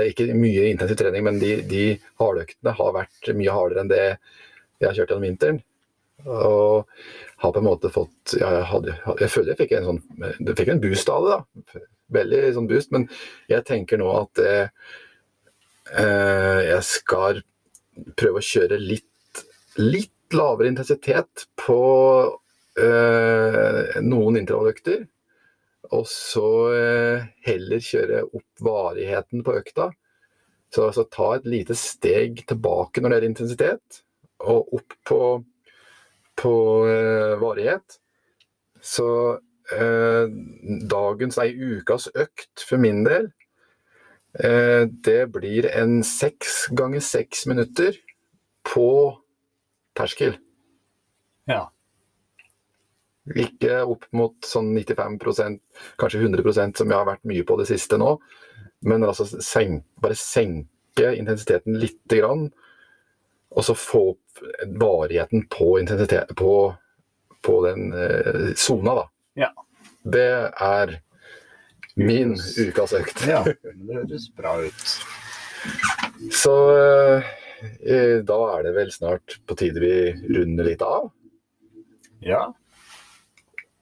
Ikke 0.04 0.26
mye 0.36 0.66
intensiv 0.68 0.98
trening, 1.00 1.24
men 1.24 1.38
de, 1.40 1.52
de 1.64 1.84
hardøktene 2.20 2.74
har 2.76 2.96
vært 2.96 3.30
mye 3.38 3.54
hardere 3.56 3.86
enn 3.86 3.92
det 3.92 4.02
jeg 4.02 4.84
har 4.84 4.98
kjørt 4.98 5.14
gjennom 5.14 5.28
vinteren. 5.30 5.60
Og 6.26 6.90
har 7.42 7.54
på 7.54 7.62
en 7.62 7.68
måte 7.70 7.92
fått 7.94 8.34
ja, 8.36 8.50
jeg, 8.58 8.66
hadde, 8.68 8.98
jeg 9.22 9.32
føler 9.32 9.54
jeg 9.54 9.60
fikk 9.62 9.72
en 9.78 9.88
sånn 9.88 10.02
jeg 10.28 10.58
fikk 10.60 10.74
en 10.74 10.84
boost 10.84 11.14
av 11.14 11.24
det. 11.24 11.38
da. 11.38 11.86
Veldig 12.18 12.42
sånn 12.58 12.68
boost. 12.74 12.92
Men 12.98 13.08
jeg 13.54 13.66
tenker 13.70 14.02
nå 14.02 14.12
at 14.18 14.44
jeg 14.44 14.68
jeg 15.92 16.84
skal 16.88 17.42
prøve 18.18 18.42
å 18.42 18.46
kjøre 18.46 18.80
litt, 18.82 19.44
litt 19.80 20.36
lavere 20.36 20.72
intensitet 20.72 21.48
på 21.60 21.80
øh, 22.80 23.98
noen 24.06 24.40
intervalløkter. 24.42 25.06
Og 25.92 26.06
så 26.08 26.48
øh, 26.72 27.26
heller 27.48 27.84
kjøre 27.84 28.24
opp 28.30 28.64
varigheten 28.64 29.44
på 29.46 29.58
økta. 29.60 29.90
Så 30.72 30.88
altså 30.88 31.08
ta 31.12 31.34
et 31.36 31.48
lite 31.52 31.76
steg 31.76 32.46
tilbake 32.48 33.02
når 33.02 33.10
det 33.10 33.18
gjelder 33.18 33.32
intensitet, 33.34 34.04
og 34.48 34.72
opp 34.78 34.96
på, 35.08 35.22
på 36.40 36.56
øh, 36.88 37.36
varighet. 37.42 38.00
Så 38.82 39.08
dagens, 39.72 41.38
nei, 41.40 41.54
ukas 41.56 42.10
økt 42.20 42.64
for 42.68 42.82
min 42.82 43.06
del, 43.06 43.30
det 44.32 45.26
blir 45.34 45.66
en 45.76 45.98
seks 46.08 46.70
ganger 46.72 47.04
seks 47.04 47.44
minutter 47.52 47.98
på 48.64 48.88
terskel. 49.98 50.38
Ja. 51.50 51.66
Ikke 53.38 53.82
opp 53.86 54.08
mot 54.18 54.38
sånn 54.48 54.72
95% 54.74 55.60
kanskje 56.02 56.24
100% 56.24 56.82
som 56.82 56.90
jeg 56.90 56.98
har 56.98 57.10
vært 57.10 57.28
mye 57.30 57.46
på 57.48 57.58
det 57.60 57.68
siste 57.70 58.00
nå. 58.02 58.16
Men 58.88 59.06
altså 59.06 59.28
sen 59.30 59.82
bare 60.02 60.18
senke 60.18 61.14
intensiteten 61.18 61.78
lite 61.82 62.22
grann. 62.22 62.48
Og 63.52 63.68
så 63.68 63.76
få 63.76 64.04
opp 64.14 64.44
varigheten 64.80 65.44
på, 65.52 65.74
intensitet, 65.82 66.32
på, 66.40 66.72
på 67.44 67.56
den 67.66 67.92
sona, 68.56 68.96
da. 69.02 69.06
Ja. 69.44 69.52
Det 70.02 70.30
er 70.56 70.96
min 72.08 72.36
ukas 72.58 72.94
økt. 72.98 73.26
ja. 73.30 73.44
Det 73.64 73.96
høres 73.96 74.30
bra 74.38 74.58
ut. 74.62 74.94
Så 76.34 76.54
eh, 76.78 78.22
da 78.26 78.40
er 78.56 78.64
det 78.66 78.76
vel 78.78 78.94
snart 78.94 79.40
på 79.48 79.58
tide 79.60 79.84
vi 79.84 79.96
runder 80.34 80.68
litt 80.68 80.82
av. 80.86 81.12
Ja. 82.22 82.48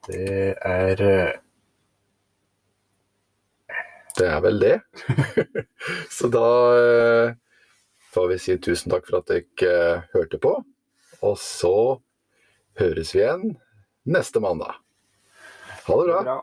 Det 0.08 0.56
er 0.56 1.02
eh, 1.04 1.38
Det 4.18 4.26
er 4.26 4.40
vel 4.44 4.58
det. 4.60 4.76
Så 6.16 6.28
da 6.32 6.48
eh, 6.76 7.34
får 8.12 8.28
vi 8.32 8.38
si 8.42 8.56
tusen 8.60 8.92
takk 8.92 9.06
for 9.08 9.20
at 9.20 9.30
dere 9.30 9.70
eh, 9.70 10.06
hørte 10.12 10.40
på. 10.42 10.52
Og 11.24 11.36
så 11.40 12.00
høres 12.80 13.14
vi 13.14 13.22
igjen 13.22 13.54
neste 14.08 14.42
mandag. 14.42 14.76
Ha 15.86 15.96
det 16.00 16.20
bra. 16.24 16.36